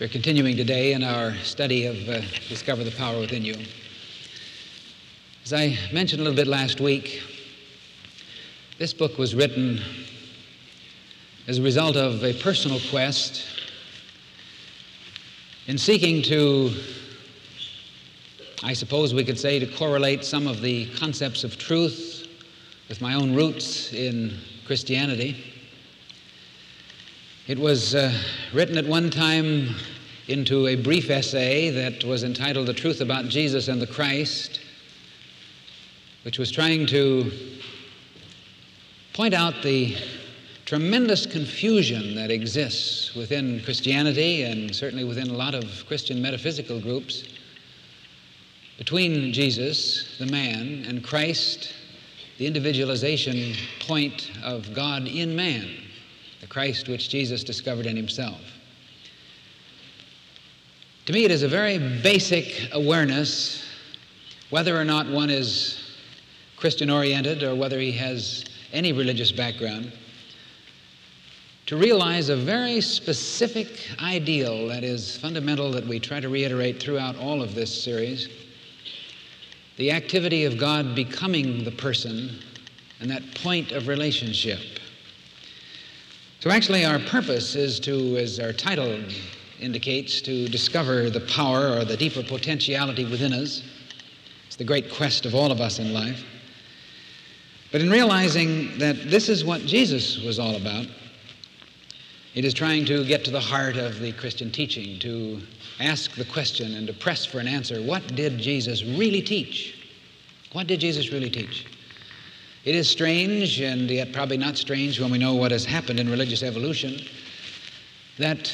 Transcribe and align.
We're 0.00 0.08
continuing 0.08 0.56
today 0.56 0.92
in 0.92 1.04
our 1.04 1.36
study 1.44 1.86
of 1.86 2.08
uh, 2.08 2.20
Discover 2.48 2.82
the 2.82 2.90
Power 2.90 3.20
Within 3.20 3.44
You. 3.44 3.54
As 5.44 5.52
I 5.52 5.78
mentioned 5.92 6.20
a 6.20 6.24
little 6.24 6.34
bit 6.36 6.48
last 6.48 6.80
week, 6.80 7.22
this 8.76 8.92
book 8.92 9.18
was 9.18 9.36
written 9.36 9.80
as 11.46 11.58
a 11.58 11.62
result 11.62 11.94
of 11.94 12.24
a 12.24 12.32
personal 12.32 12.80
quest 12.90 13.44
in 15.68 15.78
seeking 15.78 16.22
to, 16.22 16.72
I 18.64 18.72
suppose 18.72 19.14
we 19.14 19.24
could 19.24 19.38
say, 19.38 19.60
to 19.60 19.66
correlate 19.76 20.24
some 20.24 20.48
of 20.48 20.60
the 20.60 20.90
concepts 20.96 21.44
of 21.44 21.56
truth 21.56 22.26
with 22.88 23.00
my 23.00 23.14
own 23.14 23.32
roots 23.32 23.92
in 23.92 24.36
Christianity. 24.66 25.53
It 27.46 27.58
was 27.58 27.94
uh, 27.94 28.10
written 28.54 28.78
at 28.78 28.86
one 28.86 29.10
time 29.10 29.74
into 30.28 30.66
a 30.68 30.76
brief 30.76 31.10
essay 31.10 31.68
that 31.68 32.02
was 32.02 32.24
entitled 32.24 32.66
The 32.66 32.72
Truth 32.72 33.02
About 33.02 33.26
Jesus 33.26 33.68
and 33.68 33.82
the 33.82 33.86
Christ, 33.86 34.60
which 36.22 36.38
was 36.38 36.50
trying 36.50 36.86
to 36.86 37.30
point 39.12 39.34
out 39.34 39.62
the 39.62 39.94
tremendous 40.64 41.26
confusion 41.26 42.14
that 42.14 42.30
exists 42.30 43.14
within 43.14 43.62
Christianity 43.62 44.44
and 44.44 44.74
certainly 44.74 45.04
within 45.04 45.28
a 45.28 45.34
lot 45.34 45.54
of 45.54 45.84
Christian 45.86 46.22
metaphysical 46.22 46.80
groups 46.80 47.24
between 48.78 49.34
Jesus, 49.34 50.16
the 50.16 50.26
man, 50.26 50.86
and 50.88 51.04
Christ, 51.04 51.74
the 52.38 52.46
individualization 52.46 53.52
point 53.80 54.30
of 54.42 54.72
God 54.72 55.06
in 55.06 55.36
man 55.36 55.83
the 56.44 56.50
Christ 56.50 56.90
which 56.90 57.08
Jesus 57.08 57.42
discovered 57.42 57.86
in 57.86 57.96
himself. 57.96 58.38
To 61.06 61.12
me, 61.14 61.24
it 61.24 61.30
is 61.30 61.42
a 61.42 61.48
very 61.48 61.78
basic 61.78 62.68
awareness, 62.72 63.64
whether 64.50 64.78
or 64.78 64.84
not 64.84 65.08
one 65.08 65.30
is 65.30 65.96
Christian 66.58 66.90
oriented 66.90 67.42
or 67.42 67.54
whether 67.54 67.80
he 67.80 67.92
has 67.92 68.44
any 68.74 68.92
religious 68.92 69.32
background, 69.32 69.90
to 71.64 71.78
realize 71.78 72.28
a 72.28 72.36
very 72.36 72.82
specific 72.82 73.80
ideal 74.02 74.68
that 74.68 74.84
is 74.84 75.16
fundamental 75.16 75.70
that 75.70 75.86
we 75.86 75.98
try 75.98 76.20
to 76.20 76.28
reiterate 76.28 76.78
throughout 76.78 77.16
all 77.16 77.40
of 77.40 77.54
this 77.54 77.82
series 77.82 78.28
the 79.78 79.90
activity 79.90 80.44
of 80.44 80.58
God 80.58 80.94
becoming 80.94 81.64
the 81.64 81.72
person 81.72 82.38
and 83.00 83.10
that 83.10 83.22
point 83.36 83.72
of 83.72 83.88
relationship. 83.88 84.60
So, 86.44 86.50
actually, 86.50 86.84
our 86.84 86.98
purpose 86.98 87.54
is 87.54 87.80
to, 87.80 88.18
as 88.18 88.38
our 88.38 88.52
title 88.52 89.02
indicates, 89.60 90.20
to 90.20 90.46
discover 90.46 91.08
the 91.08 91.20
power 91.20 91.70
or 91.70 91.86
the 91.86 91.96
deeper 91.96 92.22
potentiality 92.22 93.06
within 93.06 93.32
us. 93.32 93.62
It's 94.46 94.56
the 94.56 94.64
great 94.64 94.92
quest 94.92 95.24
of 95.24 95.34
all 95.34 95.50
of 95.50 95.62
us 95.62 95.78
in 95.78 95.94
life. 95.94 96.22
But 97.72 97.80
in 97.80 97.88
realizing 97.88 98.76
that 98.76 99.08
this 99.10 99.30
is 99.30 99.42
what 99.42 99.62
Jesus 99.62 100.22
was 100.22 100.38
all 100.38 100.56
about, 100.56 100.84
it 102.34 102.44
is 102.44 102.52
trying 102.52 102.84
to 102.84 103.06
get 103.06 103.24
to 103.24 103.30
the 103.30 103.40
heart 103.40 103.78
of 103.78 103.98
the 103.98 104.12
Christian 104.12 104.52
teaching, 104.52 104.98
to 104.98 105.40
ask 105.80 106.14
the 106.14 106.26
question 106.26 106.74
and 106.74 106.86
to 106.88 106.92
press 106.92 107.24
for 107.24 107.38
an 107.38 107.48
answer 107.48 107.80
what 107.80 108.06
did 108.14 108.36
Jesus 108.36 108.84
really 108.84 109.22
teach? 109.22 109.82
What 110.52 110.66
did 110.66 110.80
Jesus 110.80 111.10
really 111.10 111.30
teach? 111.30 111.64
It 112.64 112.74
is 112.74 112.88
strange, 112.88 113.60
and 113.60 113.90
yet 113.90 114.14
probably 114.14 114.38
not 114.38 114.56
strange 114.56 114.98
when 114.98 115.10
we 115.10 115.18
know 115.18 115.34
what 115.34 115.50
has 115.50 115.66
happened 115.66 116.00
in 116.00 116.08
religious 116.08 116.42
evolution, 116.42 116.98
that 118.16 118.50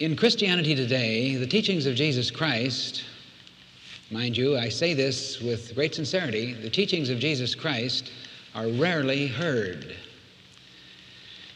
in 0.00 0.16
Christianity 0.16 0.74
today, 0.74 1.34
the 1.36 1.46
teachings 1.46 1.86
of 1.86 1.94
Jesus 1.94 2.30
Christ, 2.30 3.04
mind 4.10 4.36
you, 4.36 4.58
I 4.58 4.68
say 4.68 4.92
this 4.92 5.40
with 5.40 5.74
great 5.74 5.94
sincerity, 5.94 6.52
the 6.52 6.68
teachings 6.68 7.08
of 7.08 7.20
Jesus 7.20 7.54
Christ 7.54 8.12
are 8.54 8.68
rarely 8.68 9.26
heard. 9.26 9.96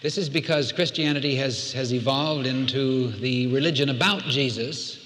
This 0.00 0.16
is 0.16 0.30
because 0.30 0.72
Christianity 0.72 1.36
has, 1.36 1.72
has 1.74 1.92
evolved 1.92 2.46
into 2.46 3.08
the 3.18 3.48
religion 3.48 3.90
about 3.90 4.22
Jesus 4.22 5.01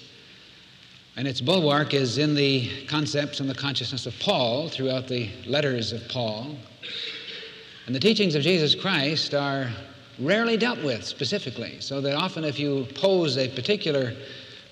and 1.17 1.27
its 1.27 1.41
bulwark 1.41 1.95
is 1.95 2.19
in 2.19 2.35
the 2.35 2.85
concepts 2.85 3.39
and 3.39 3.49
the 3.49 3.55
consciousness 3.55 4.05
of 4.05 4.17
Paul 4.19 4.69
throughout 4.69 5.07
the 5.07 5.29
letters 5.47 5.91
of 5.91 6.07
Paul. 6.07 6.55
And 7.87 7.95
the 7.95 7.99
teachings 7.99 8.35
of 8.35 8.43
Jesus 8.43 8.75
Christ 8.75 9.33
are 9.33 9.71
rarely 10.19 10.57
dealt 10.57 10.83
with 10.83 11.03
specifically, 11.03 11.77
so 11.79 12.01
that 12.01 12.13
often 12.13 12.43
if 12.43 12.59
you 12.59 12.87
pose 12.93 13.35
a 13.37 13.47
particular 13.49 14.13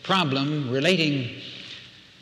problem 0.04 0.70
relating 0.70 1.42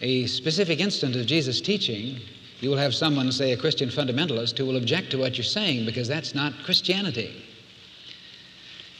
a 0.01 0.25
specific 0.27 0.79
instant 0.79 1.17
of 1.17 1.25
Jesus' 1.25 1.59
teaching, 1.59 2.19
you 2.61 2.69
will 2.69 2.77
have 2.77 2.95
someone, 2.95 3.29
say 3.29 3.51
a 3.51 3.57
Christian 3.57 3.89
fundamentalist, 3.89 4.57
who 4.57 4.65
will 4.65 4.77
object 4.77 5.11
to 5.11 5.17
what 5.17 5.37
you're 5.37 5.43
saying 5.43 5.85
because 5.85 6.07
that's 6.07 6.33
not 6.33 6.53
Christianity. 6.63 7.42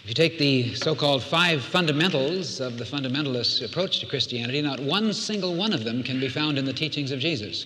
If 0.04 0.10
you 0.10 0.16
take 0.16 0.38
the 0.38 0.76
so 0.76 0.96
called 0.96 1.24
five 1.24 1.64
fundamentals 1.64 2.60
of 2.60 2.78
the 2.78 2.84
fundamentalist 2.84 3.64
approach 3.64 4.02
to 4.02 4.06
Christianity, 4.06 4.62
not 4.62 4.82
one 4.82 5.14
single 5.14 5.56
one 5.56 5.72
of 5.72 5.86
them 5.86 6.04
can 6.04 6.20
be 6.20 6.28
found 6.28 6.58
in 6.58 6.66
the 6.66 6.74
teachings 6.74 7.12
of 7.12 7.20
Jesus. 7.20 7.66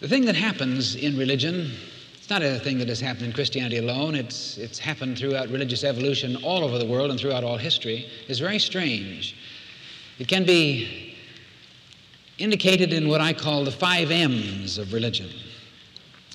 The 0.00 0.08
thing 0.08 0.24
that 0.24 0.36
happens 0.36 0.96
in 0.96 1.18
religion, 1.18 1.72
it's 2.14 2.30
not 2.30 2.40
a 2.42 2.58
thing 2.58 2.78
that 2.78 2.88
has 2.88 2.98
happened 2.98 3.26
in 3.26 3.32
Christianity 3.34 3.76
alone, 3.76 4.14
it's, 4.14 4.56
it's 4.56 4.78
happened 4.78 5.18
throughout 5.18 5.50
religious 5.50 5.84
evolution 5.84 6.36
all 6.36 6.64
over 6.64 6.78
the 6.78 6.86
world 6.86 7.10
and 7.10 7.20
throughout 7.20 7.44
all 7.44 7.58
history, 7.58 8.06
is 8.26 8.38
very 8.38 8.58
strange. 8.58 9.36
It 10.18 10.28
can 10.28 10.46
be 10.46 11.14
indicated 12.38 12.94
in 12.94 13.06
what 13.06 13.20
I 13.20 13.34
call 13.34 13.64
the 13.64 13.70
five 13.70 14.10
M's 14.10 14.78
of 14.78 14.94
religion. 14.94 15.28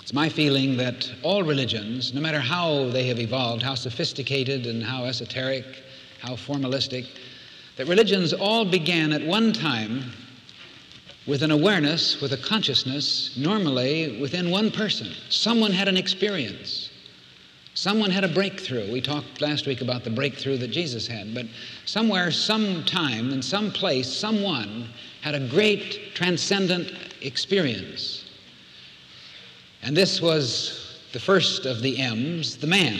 It's 0.06 0.12
my 0.12 0.28
feeling 0.28 0.76
that 0.76 1.12
all 1.24 1.42
religions, 1.42 2.14
no 2.14 2.20
matter 2.20 2.38
how 2.38 2.90
they 2.90 3.08
have 3.08 3.18
evolved, 3.18 3.60
how 3.60 3.74
sophisticated 3.74 4.64
and 4.64 4.80
how 4.80 5.04
esoteric, 5.04 5.64
how 6.20 6.34
formalistic, 6.34 7.08
that 7.74 7.88
religions 7.88 8.32
all 8.32 8.64
began 8.64 9.12
at 9.12 9.26
one 9.26 9.52
time 9.52 10.12
with 11.26 11.42
an 11.42 11.50
awareness, 11.50 12.20
with 12.20 12.32
a 12.32 12.36
consciousness, 12.36 13.36
normally 13.36 14.20
within 14.20 14.48
one 14.48 14.70
person. 14.70 15.08
Someone 15.28 15.72
had 15.72 15.88
an 15.88 15.96
experience. 15.96 16.88
Someone 17.74 18.12
had 18.12 18.22
a 18.22 18.28
breakthrough. 18.28 18.92
We 18.92 19.00
talked 19.00 19.40
last 19.40 19.66
week 19.66 19.80
about 19.80 20.04
the 20.04 20.10
breakthrough 20.10 20.58
that 20.58 20.68
Jesus 20.68 21.08
had, 21.08 21.34
but 21.34 21.46
somewhere, 21.84 22.30
sometime, 22.30 23.32
in 23.32 23.42
some 23.42 23.72
place, 23.72 24.06
someone 24.16 24.88
had 25.22 25.34
a 25.34 25.48
great 25.48 26.14
transcendent 26.14 26.92
experience. 27.22 28.25
And 29.86 29.96
this 29.96 30.20
was 30.20 30.98
the 31.12 31.20
first 31.20 31.64
of 31.64 31.80
the 31.80 31.98
M's, 31.98 32.56
the 32.56 32.66
man. 32.66 32.98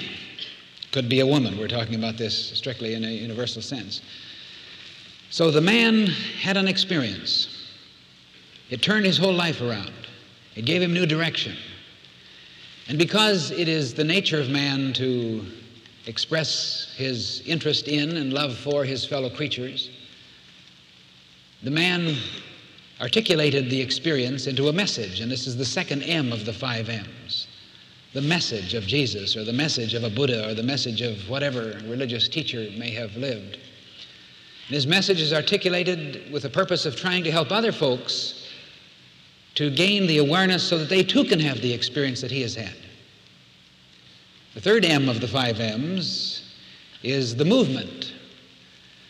Could 0.92 1.08
be 1.08 1.18
a 1.18 1.26
woman. 1.26 1.58
We're 1.58 1.66
talking 1.66 1.96
about 1.96 2.16
this 2.16 2.52
strictly 2.56 2.94
in 2.94 3.04
a 3.04 3.08
universal 3.08 3.60
sense. 3.60 4.02
So 5.30 5.50
the 5.50 5.60
man 5.60 6.06
had 6.06 6.56
an 6.56 6.68
experience. 6.68 7.48
It 8.70 8.82
turned 8.82 9.04
his 9.04 9.18
whole 9.18 9.34
life 9.34 9.60
around. 9.60 9.90
It 10.54 10.64
gave 10.64 10.80
him 10.80 10.94
new 10.94 11.06
direction. 11.06 11.56
And 12.86 12.98
because 12.98 13.50
it 13.50 13.66
is 13.66 13.92
the 13.92 14.04
nature 14.04 14.40
of 14.40 14.48
man 14.48 14.92
to 14.92 15.44
express 16.06 16.94
his 16.96 17.42
interest 17.46 17.88
in 17.88 18.16
and 18.16 18.32
love 18.32 18.56
for 18.56 18.84
his 18.84 19.04
fellow 19.04 19.28
creatures, 19.28 19.90
the 21.64 21.70
man 21.72 22.16
articulated 23.00 23.70
the 23.70 23.80
experience 23.80 24.46
into 24.46 24.68
a 24.68 24.72
message, 24.72 25.20
and 25.20 25.30
this 25.30 25.46
is 25.46 25.56
the 25.56 25.64
second 25.64 26.02
M 26.02 26.32
of 26.32 26.44
the 26.44 26.52
five 26.52 26.88
M's 26.88 27.46
the 28.16 28.22
message 28.22 28.72
of 28.72 28.86
Jesus, 28.86 29.36
or 29.36 29.44
the 29.44 29.52
message 29.52 29.92
of 29.92 30.02
a 30.02 30.08
Buddha, 30.08 30.48
or 30.48 30.54
the 30.54 30.62
message 30.62 31.02
of 31.02 31.28
whatever 31.28 31.78
religious 31.84 32.28
teacher 32.28 32.66
may 32.78 32.90
have 32.90 33.14
lived. 33.14 33.58
And 34.68 34.74
his 34.74 34.86
message 34.86 35.20
is 35.20 35.34
articulated 35.34 36.32
with 36.32 36.42
the 36.42 36.48
purpose 36.48 36.86
of 36.86 36.96
trying 36.96 37.24
to 37.24 37.30
help 37.30 37.52
other 37.52 37.72
folks 37.72 38.48
to 39.56 39.68
gain 39.68 40.06
the 40.06 40.16
awareness 40.16 40.66
so 40.66 40.78
that 40.78 40.88
they 40.88 41.02
too 41.02 41.24
can 41.24 41.38
have 41.40 41.60
the 41.60 41.74
experience 41.74 42.22
that 42.22 42.30
he 42.30 42.40
has 42.40 42.54
had. 42.54 42.74
The 44.54 44.62
third 44.62 44.86
M 44.86 45.10
of 45.10 45.20
the 45.20 45.28
five 45.28 45.60
M's 45.60 46.54
is 47.02 47.36
the 47.36 47.44
movement. 47.44 48.14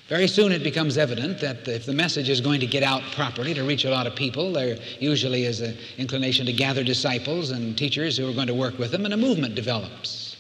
Very 0.08 0.28
soon 0.28 0.52
it 0.52 0.62
becomes 0.62 0.98
evident 0.98 1.40
that 1.40 1.66
if 1.66 1.84
the 1.84 1.92
message 1.92 2.28
is 2.28 2.40
going 2.40 2.60
to 2.60 2.66
get 2.66 2.84
out 2.84 3.02
properly 3.12 3.54
to 3.54 3.64
reach 3.64 3.84
a 3.84 3.90
lot 3.90 4.06
of 4.06 4.14
people, 4.14 4.52
there 4.52 4.78
usually 5.00 5.44
is 5.44 5.60
an 5.60 5.76
inclination 5.98 6.46
to 6.46 6.52
gather 6.52 6.84
disciples 6.84 7.50
and 7.50 7.76
teachers 7.76 8.16
who 8.16 8.30
are 8.30 8.32
going 8.32 8.46
to 8.46 8.54
work 8.54 8.78
with 8.78 8.92
them, 8.92 9.04
and 9.04 9.12
a 9.12 9.16
movement 9.16 9.56
develops. 9.56 10.36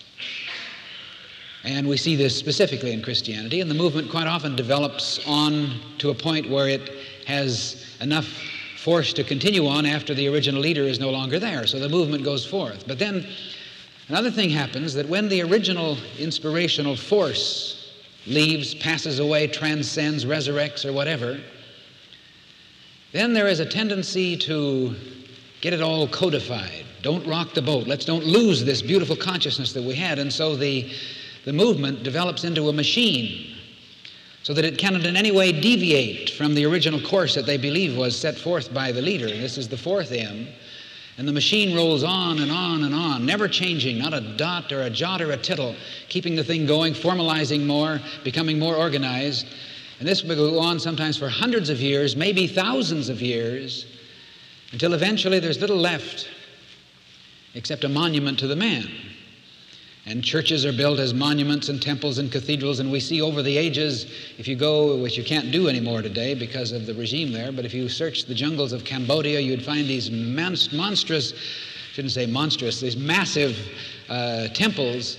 And 1.64 1.88
we 1.88 1.96
see 1.96 2.14
this 2.14 2.36
specifically 2.36 2.92
in 2.92 3.02
Christianity, 3.02 3.60
and 3.60 3.68
the 3.68 3.74
movement 3.74 4.08
quite 4.08 4.28
often 4.28 4.54
develops 4.54 5.18
on 5.26 5.80
to 5.98 6.10
a 6.10 6.14
point 6.14 6.48
where 6.48 6.68
it 6.68 6.88
has 7.26 7.84
enough 8.00 8.28
force 8.78 9.12
to 9.14 9.24
continue 9.24 9.66
on 9.66 9.84
after 9.84 10.14
the 10.14 10.28
original 10.28 10.60
leader 10.60 10.82
is 10.82 11.00
no 11.00 11.10
longer 11.10 11.40
there. 11.40 11.66
So 11.66 11.80
the 11.80 11.88
movement 11.88 12.22
goes 12.22 12.46
forth. 12.46 12.86
But 12.86 13.00
then 13.00 13.26
another 14.08 14.30
thing 14.30 14.48
happens 14.48 14.94
that 14.94 15.08
when 15.08 15.28
the 15.28 15.42
original 15.42 15.98
inspirational 16.20 16.94
force 16.94 17.75
leaves, 18.26 18.74
passes 18.74 19.18
away, 19.18 19.46
transcends, 19.46 20.24
resurrects, 20.24 20.84
or 20.84 20.92
whatever, 20.92 21.40
then 23.12 23.32
there 23.32 23.46
is 23.46 23.60
a 23.60 23.66
tendency 23.66 24.36
to 24.36 24.94
get 25.60 25.72
it 25.72 25.80
all 25.80 26.06
codified. 26.08 26.84
Don't 27.02 27.26
rock 27.26 27.54
the 27.54 27.62
boat. 27.62 27.86
Let's 27.86 28.04
don't 28.04 28.24
lose 28.24 28.64
this 28.64 28.82
beautiful 28.82 29.16
consciousness 29.16 29.72
that 29.72 29.82
we 29.82 29.94
had. 29.94 30.18
And 30.18 30.32
so 30.32 30.56
the, 30.56 30.90
the 31.44 31.52
movement 31.52 32.02
develops 32.02 32.44
into 32.44 32.68
a 32.68 32.72
machine 32.72 33.54
so 34.42 34.54
that 34.54 34.64
it 34.64 34.78
cannot 34.78 35.04
in 35.04 35.16
any 35.16 35.32
way 35.32 35.52
deviate 35.52 36.30
from 36.30 36.54
the 36.54 36.64
original 36.66 37.00
course 37.00 37.34
that 37.34 37.46
they 37.46 37.56
believe 37.56 37.96
was 37.96 38.16
set 38.16 38.36
forth 38.36 38.72
by 38.72 38.92
the 38.92 39.02
leader. 39.02 39.26
This 39.26 39.58
is 39.58 39.68
the 39.68 39.76
fourth 39.76 40.12
M. 40.12 40.48
And 41.18 41.26
the 41.26 41.32
machine 41.32 41.74
rolls 41.74 42.04
on 42.04 42.40
and 42.40 42.52
on 42.52 42.84
and 42.84 42.94
on, 42.94 43.24
never 43.24 43.48
changing, 43.48 43.98
not 43.98 44.12
a 44.12 44.20
dot 44.20 44.70
or 44.70 44.82
a 44.82 44.90
jot 44.90 45.22
or 45.22 45.32
a 45.32 45.36
tittle, 45.36 45.74
keeping 46.08 46.36
the 46.36 46.44
thing 46.44 46.66
going, 46.66 46.92
formalizing 46.92 47.64
more, 47.64 48.00
becoming 48.22 48.58
more 48.58 48.76
organized. 48.76 49.46
And 49.98 50.06
this 50.06 50.22
will 50.22 50.36
go 50.36 50.58
on 50.58 50.78
sometimes 50.78 51.16
for 51.16 51.28
hundreds 51.28 51.70
of 51.70 51.80
years, 51.80 52.16
maybe 52.16 52.46
thousands 52.46 53.08
of 53.08 53.22
years, 53.22 53.86
until 54.72 54.92
eventually 54.92 55.38
there's 55.38 55.58
little 55.58 55.78
left 55.78 56.28
except 57.54 57.84
a 57.84 57.88
monument 57.88 58.38
to 58.40 58.46
the 58.46 58.56
man. 58.56 58.86
And 60.08 60.22
churches 60.22 60.64
are 60.64 60.72
built 60.72 61.00
as 61.00 61.12
monuments 61.12 61.68
and 61.68 61.82
temples 61.82 62.18
and 62.18 62.30
cathedrals, 62.30 62.78
and 62.78 62.92
we 62.92 63.00
see 63.00 63.20
over 63.20 63.42
the 63.42 63.58
ages, 63.58 64.06
if 64.38 64.46
you 64.46 64.54
go, 64.54 64.96
which 64.96 65.18
you 65.18 65.24
can't 65.24 65.50
do 65.50 65.68
anymore 65.68 66.00
today 66.00 66.32
because 66.32 66.70
of 66.70 66.86
the 66.86 66.94
regime 66.94 67.32
there, 67.32 67.50
but 67.50 67.64
if 67.64 67.74
you 67.74 67.88
search 67.88 68.24
the 68.24 68.34
jungles 68.34 68.72
of 68.72 68.84
Cambodia, 68.84 69.40
you'd 69.40 69.64
find 69.64 69.88
these 69.88 70.08
monstrous, 70.08 71.34
shouldn't 71.92 72.12
say 72.12 72.24
monstrous, 72.24 72.80
these 72.80 72.96
massive 72.96 73.58
uh, 74.08 74.46
temples 74.48 75.18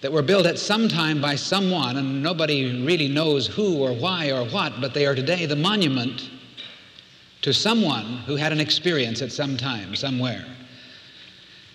that 0.00 0.10
were 0.10 0.22
built 0.22 0.46
at 0.46 0.58
some 0.58 0.88
time 0.88 1.20
by 1.20 1.34
someone, 1.34 1.98
and 1.98 2.22
nobody 2.22 2.82
really 2.86 3.08
knows 3.08 3.46
who 3.46 3.82
or 3.82 3.92
why 3.92 4.30
or 4.30 4.46
what, 4.46 4.80
but 4.80 4.94
they 4.94 5.04
are 5.04 5.14
today 5.14 5.44
the 5.44 5.54
monument 5.54 6.30
to 7.42 7.52
someone 7.52 8.04
who 8.24 8.36
had 8.36 8.50
an 8.50 8.60
experience 8.60 9.20
at 9.20 9.30
some 9.30 9.58
time, 9.58 9.94
somewhere. 9.94 10.46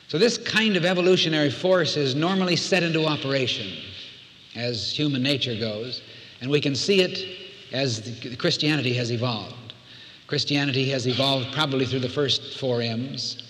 So, 0.07 0.17
this 0.17 0.37
kind 0.37 0.77
of 0.77 0.85
evolutionary 0.85 1.49
force 1.49 1.97
is 1.97 2.15
normally 2.15 2.55
set 2.55 2.81
into 2.81 3.05
operation 3.05 3.67
as 4.55 4.89
human 4.89 5.21
nature 5.21 5.53
goes, 5.53 6.01
and 6.39 6.49
we 6.49 6.61
can 6.61 6.75
see 6.75 7.01
it 7.01 7.73
as 7.73 8.17
Christianity 8.37 8.93
has 8.93 9.11
evolved. 9.11 9.73
Christianity 10.25 10.89
has 10.91 11.07
evolved 11.07 11.53
probably 11.53 11.85
through 11.85 11.99
the 11.99 12.09
first 12.09 12.57
four 12.57 12.81
M's, 12.81 13.43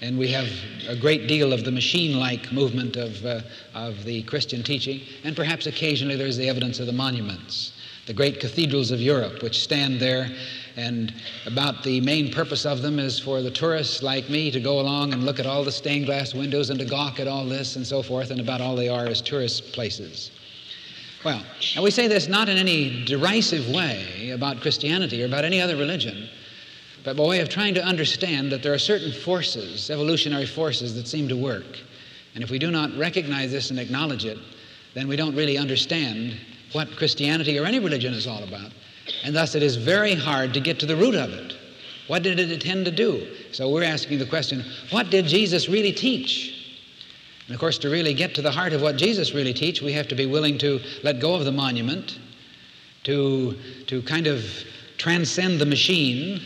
and 0.00 0.16
we 0.16 0.28
have 0.28 0.48
a 0.88 0.94
great 0.94 1.26
deal 1.26 1.52
of 1.52 1.64
the 1.64 1.72
machine 1.72 2.16
like 2.16 2.52
movement 2.52 2.96
of, 2.96 3.24
uh, 3.26 3.40
of 3.74 4.04
the 4.04 4.22
Christian 4.22 4.62
teaching, 4.62 5.00
and 5.24 5.34
perhaps 5.34 5.66
occasionally 5.66 6.14
there's 6.14 6.36
the 6.36 6.48
evidence 6.48 6.78
of 6.78 6.86
the 6.86 6.92
monuments, 6.92 7.72
the 8.06 8.14
great 8.14 8.38
cathedrals 8.38 8.92
of 8.92 9.00
Europe, 9.00 9.42
which 9.42 9.64
stand 9.64 9.98
there 9.98 10.30
and 10.78 11.12
about 11.44 11.82
the 11.82 12.00
main 12.00 12.30
purpose 12.30 12.64
of 12.64 12.82
them 12.82 13.00
is 13.00 13.18
for 13.18 13.42
the 13.42 13.50
tourists 13.50 14.00
like 14.00 14.30
me 14.30 14.48
to 14.52 14.60
go 14.60 14.78
along 14.78 15.12
and 15.12 15.24
look 15.24 15.40
at 15.40 15.46
all 15.46 15.64
the 15.64 15.72
stained 15.72 16.06
glass 16.06 16.34
windows 16.34 16.70
and 16.70 16.78
to 16.78 16.84
gawk 16.84 17.18
at 17.18 17.26
all 17.26 17.44
this 17.44 17.74
and 17.74 17.84
so 17.84 18.00
forth, 18.00 18.30
and 18.30 18.40
about 18.40 18.60
all 18.60 18.76
they 18.76 18.88
are 18.88 19.08
is 19.08 19.20
tourist 19.20 19.72
places. 19.72 20.30
Well, 21.24 21.42
and 21.74 21.82
we 21.82 21.90
say 21.90 22.06
this 22.06 22.28
not 22.28 22.48
in 22.48 22.56
any 22.56 23.04
derisive 23.04 23.68
way 23.70 24.30
about 24.30 24.60
Christianity 24.60 25.20
or 25.20 25.26
about 25.26 25.44
any 25.44 25.60
other 25.60 25.76
religion, 25.76 26.28
but 27.02 27.16
by 27.16 27.26
way 27.26 27.40
of 27.40 27.48
trying 27.48 27.74
to 27.74 27.84
understand 27.84 28.52
that 28.52 28.62
there 28.62 28.72
are 28.72 28.78
certain 28.78 29.10
forces, 29.10 29.90
evolutionary 29.90 30.46
forces, 30.46 30.94
that 30.94 31.08
seem 31.08 31.26
to 31.28 31.36
work. 31.36 31.78
And 32.36 32.44
if 32.44 32.50
we 32.50 32.58
do 32.60 32.70
not 32.70 32.96
recognize 32.96 33.50
this 33.50 33.70
and 33.70 33.80
acknowledge 33.80 34.24
it, 34.24 34.38
then 34.94 35.08
we 35.08 35.16
don't 35.16 35.34
really 35.34 35.58
understand 35.58 36.36
what 36.70 36.88
Christianity 36.96 37.58
or 37.58 37.64
any 37.64 37.80
religion 37.80 38.14
is 38.14 38.28
all 38.28 38.44
about. 38.44 38.70
And 39.24 39.34
thus, 39.34 39.54
it 39.54 39.62
is 39.62 39.76
very 39.76 40.14
hard 40.14 40.54
to 40.54 40.60
get 40.60 40.78
to 40.80 40.86
the 40.86 40.96
root 40.96 41.14
of 41.14 41.30
it. 41.30 41.54
What 42.06 42.22
did 42.22 42.40
it 42.40 42.50
intend 42.50 42.86
to 42.86 42.90
do? 42.90 43.26
So, 43.52 43.68
we're 43.68 43.84
asking 43.84 44.18
the 44.18 44.26
question 44.26 44.64
what 44.90 45.10
did 45.10 45.26
Jesus 45.26 45.68
really 45.68 45.92
teach? 45.92 46.54
And 47.46 47.54
of 47.54 47.60
course, 47.60 47.78
to 47.78 47.88
really 47.88 48.12
get 48.12 48.34
to 48.34 48.42
the 48.42 48.50
heart 48.50 48.72
of 48.72 48.82
what 48.82 48.96
Jesus 48.96 49.32
really 49.32 49.54
teach, 49.54 49.80
we 49.80 49.92
have 49.92 50.08
to 50.08 50.14
be 50.14 50.26
willing 50.26 50.58
to 50.58 50.80
let 51.02 51.18
go 51.18 51.34
of 51.34 51.46
the 51.46 51.52
monument, 51.52 52.18
to, 53.04 53.56
to 53.86 54.02
kind 54.02 54.26
of 54.26 54.44
transcend 54.98 55.58
the 55.58 55.66
machine, 55.66 56.42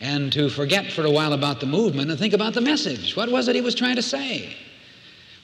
and 0.00 0.32
to 0.32 0.48
forget 0.48 0.90
for 0.90 1.04
a 1.04 1.10
while 1.10 1.34
about 1.34 1.60
the 1.60 1.66
movement 1.66 2.10
and 2.10 2.18
think 2.18 2.32
about 2.32 2.54
the 2.54 2.60
message. 2.60 3.14
What 3.16 3.30
was 3.30 3.48
it 3.48 3.56
he 3.56 3.60
was 3.60 3.74
trying 3.74 3.96
to 3.96 4.02
say? 4.02 4.56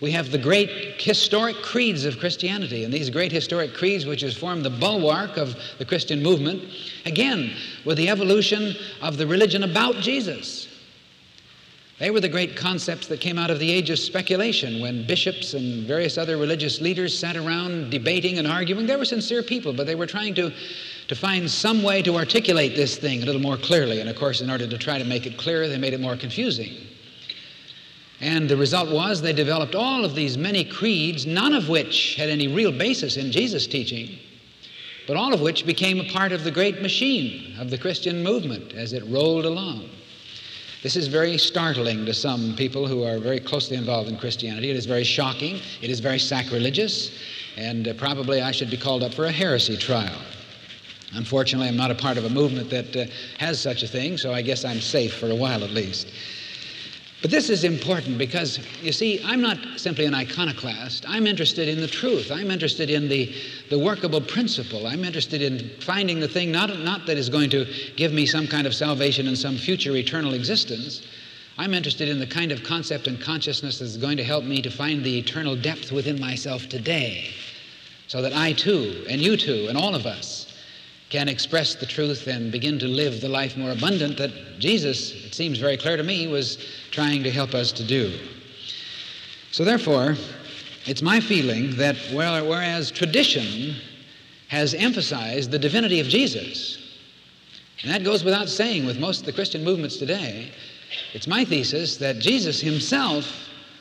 We 0.00 0.10
have 0.10 0.30
the 0.30 0.38
great 0.38 1.00
historic 1.00 1.56
creeds 1.62 2.04
of 2.04 2.18
Christianity, 2.18 2.84
and 2.84 2.92
these 2.92 3.10
great 3.10 3.32
historic 3.32 3.74
creeds, 3.74 4.06
which 4.06 4.22
has 4.22 4.36
formed 4.36 4.64
the 4.64 4.70
bulwark 4.70 5.36
of 5.36 5.56
the 5.78 5.84
Christian 5.84 6.22
movement, 6.22 6.62
again, 7.06 7.54
with 7.84 7.96
the 7.96 8.08
evolution 8.08 8.74
of 9.00 9.16
the 9.16 9.26
religion 9.26 9.62
about 9.62 9.96
Jesus. 9.96 10.68
They 12.00 12.10
were 12.10 12.20
the 12.20 12.28
great 12.28 12.56
concepts 12.56 13.06
that 13.06 13.20
came 13.20 13.38
out 13.38 13.50
of 13.50 13.60
the 13.60 13.70
age 13.70 13.88
of 13.88 14.00
speculation 14.00 14.80
when 14.80 15.06
bishops 15.06 15.54
and 15.54 15.86
various 15.86 16.18
other 16.18 16.36
religious 16.36 16.80
leaders 16.80 17.16
sat 17.16 17.36
around 17.36 17.90
debating 17.90 18.38
and 18.38 18.48
arguing. 18.48 18.86
They 18.86 18.96
were 18.96 19.04
sincere 19.04 19.44
people, 19.44 19.72
but 19.72 19.86
they 19.86 19.94
were 19.94 20.06
trying 20.06 20.34
to, 20.34 20.52
to 21.06 21.14
find 21.14 21.48
some 21.48 21.84
way 21.84 22.02
to 22.02 22.16
articulate 22.16 22.74
this 22.74 22.96
thing 22.96 23.22
a 23.22 23.26
little 23.26 23.40
more 23.40 23.56
clearly. 23.56 24.00
And 24.00 24.10
of 24.10 24.16
course, 24.16 24.40
in 24.40 24.50
order 24.50 24.66
to 24.66 24.76
try 24.76 24.98
to 24.98 25.04
make 25.04 25.24
it 25.24 25.38
clearer, 25.38 25.68
they 25.68 25.78
made 25.78 25.94
it 25.94 26.00
more 26.00 26.16
confusing. 26.16 26.74
And 28.20 28.48
the 28.48 28.56
result 28.56 28.90
was 28.90 29.20
they 29.20 29.32
developed 29.32 29.74
all 29.74 30.04
of 30.04 30.14
these 30.14 30.38
many 30.38 30.64
creeds, 30.64 31.26
none 31.26 31.52
of 31.52 31.68
which 31.68 32.14
had 32.16 32.28
any 32.28 32.48
real 32.48 32.72
basis 32.72 33.16
in 33.16 33.32
Jesus' 33.32 33.66
teaching, 33.66 34.18
but 35.06 35.16
all 35.16 35.34
of 35.34 35.40
which 35.40 35.66
became 35.66 36.00
a 36.00 36.08
part 36.10 36.32
of 36.32 36.44
the 36.44 36.50
great 36.50 36.80
machine 36.80 37.54
of 37.58 37.70
the 37.70 37.78
Christian 37.78 38.22
movement 38.22 38.72
as 38.72 38.92
it 38.92 39.04
rolled 39.06 39.44
along. 39.44 39.88
This 40.82 40.96
is 40.96 41.08
very 41.08 41.38
startling 41.38 42.04
to 42.04 42.12
some 42.12 42.54
people 42.56 42.86
who 42.86 43.04
are 43.04 43.18
very 43.18 43.40
closely 43.40 43.76
involved 43.76 44.10
in 44.10 44.18
Christianity. 44.18 44.70
It 44.70 44.76
is 44.76 44.84
very 44.84 45.02
shocking, 45.02 45.60
it 45.80 45.90
is 45.90 45.98
very 45.98 46.18
sacrilegious, 46.18 47.10
and 47.56 47.88
uh, 47.88 47.94
probably 47.94 48.42
I 48.42 48.50
should 48.50 48.70
be 48.70 48.76
called 48.76 49.02
up 49.02 49.14
for 49.14 49.24
a 49.24 49.32
heresy 49.32 49.78
trial. 49.78 50.20
Unfortunately, 51.14 51.68
I'm 51.68 51.76
not 51.76 51.90
a 51.90 51.94
part 51.94 52.18
of 52.18 52.24
a 52.26 52.28
movement 52.28 52.68
that 52.70 52.96
uh, 52.96 53.06
has 53.38 53.60
such 53.60 53.82
a 53.82 53.88
thing, 53.88 54.18
so 54.18 54.34
I 54.34 54.42
guess 54.42 54.64
I'm 54.64 54.80
safe 54.80 55.14
for 55.14 55.30
a 55.30 55.34
while 55.34 55.64
at 55.64 55.70
least. 55.70 56.12
But 57.24 57.30
this 57.30 57.48
is 57.48 57.64
important 57.64 58.18
because, 58.18 58.60
you 58.82 58.92
see, 58.92 59.18
I'm 59.24 59.40
not 59.40 59.56
simply 59.78 60.04
an 60.04 60.12
iconoclast. 60.12 61.06
I'm 61.08 61.26
interested 61.26 61.68
in 61.68 61.80
the 61.80 61.86
truth. 61.86 62.30
I'm 62.30 62.50
interested 62.50 62.90
in 62.90 63.08
the, 63.08 63.34
the 63.70 63.78
workable 63.78 64.20
principle. 64.20 64.86
I'm 64.86 65.04
interested 65.04 65.40
in 65.40 65.70
finding 65.80 66.20
the 66.20 66.28
thing 66.28 66.52
not, 66.52 66.78
not 66.80 67.06
that 67.06 67.16
is 67.16 67.30
going 67.30 67.48
to 67.48 67.64
give 67.96 68.12
me 68.12 68.26
some 68.26 68.46
kind 68.46 68.66
of 68.66 68.74
salvation 68.74 69.26
in 69.26 69.36
some 69.36 69.56
future 69.56 69.96
eternal 69.96 70.34
existence. 70.34 71.00
I'm 71.56 71.72
interested 71.72 72.10
in 72.10 72.18
the 72.18 72.26
kind 72.26 72.52
of 72.52 72.62
concept 72.62 73.06
and 73.06 73.18
consciousness 73.18 73.78
that's 73.78 73.96
going 73.96 74.18
to 74.18 74.24
help 74.24 74.44
me 74.44 74.60
to 74.60 74.70
find 74.70 75.02
the 75.02 75.18
eternal 75.18 75.56
depth 75.56 75.92
within 75.92 76.20
myself 76.20 76.68
today 76.68 77.30
so 78.06 78.20
that 78.20 78.34
I 78.34 78.52
too, 78.52 79.06
and 79.08 79.18
you 79.18 79.38
too, 79.38 79.68
and 79.70 79.78
all 79.78 79.94
of 79.94 80.04
us 80.04 80.43
can 81.14 81.28
express 81.28 81.76
the 81.76 81.86
truth 81.86 82.26
and 82.26 82.50
begin 82.50 82.76
to 82.76 82.88
live 82.88 83.20
the 83.20 83.28
life 83.28 83.56
more 83.56 83.70
abundant 83.70 84.18
that 84.18 84.32
Jesus, 84.58 85.12
it 85.24 85.32
seems 85.32 85.60
very 85.60 85.76
clear 85.76 85.96
to 85.96 86.02
me, 86.02 86.26
was 86.26 86.58
trying 86.90 87.22
to 87.22 87.30
help 87.30 87.54
us 87.54 87.70
to 87.70 87.84
do. 87.84 88.18
So, 89.52 89.64
therefore, 89.64 90.16
it's 90.86 91.02
my 91.02 91.20
feeling 91.20 91.76
that 91.76 91.94
whereas 92.12 92.90
tradition 92.90 93.76
has 94.48 94.74
emphasized 94.74 95.52
the 95.52 95.58
divinity 95.58 96.00
of 96.00 96.08
Jesus, 96.08 96.82
and 97.82 97.92
that 97.92 98.02
goes 98.02 98.24
without 98.24 98.48
saying 98.48 98.84
with 98.84 98.98
most 98.98 99.20
of 99.20 99.26
the 99.26 99.32
Christian 99.32 99.62
movements 99.62 99.98
today, 99.98 100.50
it's 101.12 101.28
my 101.28 101.44
thesis 101.44 101.96
that 101.98 102.18
Jesus 102.18 102.60
himself 102.60 103.32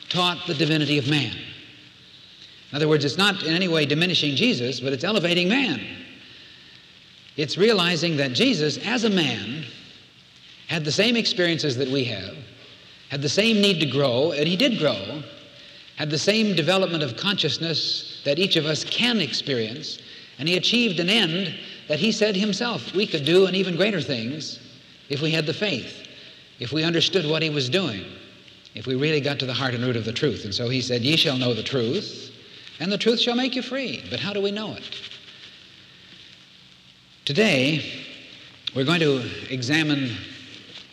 taught 0.08 0.46
the 0.46 0.54
divinity 0.54 1.00
of 1.00 1.10
man. 1.10 1.36
In 2.70 2.76
other 2.76 2.88
words, 2.88 3.04
it's 3.04 3.18
not 3.18 3.42
in 3.42 3.56
any 3.56 3.68
way 3.68 3.88
diminishing 3.88 4.36
Jesus, 4.36 4.80
but 4.80 4.94
it's 4.94 5.04
elevating 5.04 5.50
man. 5.50 6.03
It's 7.36 7.58
realizing 7.58 8.18
that 8.18 8.34
Jesus, 8.34 8.78
as 8.78 9.04
a 9.04 9.10
man, 9.10 9.66
had 10.68 10.86
the 10.86 10.92
same 10.92 11.16
experiences 11.16 11.76
that 11.78 11.90
we 11.90 12.04
have, 12.06 12.36
had 13.10 13.22
the 13.22 13.30
same 13.30 13.62
need 13.62 13.80
to 13.80 13.86
grow, 13.86 14.32
and 14.32 14.48
he 14.48 14.56
did 14.56 14.78
grow, 14.78 15.24
had 15.98 16.10
the 16.10 16.18
same 16.18 16.56
development 16.56 17.04
of 17.04 17.18
consciousness 17.18 18.22
that 18.26 18.40
each 18.40 18.56
of 18.56 18.66
us 18.66 18.84
can 18.84 19.20
experience, 19.20 20.00
and 20.40 20.48
he 20.48 20.58
achieved 20.58 21.00
an 21.00 21.10
end 21.10 21.56
that 21.88 22.00
he 22.00 22.12
said 22.12 22.36
himself 22.36 22.94
we 22.94 23.06
could 23.06 23.26
do 23.26 23.46
and 23.46 23.56
even 23.56 23.76
greater 23.76 24.02
things 24.02 24.60
if 25.10 25.22
we 25.22 25.32
had 25.32 25.46
the 25.46 25.54
faith, 25.54 26.08
if 26.60 26.72
we 26.72 26.84
understood 26.84 27.30
what 27.30 27.42
he 27.42 27.50
was 27.50 27.70
doing, 27.70 28.04
if 28.74 28.88
we 28.88 28.96
really 28.96 29.22
got 29.22 29.38
to 29.40 29.46
the 29.46 29.54
heart 29.54 29.74
and 29.74 29.84
root 29.84 29.96
of 29.96 30.06
the 30.06 30.14
truth. 30.14 30.46
And 30.46 30.54
so 30.54 30.70
he 30.70 30.82
said, 30.82 31.02
Ye 31.02 31.16
shall 31.16 31.38
know 31.38 31.54
the 31.54 31.64
truth, 31.64 32.32
and 32.80 32.92
the 32.92 32.98
truth 32.98 33.20
shall 33.20 33.36
make 33.36 33.56
you 33.56 33.62
free. 33.62 34.04
But 34.10 34.20
how 34.20 34.34
do 34.34 34.42
we 34.42 34.52
know 34.52 34.74
it? 34.74 34.84
Today, 37.26 38.04
we're 38.76 38.84
going 38.84 39.00
to 39.00 39.24
examine 39.50 40.18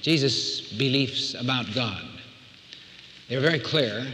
Jesus' 0.00 0.60
beliefs 0.72 1.34
about 1.34 1.66
God. 1.74 2.04
They're 3.28 3.40
very 3.40 3.58
clear, 3.58 4.06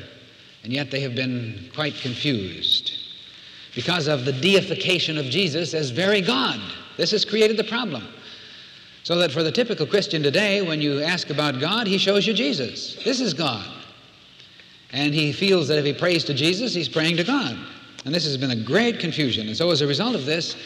and 0.64 0.72
yet 0.72 0.90
they 0.90 1.00
have 1.00 1.14
been 1.14 1.68
quite 1.74 1.94
confused. 1.96 2.92
because 3.76 4.08
of 4.08 4.24
the 4.24 4.32
deification 4.32 5.18
of 5.18 5.26
Jesus 5.26 5.74
as 5.74 5.90
very 5.90 6.22
God. 6.22 6.58
This 6.96 7.10
has 7.10 7.26
created 7.26 7.58
the 7.58 7.64
problem. 7.64 8.08
So 9.04 9.16
that 9.18 9.30
for 9.30 9.42
the 9.42 9.52
typical 9.52 9.86
Christian 9.86 10.22
today, 10.22 10.62
when 10.62 10.80
you 10.80 11.02
ask 11.02 11.28
about 11.28 11.60
God, 11.60 11.86
he 11.86 11.98
shows 11.98 12.26
you 12.26 12.32
Jesus. 12.32 12.96
This 13.04 13.20
is 13.20 13.34
God. 13.34 13.68
And 14.92 15.14
he 15.14 15.30
feels 15.30 15.68
that 15.68 15.78
if 15.78 15.84
he 15.84 15.92
prays 15.92 16.24
to 16.24 16.34
Jesus, 16.34 16.74
he's 16.74 16.88
praying 16.88 17.18
to 17.18 17.24
God. 17.24 17.56
And 18.06 18.14
this 18.14 18.24
has 18.24 18.38
been 18.38 18.50
a 18.50 18.56
great 18.56 18.98
confusion. 18.98 19.46
And 19.46 19.56
so 19.56 19.70
as 19.70 19.82
a 19.82 19.86
result 19.86 20.14
of 20.14 20.24
this, 20.24 20.56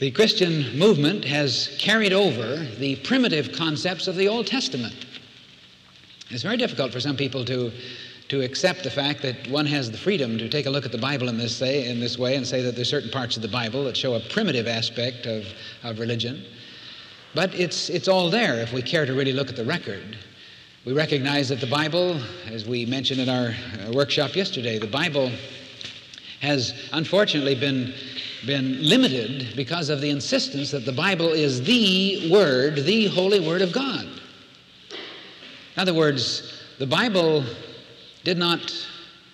the 0.00 0.10
Christian 0.10 0.76
movement 0.78 1.24
has 1.24 1.76
carried 1.78 2.12
over 2.12 2.56
the 2.78 2.96
primitive 2.96 3.52
concepts 3.52 4.08
of 4.08 4.16
the 4.16 4.28
Old 4.28 4.46
Testament. 4.46 4.94
It's 6.30 6.42
very 6.42 6.56
difficult 6.56 6.92
for 6.92 7.00
some 7.00 7.16
people 7.16 7.44
to, 7.44 7.70
to 8.28 8.40
accept 8.40 8.82
the 8.82 8.90
fact 8.90 9.22
that 9.22 9.46
one 9.48 9.66
has 9.66 9.90
the 9.90 9.98
freedom 9.98 10.36
to 10.38 10.48
take 10.48 10.66
a 10.66 10.70
look 10.70 10.84
at 10.84 10.92
the 10.92 10.98
Bible 10.98 11.28
in 11.28 11.38
this, 11.38 11.56
say, 11.56 11.88
in 11.88 12.00
this 12.00 12.18
way 12.18 12.34
and 12.36 12.46
say 12.46 12.60
that 12.62 12.74
there's 12.74 12.90
certain 12.90 13.10
parts 13.10 13.36
of 13.36 13.42
the 13.42 13.48
Bible 13.48 13.84
that 13.84 13.96
show 13.96 14.14
a 14.14 14.20
primitive 14.20 14.66
aspect 14.66 15.26
of, 15.26 15.44
of 15.84 16.00
religion. 16.00 16.44
But 17.34 17.54
it's, 17.54 17.88
it's 17.88 18.08
all 18.08 18.30
there 18.30 18.60
if 18.60 18.72
we 18.72 18.82
care 18.82 19.06
to 19.06 19.14
really 19.14 19.32
look 19.32 19.48
at 19.48 19.56
the 19.56 19.64
record. 19.64 20.16
We 20.84 20.92
recognize 20.92 21.48
that 21.48 21.60
the 21.60 21.66
Bible, 21.66 22.20
as 22.46 22.66
we 22.66 22.84
mentioned 22.84 23.20
in 23.20 23.28
our 23.28 23.48
uh, 23.48 23.92
workshop 23.92 24.36
yesterday, 24.36 24.78
the 24.78 24.86
Bible 24.86 25.30
has 26.40 26.74
unfortunately 26.92 27.54
been, 27.54 27.94
been 28.46 28.86
limited 28.86 29.54
because 29.56 29.88
of 29.88 30.00
the 30.00 30.10
insistence 30.10 30.70
that 30.70 30.84
the 30.84 30.92
Bible 30.92 31.28
is 31.28 31.62
the 31.62 32.30
Word, 32.30 32.76
the 32.76 33.06
Holy 33.08 33.40
Word 33.40 33.62
of 33.62 33.72
God. 33.72 34.04
In 35.76 35.80
other 35.80 35.94
words, 35.94 36.62
the 36.78 36.86
Bible 36.86 37.44
did 38.22 38.38
not 38.38 38.72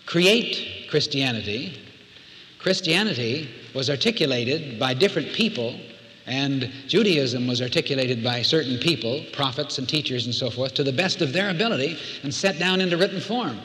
create 0.07 0.89
Christianity. 0.91 1.79
Christianity 2.59 3.49
was 3.75 3.89
articulated 3.89 4.79
by 4.79 4.95
different 4.95 5.33
people, 5.33 5.79
and 6.27 6.71
Judaism 6.87 7.47
was 7.47 7.63
articulated 7.63 8.23
by 8.23 8.43
certain 8.43 8.79
people, 8.79 9.25
prophets 9.33 9.79
and 9.79 9.89
teachers 9.89 10.27
and 10.27 10.35
so 10.35 10.51
forth, 10.51 10.75
to 10.75 10.83
the 10.83 10.93
best 10.93 11.23
of 11.23 11.33
their 11.33 11.51
ability 11.51 11.99
and 12.23 12.33
set 12.33 12.59
down 12.59 12.81
into 12.81 12.97
written 12.97 13.21
form, 13.21 13.61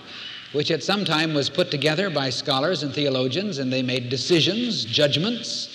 which 0.52 0.72
at 0.72 0.84
some 0.84 1.04
time 1.04 1.34
was 1.34 1.50
put 1.50 1.72
together 1.72 2.10
by 2.10 2.30
scholars 2.30 2.84
and 2.84 2.94
theologians, 2.94 3.58
and 3.58 3.72
they 3.72 3.82
made 3.82 4.10
decisions, 4.10 4.86
judgments, 4.86 5.70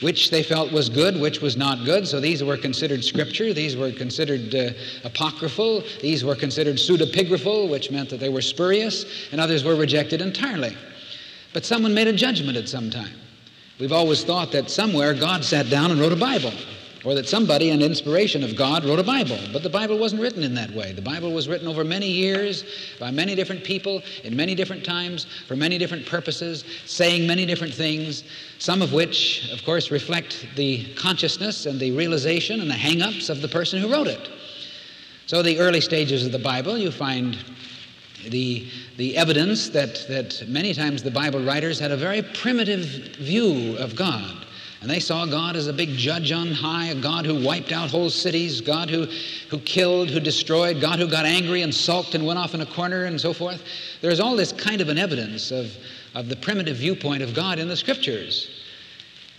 which 0.00 0.30
they 0.30 0.42
felt 0.42 0.72
was 0.72 0.88
good, 0.88 1.20
which 1.20 1.40
was 1.40 1.56
not 1.56 1.84
good. 1.84 2.06
So 2.06 2.20
these 2.20 2.42
were 2.42 2.56
considered 2.56 3.04
scripture, 3.04 3.52
these 3.52 3.76
were 3.76 3.92
considered 3.92 4.54
uh, 4.54 4.70
apocryphal, 5.04 5.84
these 6.00 6.24
were 6.24 6.34
considered 6.34 6.76
pseudepigraphal, 6.76 7.70
which 7.70 7.90
meant 7.90 8.10
that 8.10 8.20
they 8.20 8.28
were 8.28 8.42
spurious, 8.42 9.04
and 9.32 9.40
others 9.40 9.64
were 9.64 9.76
rejected 9.76 10.20
entirely. 10.20 10.76
But 11.52 11.64
someone 11.64 11.94
made 11.94 12.08
a 12.08 12.12
judgment 12.12 12.56
at 12.56 12.68
some 12.68 12.90
time. 12.90 13.14
We've 13.78 13.92
always 13.92 14.24
thought 14.24 14.52
that 14.52 14.70
somewhere 14.70 15.14
God 15.14 15.44
sat 15.44 15.68
down 15.68 15.90
and 15.90 16.00
wrote 16.00 16.12
a 16.12 16.16
Bible 16.16 16.52
or 17.04 17.14
that 17.14 17.28
somebody, 17.28 17.70
an 17.70 17.82
inspiration 17.82 18.42
of 18.42 18.56
God, 18.56 18.84
wrote 18.84 18.98
a 18.98 19.04
Bible. 19.04 19.38
But 19.52 19.62
the 19.62 19.70
Bible 19.70 19.98
wasn't 19.98 20.22
written 20.22 20.42
in 20.42 20.54
that 20.54 20.70
way. 20.70 20.92
The 20.92 21.02
Bible 21.02 21.32
was 21.32 21.48
written 21.48 21.68
over 21.68 21.84
many 21.84 22.08
years 22.08 22.64
by 22.98 23.10
many 23.10 23.34
different 23.34 23.62
people 23.62 24.02
in 24.24 24.34
many 24.34 24.54
different 24.54 24.84
times 24.84 25.26
for 25.46 25.54
many 25.54 25.76
different 25.76 26.06
purposes, 26.06 26.64
saying 26.86 27.26
many 27.26 27.44
different 27.44 27.74
things, 27.74 28.24
some 28.58 28.80
of 28.80 28.92
which, 28.92 29.50
of 29.52 29.62
course, 29.64 29.90
reflect 29.90 30.46
the 30.56 30.94
consciousness 30.94 31.66
and 31.66 31.78
the 31.78 31.92
realization 31.92 32.60
and 32.60 32.70
the 32.70 32.74
hang 32.74 33.02
ups 33.02 33.28
of 33.28 33.42
the 33.42 33.48
person 33.48 33.80
who 33.80 33.92
wrote 33.92 34.06
it. 34.06 34.30
So, 35.26 35.42
the 35.42 35.58
early 35.58 35.80
stages 35.80 36.24
of 36.24 36.32
the 36.32 36.38
Bible, 36.38 36.76
you 36.76 36.90
find 36.90 37.38
the, 38.28 38.66
the 38.96 39.16
evidence 39.16 39.68
that, 39.70 40.06
that 40.08 40.44
many 40.48 40.74
times 40.74 41.02
the 41.02 41.10
Bible 41.10 41.42
writers 41.42 41.78
had 41.78 41.90
a 41.90 41.96
very 41.96 42.22
primitive 42.22 42.84
view 43.16 43.76
of 43.78 43.96
God. 43.96 44.44
And 44.84 44.90
they 44.90 45.00
saw 45.00 45.24
God 45.24 45.56
as 45.56 45.66
a 45.66 45.72
big 45.72 45.96
judge 45.96 46.30
on 46.30 46.52
high, 46.52 46.88
a 46.88 46.94
God 46.94 47.24
who 47.24 47.42
wiped 47.42 47.72
out 47.72 47.90
whole 47.90 48.10
cities, 48.10 48.60
God 48.60 48.90
who, 48.90 49.06
who 49.48 49.58
killed, 49.60 50.10
who 50.10 50.20
destroyed, 50.20 50.78
God 50.78 50.98
who 50.98 51.08
got 51.08 51.24
angry 51.24 51.62
and 51.62 51.74
sulked 51.74 52.14
and 52.14 52.26
went 52.26 52.38
off 52.38 52.52
in 52.52 52.60
a 52.60 52.66
corner 52.66 53.04
and 53.04 53.18
so 53.18 53.32
forth. 53.32 53.62
There's 54.02 54.20
all 54.20 54.36
this 54.36 54.52
kind 54.52 54.82
of 54.82 54.90
an 54.90 54.98
evidence 54.98 55.50
of, 55.50 55.74
of 56.14 56.28
the 56.28 56.36
primitive 56.36 56.76
viewpoint 56.76 57.22
of 57.22 57.32
God 57.32 57.58
in 57.58 57.66
the 57.66 57.78
scriptures. 57.78 58.60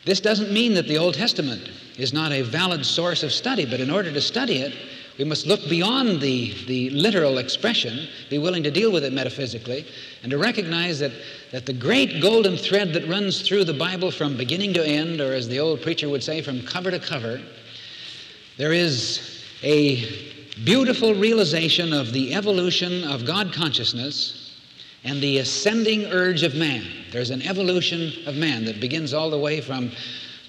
This 0.04 0.20
doesn't 0.20 0.52
mean 0.52 0.74
that 0.74 0.88
the 0.88 0.98
Old 0.98 1.14
Testament 1.14 1.70
is 1.96 2.12
not 2.12 2.32
a 2.32 2.42
valid 2.42 2.84
source 2.84 3.22
of 3.22 3.32
study, 3.32 3.68
but 3.68 3.80
in 3.80 3.92
order 3.92 4.12
to 4.12 4.22
study 4.22 4.62
it, 4.62 4.76
we 5.18 5.24
must 5.24 5.46
look 5.46 5.62
beyond 5.70 6.20
the, 6.20 6.54
the 6.66 6.90
literal 6.90 7.38
expression, 7.38 8.08
be 8.30 8.38
willing 8.38 8.64
to 8.64 8.72
deal 8.72 8.92
with 8.92 9.04
it 9.06 9.14
metaphysically, 9.14 9.86
and 10.24 10.32
to 10.32 10.38
recognize 10.38 11.00
that, 11.00 11.12
that 11.52 11.66
the 11.66 11.74
great 11.74 12.22
golden 12.22 12.58
thread 12.58 12.94
that 12.94 13.08
runs 13.08 13.42
through 13.42 13.64
the 13.64 13.74
Bible 13.74 14.12
from 14.12 14.36
beginning 14.36 14.74
to 14.74 14.86
end, 14.86 15.22
or 15.22 15.34
as 15.34 15.48
the 15.48 15.60
old 15.60 15.82
preacher 15.82 16.10
would 16.10 16.24
say, 16.24 16.42
from 16.42 16.62
cover 16.64 16.92
to 16.92 17.00
cover, 17.00 17.42
there 18.58 18.74
is 18.74 19.44
a 19.64 20.06
beautiful 20.64 21.14
realization 21.14 21.94
of 21.94 22.12
the 22.12 22.34
evolution 22.34 23.04
of 23.06 23.26
God 23.26 23.54
consciousness 23.54 24.60
and 25.04 25.22
the 25.22 25.38
ascending 25.38 26.06
urge 26.06 26.44
of 26.44 26.56
man. 26.56 26.84
There's 27.12 27.30
an 27.30 27.42
evolution 27.42 28.12
of 28.26 28.36
man 28.36 28.66
that 28.66 28.82
begins 28.82 29.14
all 29.14 29.30
the 29.30 29.38
way 29.38 29.62
from 29.62 29.92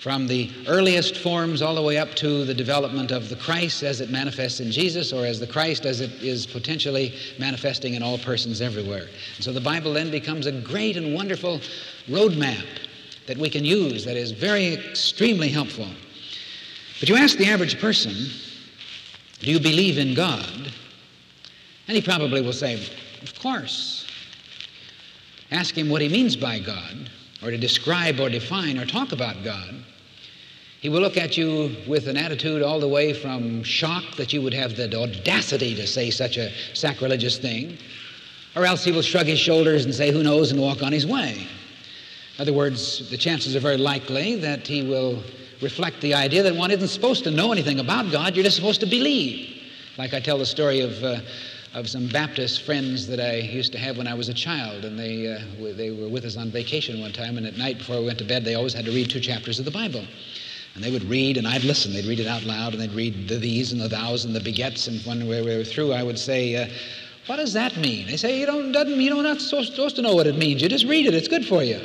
from 0.06 0.28
the 0.28 0.48
earliest 0.68 1.16
forms 1.16 1.60
all 1.60 1.75
the 1.75 1.82
way 1.82 1.98
up 1.98 2.14
to 2.14 2.44
the 2.44 2.54
development 2.54 3.10
of 3.10 3.28
the 3.28 3.34
Christ 3.34 3.82
as 3.82 4.00
it 4.00 4.08
manifests 4.08 4.60
in 4.60 4.70
Jesus 4.70 5.12
or 5.12 5.26
as 5.26 5.40
the 5.40 5.48
Christ 5.48 5.84
as 5.84 6.00
it 6.00 6.12
is 6.22 6.46
potentially 6.46 7.12
manifesting 7.40 7.94
in 7.94 8.04
all 8.04 8.16
persons 8.16 8.60
everywhere. 8.60 9.08
And 9.34 9.44
so 9.44 9.52
the 9.52 9.60
Bible 9.60 9.92
then 9.92 10.12
becomes 10.12 10.46
a 10.46 10.52
great 10.52 10.96
and 10.96 11.12
wonderful 11.12 11.60
roadmap 12.08 12.64
that 13.26 13.36
we 13.36 13.50
can 13.50 13.64
use 13.64 14.04
that 14.04 14.16
is 14.16 14.30
very 14.30 14.75
extremely 14.75 15.48
helpful. 15.48 15.88
But 17.00 17.08
you 17.08 17.16
ask 17.16 17.36
the 17.36 17.50
average 17.50 17.80
person, 17.80 18.14
do 19.40 19.50
you 19.50 19.58
believe 19.58 19.98
in 19.98 20.14
God? 20.14 20.72
And 21.88 21.96
he 21.96 22.00
probably 22.00 22.42
will 22.42 22.52
say, 22.52 22.75
of 23.22 23.36
course. 23.40 24.06
Ask 25.50 25.76
him 25.76 25.88
what 25.88 26.00
he 26.00 26.08
means 26.08 26.36
by 26.36 26.60
God, 26.60 27.10
or 27.42 27.50
to 27.50 27.58
describe 27.58 28.20
or 28.20 28.28
define 28.28 28.78
or 28.78 28.86
talk 28.86 29.10
about 29.10 29.42
God. 29.42 29.82
He 30.80 30.88
will 30.88 31.00
look 31.00 31.16
at 31.16 31.37
you 31.37 31.75
with 31.87 32.06
an 32.06 32.16
attitude 32.16 32.62
all 32.62 32.78
the 32.78 32.88
way 32.88 33.12
from 33.12 33.62
shock 33.62 34.16
that 34.16 34.33
you 34.33 34.42
would 34.42 34.54
have 34.54 34.76
the 34.76 34.95
audacity 34.95 35.75
to 35.75 35.87
say 35.87 36.11
such 36.11 36.37
a 36.37 36.50
sacrilegious 36.75 37.38
thing, 37.38 37.78
or 38.54 38.64
else 38.66 38.85
he 38.85 38.92
will 38.92 39.02
shrug 39.02 39.26
his 39.26 39.38
shoulders 39.38 39.85
and 39.85 39.95
say, 39.95 40.12
Who 40.12 40.23
knows, 40.23 40.52
and 40.52 40.61
walk 40.61 40.83
on 40.83 40.92
his 40.92 41.06
way. 41.06 41.47
In 42.37 42.42
other 42.42 42.52
words, 42.52 43.09
the 43.11 43.16
chances 43.16 43.56
are 43.56 43.61
very 43.61 43.78
likely 43.78 44.37
that 44.37 44.66
he 44.66 44.83
will 44.83 45.23
reflect 45.62 46.02
the 46.02 46.12
idea 46.12 46.42
that 46.42 46.54
one 46.54 46.71
isn't 46.71 46.88
supposed 46.88 47.25
to 47.25 47.30
know 47.30 47.52
anything 47.52 47.80
about 47.80 48.12
God, 48.12 48.37
you're 48.37 48.45
just 48.45 48.56
supposed 48.56 48.80
to 48.80 48.87
believe. 48.87 49.62
Like 49.97 50.12
I 50.12 50.21
tell 50.21 50.38
the 50.38 50.47
story 50.47 50.80
of. 50.80 51.02
Uh, 51.02 51.21
of 51.75 51.90
some 51.90 52.09
Baptist 52.09 52.62
friends 52.62 53.06
that 53.06 53.21
I 53.21 53.35
used 53.35 53.71
to 53.73 53.78
have 53.78 53.99
when 53.99 54.06
I 54.06 54.14
was 54.14 54.30
a 54.30 54.35
child, 54.35 54.87
and 54.87 54.99
they, 54.99 55.30
uh, 55.30 55.75
they 55.75 55.90
were 55.90 56.09
with 56.09 56.25
us 56.25 56.38
on 56.38 56.50
vacation 56.50 57.00
one 57.00 57.12
time, 57.12 57.37
and 57.37 57.47
at 57.47 57.59
night 57.59 57.76
before 57.76 57.99
we 57.99 58.06
went 58.06 58.16
to 58.18 58.25
bed, 58.25 58.47
they 58.47 58.54
always 58.54 58.73
had 58.73 58.87
to 58.87 58.90
read 58.92 59.11
two 59.11 59.21
chapters 59.21 59.59
of 59.59 59.66
the 59.66 59.71
Bible. 59.71 60.02
And 60.76 60.85
they 60.85 60.90
would 60.90 61.04
read, 61.04 61.38
and 61.38 61.49
I'd 61.49 61.64
listen. 61.64 61.95
They'd 61.95 62.04
read 62.04 62.21
it 62.21 62.26
out 62.26 62.45
loud, 62.45 62.75
and 62.75 62.83
they'd 62.83 62.92
read 62.92 63.28
the 63.28 63.38
these 63.38 63.73
and 63.73 63.80
the 63.80 63.88
thous 63.88 64.26
and 64.26 64.37
the 64.37 64.40
begets. 64.40 64.88
And 64.88 65.00
when 65.06 65.26
we 65.26 65.40
were 65.40 65.64
through, 65.64 65.95
I 65.95 66.02
would 66.02 66.18
say, 66.18 66.54
uh, 66.54 66.68
"What 67.26 67.37
does 67.37 67.54
that 67.54 67.78
mean?" 67.78 68.06
They 68.06 68.18
say, 68.18 68.38
"You 68.38 68.45
don't, 68.45 68.73
doesn't, 68.73 69.00
you 69.00 69.09
know, 69.09 69.23
not 69.23 69.40
supposed 69.40 69.97
to 69.97 70.02
know 70.02 70.14
what 70.14 70.26
it 70.26 70.37
means. 70.37 70.61
You 70.61 70.68
just 70.68 70.85
read 70.85 71.06
it. 71.06 71.14
It's 71.14 71.28
good 71.28 71.47
for 71.47 71.62
you." 71.62 71.80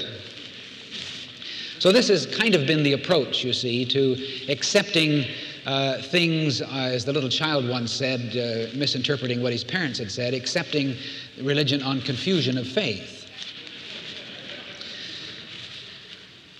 So 1.79 1.93
this 1.93 2.09
has 2.09 2.25
kind 2.25 2.53
of 2.53 2.67
been 2.67 2.83
the 2.83 2.91
approach, 2.91 3.45
you 3.45 3.53
see, 3.53 3.85
to 3.85 4.17
accepting 4.49 5.25
uh, 5.65 6.01
things, 6.01 6.61
uh, 6.61 6.67
as 6.67 7.05
the 7.05 7.13
little 7.13 7.29
child 7.29 7.67
once 7.69 7.91
said, 7.93 8.35
uh, 8.35 8.77
misinterpreting 8.77 9.41
what 9.41 9.53
his 9.53 9.63
parents 9.63 9.99
had 9.99 10.11
said, 10.11 10.33
accepting 10.33 10.95
religion 11.41 11.81
on 11.81 12.01
confusion 12.01 12.57
of 12.57 12.67
faith. 12.67 13.29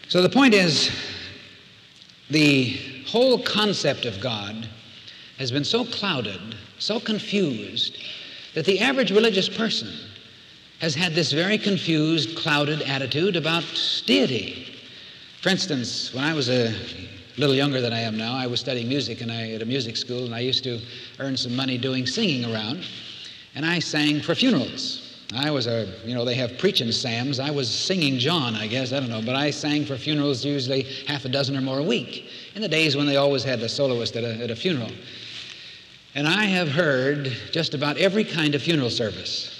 So 0.08 0.22
the 0.22 0.30
point 0.30 0.54
is, 0.54 0.90
the 2.32 3.04
whole 3.08 3.40
concept 3.40 4.06
of 4.06 4.22
God 4.22 4.68
has 5.38 5.52
been 5.52 5.66
so 5.66 5.84
clouded, 5.84 6.56
so 6.80 7.00
confused, 7.00 7.98
that 8.54 8.66
the 8.66 8.80
average 8.80 9.12
religious 9.12 9.50
person 9.50 9.90
has 10.80 10.96
had 10.96 11.14
this 11.14 11.32
very 11.32 11.58
confused, 11.58 12.38
clouded 12.38 12.82
attitude 12.84 13.36
about 13.36 13.64
deity. 14.06 14.80
For 15.42 15.50
instance, 15.50 16.14
when 16.14 16.24
I 16.24 16.34
was 16.34 16.50
a 16.50 16.74
little 17.38 17.56
younger 17.56 17.82
than 17.82 17.94
I 17.94 18.00
am 18.00 18.18
now, 18.18 18.34
I 18.34 18.48
was 18.48 18.60
studying 18.60 18.88
music 18.88 19.22
and 19.22 19.32
I, 19.32 19.52
at 19.52 19.62
a 19.62 19.66
music 19.66 19.98
school, 19.98 20.26
and 20.26 20.34
I 20.34 20.40
used 20.40 20.64
to 20.64 20.80
earn 21.20 21.36
some 21.36 21.56
money 21.56 21.78
doing 21.78 22.08
singing 22.08 22.52
around, 22.52 22.86
and 23.56 23.66
I 23.66 23.80
sang 23.80 24.22
for 24.22 24.36
funerals. 24.36 25.11
I 25.34 25.50
was 25.50 25.68
a, 25.68 25.88
you 26.04 26.14
know, 26.14 26.26
they 26.26 26.36
have 26.36 26.58
preaching 26.58 26.92
Sams. 26.92 27.40
I 27.40 27.52
was 27.52 27.70
singing 27.70 28.20
John, 28.20 28.56
I 28.56 28.68
guess, 28.68 28.92
I 28.92 29.00
don't 29.00 29.10
know, 29.10 29.22
but 29.22 29.36
I 29.36 29.50
sang 29.50 29.86
for 29.86 29.96
funerals 29.96 30.44
usually 30.44 30.84
half 31.08 31.24
a 31.26 31.30
dozen 31.30 31.56
or 31.56 31.62
more 31.62 31.80
a 31.80 31.84
week 31.84 32.30
in 32.56 32.62
the 32.62 32.68
days 32.68 32.98
when 32.98 33.06
they 33.06 33.16
always 33.16 33.44
had 33.44 33.60
the 33.60 33.70
soloist 33.70 34.16
at 34.18 34.24
a, 34.24 34.44
at 34.44 34.52
a 34.52 34.56
funeral. 34.56 34.92
And 36.16 36.28
I 36.28 36.44
have 36.46 36.70
heard 36.70 37.32
just 37.52 37.74
about 37.74 37.98
every 37.98 38.26
kind 38.26 38.56
of 38.56 38.62
funeral 38.62 38.90
service. 38.90 39.58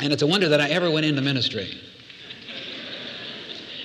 And 0.00 0.12
it's 0.12 0.22
a 0.22 0.26
wonder 0.26 0.48
that 0.48 0.60
I 0.60 0.68
ever 0.68 0.90
went 0.90 1.04
into 1.04 1.22
ministry. 1.22 1.68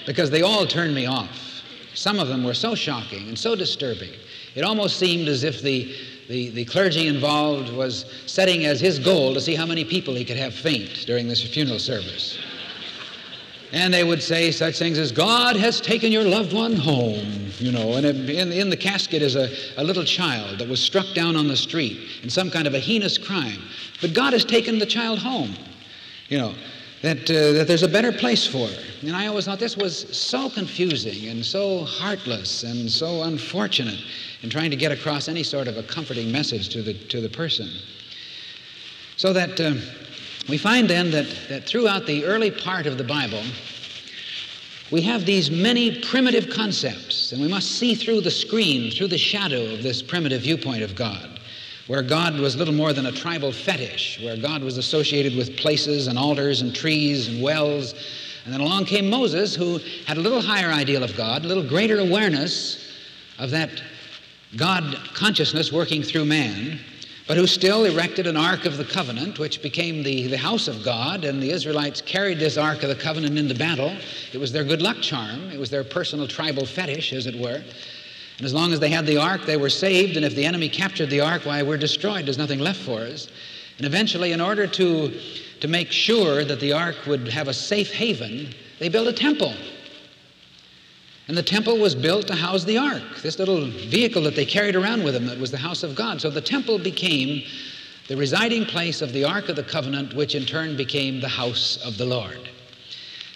because 0.05 0.29
they 0.29 0.41
all 0.41 0.67
turned 0.67 0.93
me 0.93 1.05
off. 1.05 1.63
Some 1.93 2.19
of 2.19 2.27
them 2.27 2.43
were 2.43 2.53
so 2.53 2.75
shocking 2.75 3.27
and 3.27 3.37
so 3.37 3.55
disturbing. 3.55 4.11
It 4.55 4.63
almost 4.63 4.97
seemed 4.97 5.27
as 5.27 5.43
if 5.43 5.61
the, 5.61 5.95
the, 6.31 6.49
the 6.51 6.63
clergy 6.63 7.07
involved 7.07 7.73
was 7.73 8.05
setting 8.25 8.65
as 8.65 8.79
his 8.79 8.99
goal 8.99 9.33
to 9.33 9.41
see 9.41 9.53
how 9.53 9.65
many 9.65 9.83
people 9.83 10.15
he 10.15 10.23
could 10.23 10.37
have 10.37 10.53
faint 10.53 11.05
during 11.05 11.27
this 11.27 11.43
funeral 11.43 11.77
service. 11.77 12.39
And 13.73 13.93
they 13.93 14.05
would 14.05 14.23
say 14.23 14.51
such 14.51 14.79
things 14.79 14.97
as, 14.97 15.11
God 15.11 15.57
has 15.57 15.81
taken 15.81 16.11
your 16.11 16.23
loved 16.23 16.53
one 16.53 16.75
home, 16.75 17.51
you 17.59 17.71
know, 17.71 17.93
and 17.95 18.05
in, 18.05 18.51
in 18.51 18.69
the 18.69 18.77
casket 18.77 19.21
is 19.21 19.35
a, 19.35 19.49
a 19.77 19.83
little 19.83 20.05
child 20.05 20.59
that 20.59 20.67
was 20.67 20.81
struck 20.81 21.13
down 21.13 21.35
on 21.35 21.47
the 21.47 21.55
street 21.55 21.99
in 22.23 22.29
some 22.29 22.49
kind 22.49 22.65
of 22.65 22.73
a 22.73 22.79
heinous 22.79 23.17
crime. 23.17 23.61
But 23.99 24.13
God 24.13 24.31
has 24.31 24.45
taken 24.45 24.79
the 24.79 24.85
child 24.85 25.19
home, 25.19 25.53
you 26.29 26.37
know, 26.37 26.53
that, 27.01 27.29
uh, 27.29 27.51
that 27.53 27.67
there's 27.67 27.83
a 27.83 27.87
better 27.87 28.11
place 28.11 28.45
for 28.45 28.67
her. 28.67 28.83
And 29.01 29.15
I 29.15 29.27
always 29.27 29.45
thought 29.45 29.59
this 29.59 29.77
was 29.77 30.15
so 30.15 30.49
confusing 30.49 31.29
and 31.29 31.45
so 31.45 31.83
heartless 31.83 32.63
and 32.63 32.89
so 32.89 33.23
unfortunate 33.23 33.99
in 34.43 34.49
trying 34.49 34.71
to 34.71 34.77
get 34.77 34.91
across 34.91 35.27
any 35.27 35.43
sort 35.43 35.67
of 35.67 35.77
a 35.77 35.83
comforting 35.83 36.31
message 36.31 36.69
to 36.69 36.81
the, 36.81 36.93
to 36.93 37.21
the 37.21 37.29
person. 37.29 37.69
So 39.17 39.33
that. 39.33 39.59
Uh, 39.59 39.73
we 40.49 40.57
find 40.57 40.89
then 40.89 41.11
that, 41.11 41.27
that 41.49 41.65
throughout 41.65 42.05
the 42.05 42.25
early 42.25 42.51
part 42.51 42.85
of 42.85 42.97
the 42.97 43.03
Bible, 43.03 43.43
we 44.91 45.01
have 45.03 45.25
these 45.25 45.51
many 45.51 46.01
primitive 46.01 46.49
concepts, 46.49 47.31
and 47.31 47.41
we 47.41 47.47
must 47.47 47.73
see 47.73 47.95
through 47.95 48.21
the 48.21 48.31
screen, 48.31 48.91
through 48.91 49.07
the 49.07 49.17
shadow 49.17 49.73
of 49.73 49.83
this 49.83 50.01
primitive 50.01 50.41
viewpoint 50.41 50.83
of 50.83 50.95
God, 50.95 51.30
where 51.91 52.01
God 52.01 52.39
was 52.39 52.55
little 52.55 52.73
more 52.73 52.93
than 52.93 53.07
a 53.07 53.11
tribal 53.11 53.51
fetish, 53.51 54.21
where 54.23 54.37
God 54.37 54.63
was 54.63 54.77
associated 54.77 55.35
with 55.35 55.57
places 55.57 56.07
and 56.07 56.17
altars 56.17 56.61
and 56.61 56.73
trees 56.73 57.27
and 57.27 57.41
wells. 57.41 57.95
And 58.45 58.53
then 58.53 58.61
along 58.61 58.85
came 58.85 59.09
Moses, 59.09 59.53
who 59.53 59.77
had 60.07 60.15
a 60.15 60.21
little 60.21 60.41
higher 60.41 60.69
ideal 60.69 61.03
of 61.03 61.17
God, 61.17 61.43
a 61.43 61.49
little 61.49 61.67
greater 61.67 61.99
awareness 61.99 62.93
of 63.39 63.51
that 63.51 63.83
God 64.55 64.97
consciousness 65.13 65.73
working 65.73 66.01
through 66.01 66.23
man 66.23 66.79
but 67.31 67.37
who 67.37 67.47
still 67.47 67.85
erected 67.85 68.27
an 68.27 68.35
Ark 68.35 68.65
of 68.65 68.75
the 68.75 68.83
Covenant, 68.83 69.39
which 69.39 69.61
became 69.61 70.03
the, 70.03 70.27
the 70.27 70.37
house 70.37 70.67
of 70.67 70.83
God, 70.83 71.23
and 71.23 71.41
the 71.41 71.49
Israelites 71.49 72.01
carried 72.01 72.39
this 72.39 72.57
Ark 72.57 72.83
of 72.83 72.89
the 72.89 72.95
Covenant 72.95 73.37
into 73.37 73.55
battle. 73.55 73.95
It 74.33 74.37
was 74.37 74.51
their 74.51 74.65
good 74.65 74.81
luck 74.81 74.97
charm, 74.97 75.49
it 75.49 75.57
was 75.57 75.69
their 75.69 75.85
personal 75.85 76.27
tribal 76.27 76.65
fetish, 76.65 77.13
as 77.13 77.27
it 77.27 77.35
were. 77.35 77.63
And 78.41 78.47
as 78.47 78.55
long 78.55 78.73
as 78.73 78.79
they 78.79 78.89
had 78.89 79.05
the 79.05 79.17
Ark, 79.17 79.45
they 79.45 79.55
were 79.55 79.69
saved, 79.69 80.17
and 80.17 80.25
if 80.25 80.33
the 80.33 80.45
enemy 80.45 80.67
captured 80.67 81.11
the 81.11 81.21
Ark, 81.21 81.45
why, 81.45 81.61
we're 81.61 81.77
destroyed. 81.77 82.25
There's 82.25 82.39
nothing 82.39 82.57
left 82.57 82.79
for 82.79 83.01
us. 83.01 83.27
And 83.77 83.85
eventually, 83.85 84.31
in 84.31 84.41
order 84.41 84.65
to, 84.65 85.19
to 85.59 85.67
make 85.67 85.91
sure 85.91 86.43
that 86.43 86.59
the 86.59 86.73
Ark 86.73 86.95
would 87.05 87.27
have 87.27 87.49
a 87.49 87.53
safe 87.53 87.93
haven, 87.93 88.51
they 88.79 88.89
built 88.89 89.07
a 89.07 89.13
temple. 89.13 89.53
And 91.27 91.37
the 91.37 91.43
temple 91.43 91.77
was 91.77 91.93
built 91.93 92.25
to 92.29 92.35
house 92.35 92.63
the 92.63 92.79
ark, 92.79 93.21
this 93.21 93.37
little 93.37 93.67
vehicle 93.67 94.23
that 94.23 94.35
they 94.35 94.43
carried 94.43 94.75
around 94.75 95.03
with 95.03 95.13
them 95.13 95.27
that 95.27 95.37
was 95.37 95.51
the 95.51 95.57
house 95.57 95.83
of 95.83 95.93
God. 95.93 96.19
So 96.19 96.31
the 96.31 96.41
temple 96.41 96.79
became 96.79 97.43
the 98.07 98.17
residing 98.17 98.65
place 98.65 99.03
of 99.03 99.13
the 99.13 99.23
ark 99.23 99.49
of 99.49 99.55
the 99.55 99.63
covenant, 99.63 100.15
which 100.15 100.33
in 100.33 100.47
turn 100.47 100.75
became 100.75 101.21
the 101.21 101.29
house 101.29 101.77
of 101.85 101.99
the 101.99 102.05
Lord. 102.05 102.49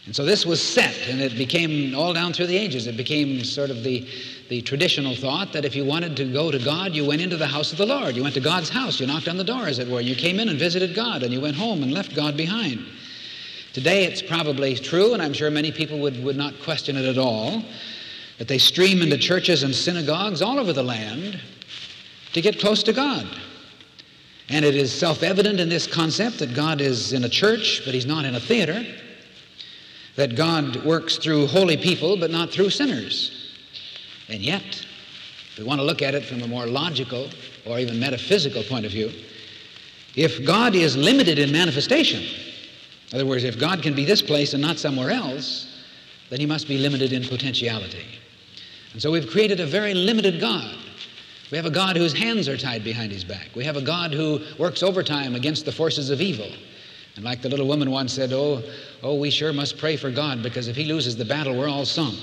And 0.06 0.16
so 0.16 0.24
this 0.24 0.46
was 0.46 0.62
set, 0.62 0.96
and 1.08 1.20
it 1.20 1.36
became 1.36 1.96
all 1.96 2.14
down 2.14 2.32
through 2.32 2.46
the 2.46 2.58
ages. 2.58 2.86
It 2.86 2.96
became 2.96 3.44
sort 3.44 3.72
of 3.72 3.84
the, 3.84 4.08
the 4.50 4.62
traditional 4.62 5.16
thought 5.16 5.52
that 5.54 5.66
if 5.66 5.76
you 5.76 5.84
wanted 5.84 6.16
to 6.18 6.32
go 6.32 6.52
to 6.52 6.60
God, 6.60 6.94
you 6.94 7.08
went 7.08 7.22
into 7.22 7.38
the 7.38 7.48
house 7.48 7.72
of 7.72 7.80
the 7.80 7.88
Lord. 7.88 8.16
You 8.16 8.22
went 8.22 8.36
to 8.36 8.40
God's 8.40 8.70
house. 8.70 9.00
You 9.00 9.08
knocked 9.08 9.28
on 9.28 9.38
the 9.38 9.44
door, 9.44 9.66
as 9.66 9.80
it 9.80 9.88
were. 9.88 10.02
You 10.02 10.16
came 10.16 10.40
in 10.40 10.48
and 10.50 10.60
visited 10.60 10.94
God, 10.94 11.24
and 11.24 11.34
you 11.34 11.42
went 11.42 11.56
home 11.56 11.82
and 11.82 11.92
left 11.92 12.16
God 12.16 12.38
behind. 12.38 12.86
Today 13.74 14.06
it's 14.06 14.22
probably 14.22 14.76
true, 14.76 15.14
and 15.14 15.24
I'm 15.24 15.34
sure 15.34 15.50
many 15.50 15.72
people 15.72 15.98
would, 16.00 16.24
would 16.24 16.38
not 16.38 16.54
question 16.62 16.98
it 16.98 17.06
at 17.06 17.18
all, 17.18 17.64
that 18.38 18.48
they 18.48 18.60
stream 18.60 19.02
into 19.02 19.18
churches 19.18 19.64
and 19.64 19.74
synagogues 19.74 20.44
all 20.44 20.60
over 20.60 20.72
the 20.72 20.84
land 20.84 21.40
to 22.34 22.42
get 22.42 22.60
close 22.60 22.84
to 22.84 22.94
God. 22.94 23.28
And 24.50 24.64
it 24.64 24.76
is 24.76 24.94
self 24.94 25.24
evident 25.24 25.60
in 25.60 25.68
this 25.68 25.88
concept 25.88 26.38
that 26.40 26.54
God 26.54 26.80
is 26.80 27.12
in 27.12 27.24
a 27.24 27.30
church, 27.30 27.82
but 27.84 27.96
He's 27.96 28.06
not 28.06 28.24
in 28.24 28.36
a 28.36 28.40
theater, 28.40 28.86
that 30.16 30.36
God 30.36 30.84
works 30.86 31.18
through 31.18 31.48
holy 31.48 31.78
people, 31.78 32.18
but 32.18 32.32
not 32.32 32.50
through 32.50 32.70
sinners. 32.70 33.54
And 34.30 34.42
yet, 34.42 34.64
if 34.64 35.58
we 35.58 35.64
want 35.64 35.80
to 35.80 35.86
look 35.86 36.02
at 36.02 36.16
it 36.16 36.26
from 36.26 36.42
a 36.42 36.48
more 36.48 36.66
logical 36.66 37.30
or 37.66 37.80
even 37.80 38.00
metaphysical 38.00 38.64
point 38.64 38.86
of 38.86 38.92
view, 38.92 39.12
if 40.16 40.46
God 40.46 40.76
is 40.76 40.96
limited 40.96 41.40
in 41.40 41.52
manifestation, 41.52 42.22
in 42.22 43.16
other 43.16 43.26
words, 43.26 43.44
if 43.44 43.60
God 43.60 43.84
can 43.84 43.94
be 43.94 44.06
this 44.06 44.22
place 44.22 44.54
and 44.54 44.62
not 44.62 44.80
somewhere 44.80 45.12
else, 45.12 45.84
then 46.30 46.40
he 46.40 46.46
must 46.46 46.68
be 46.68 46.78
limited 46.78 47.14
in 47.14 47.24
potentiality. 47.24 48.06
And 48.94 49.02
so 49.02 49.12
we've 49.12 49.30
created 49.30 49.60
a 49.60 49.66
very 49.66 49.94
limited 49.94 50.40
God. 50.40 50.76
We 51.52 51.58
have 51.58 51.66
a 51.66 51.72
God 51.72 51.96
whose 51.96 52.14
hands 52.14 52.50
are 52.50 52.58
tied 52.58 52.84
behind 52.84 53.12
his 53.12 53.24
back. 53.24 53.50
We 53.56 53.64
have 53.66 53.76
a 53.76 53.82
God 53.82 54.14
who 54.14 54.42
works 54.58 54.82
overtime 54.82 55.36
against 55.36 55.66
the 55.66 55.72
forces 55.72 56.10
of 56.10 56.22
evil. 56.22 56.50
And 57.16 57.24
like 57.24 57.42
the 57.42 57.50
little 57.50 57.68
woman 57.68 57.92
once 57.92 58.14
said, 58.14 58.34
Oh, 58.34 58.62
oh, 59.02 59.16
we 59.16 59.30
sure 59.30 59.54
must 59.54 59.78
pray 59.78 59.96
for 59.96 60.12
God 60.12 60.44
because 60.44 60.68
if 60.68 60.76
he 60.76 60.86
loses 60.86 61.16
the 61.16 61.26
battle, 61.26 61.58
we're 61.58 61.70
all 61.70 61.86
sunk. 61.86 62.20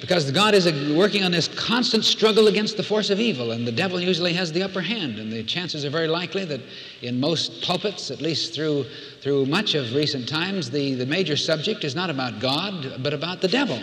Because 0.00 0.30
God 0.32 0.54
is 0.54 0.64
working 0.94 1.24
on 1.24 1.30
this 1.30 1.46
constant 1.46 2.04
struggle 2.04 2.48
against 2.48 2.78
the 2.78 2.82
force 2.82 3.10
of 3.10 3.20
evil, 3.20 3.52
and 3.52 3.66
the 3.66 3.72
devil 3.72 4.00
usually 4.00 4.32
has 4.32 4.50
the 4.50 4.62
upper 4.62 4.80
hand. 4.80 5.18
And 5.18 5.30
the 5.30 5.42
chances 5.44 5.84
are 5.84 5.90
very 5.90 6.08
likely 6.08 6.46
that 6.46 6.62
in 7.02 7.20
most 7.20 7.62
pulpits, 7.62 8.10
at 8.10 8.22
least 8.22 8.54
through, 8.54 8.86
through 9.20 9.44
much 9.44 9.74
of 9.74 9.94
recent 9.94 10.26
times, 10.26 10.70
the, 10.70 10.94
the 10.94 11.04
major 11.04 11.36
subject 11.36 11.84
is 11.84 11.94
not 11.94 12.08
about 12.08 12.40
God, 12.40 13.02
but 13.02 13.12
about 13.12 13.42
the 13.42 13.48
devil. 13.48 13.78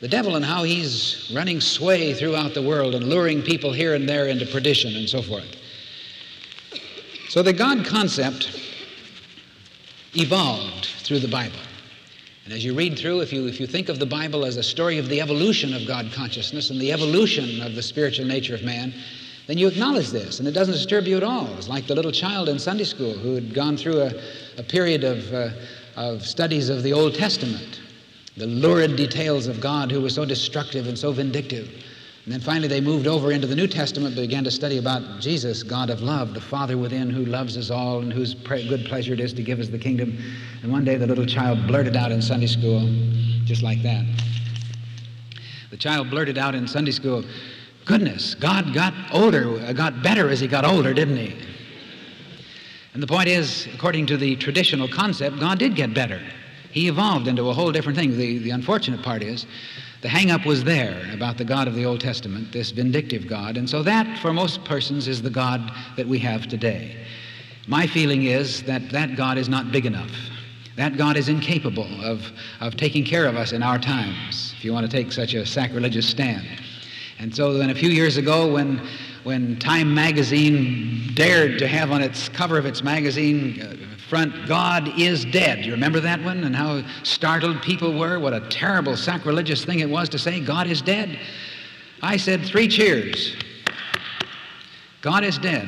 The 0.00 0.08
devil 0.08 0.36
and 0.36 0.44
how 0.44 0.64
he's 0.64 1.32
running 1.34 1.60
sway 1.60 2.12
throughout 2.12 2.52
the 2.52 2.62
world 2.62 2.94
and 2.94 3.04
luring 3.04 3.40
people 3.40 3.72
here 3.72 3.94
and 3.94 4.06
there 4.06 4.26
into 4.26 4.44
perdition 4.44 4.94
and 4.96 5.08
so 5.08 5.22
forth. 5.22 5.56
So 7.32 7.42
the 7.42 7.54
God 7.54 7.86
concept 7.86 8.60
evolved 10.12 10.84
through 10.84 11.20
the 11.20 11.28
Bible. 11.28 11.56
And 12.44 12.52
as 12.52 12.62
you 12.62 12.74
read 12.74 12.98
through, 12.98 13.22
if 13.22 13.32
you, 13.32 13.46
if 13.46 13.58
you 13.58 13.66
think 13.66 13.88
of 13.88 13.98
the 13.98 14.04
Bible 14.04 14.44
as 14.44 14.58
a 14.58 14.62
story 14.62 14.98
of 14.98 15.08
the 15.08 15.18
evolution 15.22 15.72
of 15.72 15.86
God 15.86 16.12
consciousness 16.12 16.68
and 16.68 16.78
the 16.78 16.92
evolution 16.92 17.62
of 17.62 17.74
the 17.74 17.80
spiritual 17.82 18.26
nature 18.26 18.54
of 18.54 18.62
man, 18.64 18.92
then 19.46 19.56
you 19.56 19.66
acknowledge 19.66 20.10
this, 20.10 20.40
and 20.40 20.46
it 20.46 20.52
doesn't 20.52 20.74
disturb 20.74 21.06
you 21.06 21.16
at 21.16 21.22
all. 21.22 21.46
It's 21.56 21.70
like 21.70 21.86
the 21.86 21.94
little 21.94 22.12
child 22.12 22.50
in 22.50 22.58
Sunday 22.58 22.84
school 22.84 23.14
who 23.14 23.34
had 23.34 23.54
gone 23.54 23.78
through 23.78 24.02
a, 24.02 24.12
a 24.58 24.62
period 24.62 25.02
of, 25.02 25.32
uh, 25.32 25.48
of 25.96 26.26
studies 26.26 26.68
of 26.68 26.82
the 26.82 26.92
Old 26.92 27.14
Testament, 27.14 27.80
the 28.36 28.46
lurid 28.46 28.94
details 28.94 29.46
of 29.46 29.58
God 29.58 29.90
who 29.90 30.02
was 30.02 30.14
so 30.14 30.26
destructive 30.26 30.86
and 30.86 30.98
so 30.98 31.12
vindictive. 31.12 31.82
And 32.24 32.32
then 32.32 32.40
finally, 32.40 32.68
they 32.68 32.80
moved 32.80 33.06
over 33.06 33.32
into 33.32 33.48
the 33.48 33.56
New 33.56 33.66
Testament, 33.66 34.14
began 34.14 34.44
to 34.44 34.50
study 34.50 34.78
about 34.78 35.20
Jesus, 35.20 35.62
God 35.62 35.90
of 35.90 36.02
love, 36.02 36.34
the 36.34 36.40
Father 36.40 36.78
within 36.78 37.10
who 37.10 37.24
loves 37.24 37.56
us 37.56 37.70
all 37.70 37.98
and 37.98 38.12
whose 38.12 38.34
good 38.34 38.84
pleasure 38.84 39.12
it 39.12 39.20
is 39.20 39.32
to 39.32 39.42
give 39.42 39.58
us 39.58 39.68
the 39.68 39.78
kingdom. 39.78 40.16
And 40.62 40.70
one 40.70 40.84
day, 40.84 40.96
the 40.96 41.06
little 41.06 41.26
child 41.26 41.66
blurted 41.66 41.96
out 41.96 42.12
in 42.12 42.22
Sunday 42.22 42.46
school, 42.46 42.88
just 43.44 43.62
like 43.62 43.82
that. 43.82 44.04
The 45.70 45.76
child 45.76 46.10
blurted 46.10 46.38
out 46.38 46.54
in 46.54 46.68
Sunday 46.68 46.92
school, 46.92 47.24
Goodness, 47.84 48.34
God 48.34 48.72
got 48.72 48.94
older, 49.12 49.58
uh, 49.58 49.72
got 49.72 50.02
better 50.02 50.28
as 50.28 50.38
he 50.38 50.46
got 50.46 50.64
older, 50.64 50.94
didn't 50.94 51.16
he? 51.16 51.36
And 52.94 53.02
the 53.02 53.06
point 53.06 53.28
is, 53.28 53.66
according 53.74 54.06
to 54.06 54.16
the 54.16 54.36
traditional 54.36 54.86
concept, 54.86 55.40
God 55.40 55.58
did 55.58 55.74
get 55.74 55.92
better. 55.92 56.20
He 56.70 56.88
evolved 56.88 57.26
into 57.26 57.48
a 57.48 57.52
whole 57.52 57.72
different 57.72 57.98
thing. 57.98 58.16
The, 58.16 58.38
the 58.38 58.50
unfortunate 58.50 59.02
part 59.02 59.22
is, 59.22 59.46
the 60.02 60.08
hang-up 60.08 60.44
was 60.44 60.64
there 60.64 61.08
about 61.14 61.38
the 61.38 61.44
God 61.44 61.68
of 61.68 61.74
the 61.74 61.86
Old 61.86 62.00
Testament, 62.00 62.52
this 62.52 62.72
vindictive 62.72 63.28
God, 63.28 63.56
and 63.56 63.70
so 63.70 63.84
that, 63.84 64.18
for 64.18 64.32
most 64.32 64.64
persons, 64.64 65.06
is 65.06 65.22
the 65.22 65.30
God 65.30 65.72
that 65.96 66.06
we 66.06 66.18
have 66.18 66.48
today. 66.48 67.06
My 67.68 67.86
feeling 67.86 68.24
is 68.24 68.64
that 68.64 68.90
that 68.90 69.16
God 69.16 69.38
is 69.38 69.48
not 69.48 69.70
big 69.70 69.86
enough. 69.86 70.10
That 70.74 70.96
God 70.96 71.16
is 71.16 71.28
incapable 71.28 72.04
of, 72.04 72.32
of 72.60 72.76
taking 72.76 73.04
care 73.04 73.26
of 73.26 73.36
us 73.36 73.52
in 73.52 73.62
our 73.62 73.78
times, 73.78 74.54
if 74.56 74.64
you 74.64 74.72
want 74.72 74.90
to 74.90 74.90
take 74.90 75.12
such 75.12 75.34
a 75.34 75.46
sacrilegious 75.46 76.08
stand. 76.08 76.46
And 77.20 77.32
so 77.32 77.52
then 77.52 77.70
a 77.70 77.74
few 77.74 77.90
years 77.90 78.16
ago, 78.16 78.52
when, 78.52 78.84
when 79.22 79.56
Time 79.60 79.94
magazine 79.94 81.12
dared 81.14 81.60
to 81.60 81.68
have 81.68 81.92
on 81.92 82.02
its 82.02 82.28
cover 82.28 82.58
of 82.58 82.66
its 82.66 82.82
magazine 82.82 83.62
uh, 83.62 83.91
front, 84.12 84.46
God 84.46 85.00
is 85.00 85.24
dead. 85.24 85.64
You 85.64 85.72
remember 85.72 85.98
that 86.00 86.22
one 86.22 86.44
and 86.44 86.54
how 86.54 86.82
startled 87.02 87.62
people 87.62 87.98
were? 87.98 88.20
What 88.20 88.34
a 88.34 88.46
terrible 88.50 88.94
sacrilegious 88.94 89.64
thing 89.64 89.80
it 89.80 89.88
was 89.88 90.10
to 90.10 90.18
say, 90.18 90.38
God 90.38 90.66
is 90.66 90.82
dead. 90.82 91.18
I 92.02 92.18
said, 92.18 92.44
three 92.44 92.68
cheers. 92.68 93.34
God 95.00 95.24
is 95.24 95.38
dead. 95.38 95.66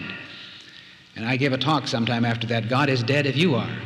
And 1.17 1.25
I 1.25 1.39
gave 1.39 1.55
a 1.55 1.57
talk 1.57 1.89
sometime 1.89 2.27
after 2.27 2.47
that 2.49 2.69
God 2.69 2.91
is 2.91 3.03
dead 3.03 3.25
if 3.25 3.35
you 3.35 3.55
are. 3.55 3.79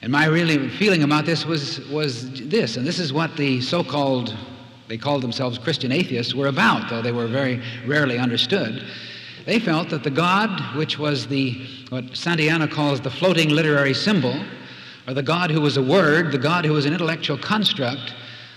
And 0.00 0.10
my 0.10 0.24
really 0.24 0.68
feeling 0.68 1.04
about 1.04 1.24
this 1.24 1.46
was, 1.46 1.88
was 1.88 2.32
this, 2.48 2.76
and 2.76 2.84
this 2.84 2.98
is 2.98 3.12
what 3.12 3.36
the 3.36 3.60
so 3.60 3.84
called, 3.84 4.36
they 4.88 4.98
called 4.98 5.22
themselves 5.22 5.56
Christian 5.56 5.92
atheists, 5.92 6.34
were 6.34 6.48
about, 6.48 6.90
though 6.90 7.00
they 7.00 7.12
were 7.12 7.28
very 7.28 7.62
rarely 7.86 8.18
understood. 8.18 8.84
They 9.44 9.58
felt 9.58 9.90
that 9.90 10.04
the 10.04 10.10
God, 10.10 10.76
which 10.76 10.98
was 10.98 11.26
the, 11.26 11.66
what 11.88 12.04
Santayana 12.16 12.70
calls 12.70 13.00
the 13.00 13.10
floating 13.10 13.48
literary 13.48 13.94
symbol, 13.94 14.44
or 15.08 15.14
the 15.14 15.22
God 15.22 15.50
who 15.50 15.60
was 15.60 15.76
a 15.76 15.82
word, 15.82 16.30
the 16.30 16.38
God 16.38 16.64
who 16.64 16.72
was 16.72 16.86
an 16.86 16.92
intellectual 16.92 17.36
construct, 17.36 18.14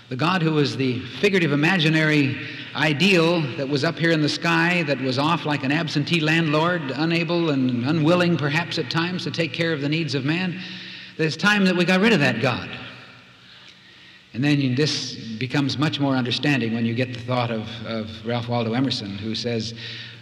the 0.08 0.16
God 0.16 0.42
who 0.42 0.52
was 0.52 0.76
the 0.76 1.00
figurative 1.20 1.50
imaginary 1.50 2.38
ideal 2.76 3.40
that 3.56 3.68
was 3.68 3.82
up 3.82 3.98
here 3.98 4.12
in 4.12 4.22
the 4.22 4.28
sky, 4.28 4.84
that 4.84 5.00
was 5.00 5.18
off 5.18 5.44
like 5.44 5.64
an 5.64 5.72
absentee 5.72 6.20
landlord, 6.20 6.82
unable 6.94 7.50
and 7.50 7.84
unwilling 7.84 8.36
perhaps 8.36 8.78
at 8.78 8.88
times 8.88 9.24
to 9.24 9.32
take 9.32 9.52
care 9.52 9.72
of 9.72 9.80
the 9.80 9.88
needs 9.88 10.14
of 10.14 10.24
man, 10.24 10.60
there's 11.16 11.36
time 11.36 11.64
that 11.64 11.74
we 11.74 11.84
got 11.84 12.00
rid 12.00 12.12
of 12.12 12.20
that 12.20 12.40
God. 12.40 12.70
And 14.34 14.44
then 14.44 14.74
this 14.74 15.16
becomes 15.38 15.78
much 15.78 15.98
more 15.98 16.14
understanding 16.14 16.74
when 16.74 16.84
you 16.84 16.94
get 16.94 17.14
the 17.14 17.20
thought 17.20 17.50
of, 17.50 17.66
of 17.86 18.10
Ralph 18.24 18.48
Waldo 18.48 18.74
Emerson, 18.74 19.16
who 19.16 19.34
says, 19.34 19.74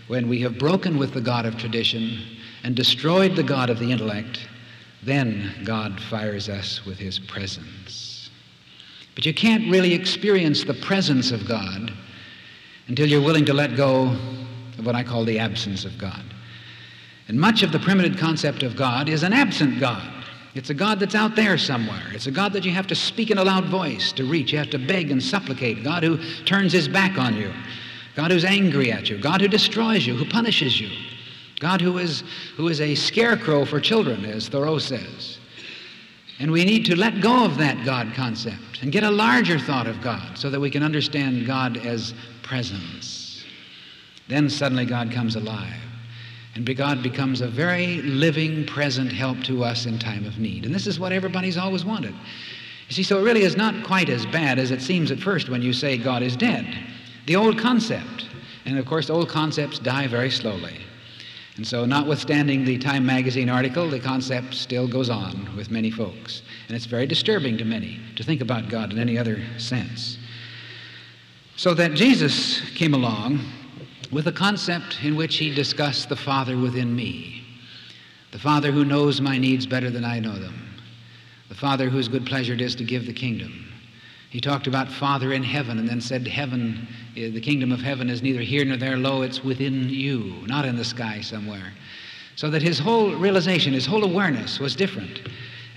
When 0.07 0.29
we 0.29 0.41
have 0.41 0.59
broken 0.59 0.99
with 0.99 1.15
the 1.15 1.21
God 1.21 1.47
of 1.47 1.57
tradition 1.57 2.19
and 2.63 2.77
destroyed 2.77 3.37
the 3.37 3.43
God 3.43 3.71
of 3.71 3.79
the 3.79 3.91
intellect, 3.91 4.47
then 5.03 5.53
God 5.65 6.01
fires 6.01 6.49
us 6.49 6.85
with 6.85 6.99
his 6.99 7.19
presence. 7.19 8.31
But 9.15 9.25
you 9.25 9.33
can't 9.33 9.71
really 9.71 9.95
experience 9.95 10.65
the 10.65 10.75
presence 10.75 11.31
of 11.31 11.47
God 11.47 11.93
until 12.89 13.09
you're 13.09 13.23
willing 13.23 13.45
to 13.47 13.55
let 13.55 13.77
go 13.77 14.09
of 14.79 14.85
what 14.85 14.95
I 14.95 15.05
call 15.05 15.25
the 15.25 15.39
absence 15.39 15.85
of 15.85 15.97
God. 15.99 16.23
And 17.29 17.41
much 17.41 17.63
of 17.63 17.73
the 17.73 17.79
primitive 17.79 18.19
concept 18.19 18.63
of 18.63 18.77
God 18.77 19.09
is 19.09 19.23
an 19.23 19.33
absent 19.33 19.81
God. 19.81 20.11
It's 20.55 20.71
a 20.71 20.75
God 20.75 21.01
that's 21.01 21.15
out 21.15 21.35
there 21.35 21.59
somewhere. 21.59 22.13
It's 22.13 22.27
a 22.27 22.31
God 22.31 22.53
that 22.53 22.65
you 22.65 22.73
have 22.73 22.87
to 22.89 22.95
speak 22.95 23.31
in 23.31 23.39
a 23.39 23.45
loud 23.45 23.65
voice 23.67 24.13
to 24.13 24.25
reach. 24.25 24.53
You 24.53 24.59
have 24.59 24.71
to 24.71 24.79
beg 24.79 25.11
and 25.11 25.23
supplicate. 25.23 25.83
God 25.83 26.03
who 26.03 26.19
turns 26.45 26.73
his 26.73 26.87
back 26.87 27.19
on 27.19 27.35
you. 27.37 27.53
God 28.15 28.31
who's 28.31 28.45
angry 28.45 28.93
at 28.93 29.11
you. 29.11 29.19
God 29.19 29.41
who 29.41 29.49
destroys 29.49 30.07
you, 30.07 30.15
who 30.15 30.25
punishes 30.25 30.81
you. 30.81 30.91
God 31.61 31.81
who 31.81 31.99
is, 31.99 32.23
who 32.57 32.69
is 32.69 32.81
a 32.81 32.95
scarecrow 32.95 33.65
for 33.65 33.81
children, 33.81 34.25
as 34.25 34.49
Thoreau 34.49 34.79
says. 34.79 35.39
And 36.39 36.51
we 36.51 36.65
need 36.65 36.85
to 36.87 36.97
let 36.97 37.21
go 37.21 37.45
of 37.45 37.59
that 37.59 37.85
God 37.85 38.13
concept 38.15 38.83
and 38.83 38.91
get 38.91 39.05
a 39.05 39.11
larger 39.11 39.59
thought 39.59 39.87
of 39.87 40.01
God 40.01 40.37
so 40.37 40.51
that 40.51 40.61
we 40.61 40.71
can 40.71 40.83
understand 40.83 41.47
God 41.47 41.77
as 41.79 42.13
presence. 42.43 43.45
Then 44.29 44.51
suddenly 44.51 44.85
God 44.85 45.11
comes 45.11 45.37
alive. 45.37 45.81
And 46.55 46.77
God 46.77 47.03
becomes 47.03 47.41
a 47.41 47.49
very 47.49 48.01
living, 48.03 48.65
present 48.65 49.13
help 49.13 49.43
to 49.45 49.65
us 49.65 49.87
in 49.87 49.99
time 49.99 50.25
of 50.25 50.39
need. 50.39 50.65
And 50.65 50.75
this 50.75 50.87
is 50.87 51.01
what 51.01 51.13
everybody's 51.13 51.57
always 51.57 51.85
wanted. 51.85 52.15
You 52.89 52.95
see, 52.95 53.03
so 53.03 53.19
it 53.19 53.23
really 53.23 53.43
is 53.43 53.57
not 53.57 53.85
quite 53.85 54.09
as 54.09 54.25
bad 54.27 54.59
as 54.59 54.71
it 54.71 54.81
seems 54.81 55.11
at 55.11 55.19
first 55.19 55.49
when 55.49 55.63
you 55.63 55.73
say 55.73 55.99
God 55.99 56.23
is 56.23 56.37
dead. 56.37 56.67
The 57.27 57.37
old 57.37 57.59
concept, 57.59 58.29
and 58.67 58.79
of 58.79 58.87
course, 58.87 59.09
old 59.09 59.29
concepts 59.29 59.79
die 59.79 60.07
very 60.07 60.31
slowly. 60.31 60.79
And 61.57 61.67
so, 61.67 61.87
notwithstanding 61.87 62.65
the 62.65 62.79
Time 62.79 63.07
magazine 63.07 63.49
article, 63.49 63.89
the 63.89 64.01
concept 64.01 64.55
still 64.55 64.89
goes 64.89 65.09
on 65.09 65.49
with 65.57 65.71
many 65.71 65.91
folks. 65.91 66.43
And 66.67 66.77
it's 66.77 66.87
very 66.87 67.07
disturbing 67.07 67.57
to 67.59 67.65
many 67.65 68.01
to 68.17 68.25
think 68.25 68.41
about 68.41 68.69
God 68.69 68.93
in 68.93 68.99
any 68.99 69.17
other 69.17 69.41
sense. 69.57 70.19
So 71.57 71.73
that 71.75 71.95
Jesus 71.95 72.61
came 72.73 72.93
along 72.93 73.41
with 74.11 74.27
a 74.27 74.33
concept 74.33 74.99
in 75.03 75.15
which 75.15 75.37
he 75.37 75.55
discussed 75.55 76.09
the 76.09 76.17
Father 76.17 76.59
within 76.59 76.95
me, 76.95 77.45
the 78.33 78.39
Father 78.39 78.73
who 78.73 78.85
knows 78.85 79.21
my 79.21 79.39
needs 79.39 79.65
better 79.65 79.91
than 79.91 80.05
I 80.05 80.19
know 80.19 80.37
them, 80.37 80.75
the 81.49 81.55
Father 81.55 81.89
whose 81.89 82.09
good 82.09 82.27
pleasure 82.27 82.55
it 82.55 82.61
is 82.61 82.75
to 82.77 82.85
give 82.85 83.07
the 83.07 83.13
kingdom. 83.13 83.73
He 84.35 84.41
talked 84.41 84.67
about 84.67 84.91
Father 84.91 85.33
in 85.33 85.45
heaven 85.45 85.79
and 85.79 85.89
then 85.89 86.01
said, 86.01 86.27
Heaven, 86.27 86.89
eh, 87.17 87.31
the 87.31 87.41
kingdom 87.41 87.71
of 87.71 87.81
heaven 87.81 88.11
is 88.11 88.21
neither 88.21 88.41
here 88.41 88.65
nor 88.65 88.77
there, 88.77 88.97
lo, 88.97 89.23
it's 89.23 89.45
within 89.45 89.89
you, 89.89 90.35
not 90.47 90.65
in 90.65 90.77
the 90.77 90.85
sky 90.85 91.21
somewhere. 91.21 91.73
So 92.35 92.51
that 92.51 92.61
his 92.61 92.81
whole 92.81 93.15
realization, 93.15 93.73
his 93.73 93.87
whole 93.87 94.03
awareness 94.03 94.59
was 94.59 94.75
different. 94.75 95.21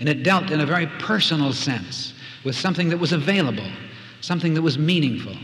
And 0.00 0.08
it 0.08 0.24
dealt 0.24 0.50
in 0.50 0.60
a 0.60 0.66
very 0.66 0.88
personal 0.98 1.52
sense 1.52 2.14
with 2.42 2.56
something 2.56 2.88
that 2.88 2.98
was 2.98 3.12
available, 3.12 3.70
something 4.22 4.54
that 4.54 4.62
was 4.62 4.76
meaningful 4.76 5.36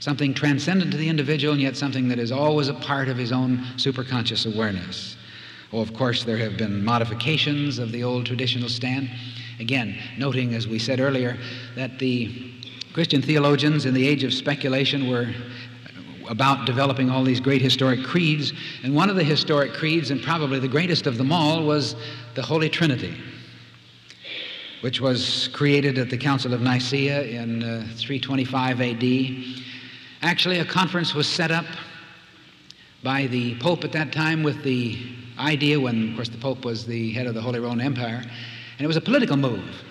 something 0.00 0.32
transcendent 0.32 0.92
to 0.92 0.96
the 0.96 1.08
individual 1.08 1.52
and 1.52 1.62
yet 1.62 1.76
something 1.76 2.08
that 2.08 2.18
is 2.18 2.30
always 2.30 2.68
a 2.68 2.74
part 2.74 3.08
of 3.08 3.16
his 3.16 3.32
own 3.32 3.58
superconscious 3.76 4.52
awareness. 4.52 5.16
Oh, 5.72 5.80
of 5.80 5.92
course, 5.92 6.24
there 6.24 6.38
have 6.38 6.56
been 6.56 6.84
modifications 6.84 7.78
of 7.78 7.92
the 7.92 8.04
old 8.04 8.24
traditional 8.24 8.68
stand. 8.68 9.10
Again, 9.60 9.98
noting, 10.16 10.54
as 10.54 10.68
we 10.68 10.78
said 10.78 11.00
earlier, 11.00 11.36
that 11.74 11.98
the 11.98 12.54
Christian 12.98 13.22
theologians 13.22 13.86
in 13.86 13.94
the 13.94 14.08
age 14.08 14.24
of 14.24 14.34
speculation 14.34 15.08
were 15.08 15.32
about 16.28 16.66
developing 16.66 17.08
all 17.08 17.22
these 17.22 17.38
great 17.38 17.62
historic 17.62 18.02
creeds, 18.02 18.52
and 18.82 18.92
one 18.92 19.08
of 19.08 19.14
the 19.14 19.22
historic 19.22 19.72
creeds, 19.72 20.10
and 20.10 20.20
probably 20.20 20.58
the 20.58 20.66
greatest 20.66 21.06
of 21.06 21.16
them 21.16 21.30
all, 21.30 21.62
was 21.62 21.94
the 22.34 22.42
Holy 22.42 22.68
Trinity, 22.68 23.16
which 24.80 25.00
was 25.00 25.48
created 25.52 25.96
at 25.96 26.10
the 26.10 26.18
Council 26.18 26.52
of 26.52 26.60
Nicaea 26.60 27.22
in 27.22 27.62
uh, 27.62 27.86
325 27.94 28.80
AD 28.80 29.44
Actually, 30.22 30.58
a 30.58 30.64
conference 30.64 31.14
was 31.14 31.28
set 31.28 31.52
up 31.52 31.66
by 33.04 33.28
the 33.28 33.56
Pope 33.60 33.84
at 33.84 33.92
that 33.92 34.10
time 34.10 34.42
with 34.42 34.64
the 34.64 34.98
idea, 35.38 35.78
when, 35.78 36.08
of 36.08 36.16
course, 36.16 36.30
the 36.30 36.38
Pope 36.38 36.64
was 36.64 36.84
the 36.84 37.12
head 37.12 37.28
of 37.28 37.34
the 37.34 37.40
Holy 37.40 37.60
Roman 37.60 37.80
Empire, 37.80 38.24
and 38.24 38.84
it 38.84 38.88
was 38.88 38.96
a 38.96 39.00
political 39.00 39.36
move. 39.36 39.84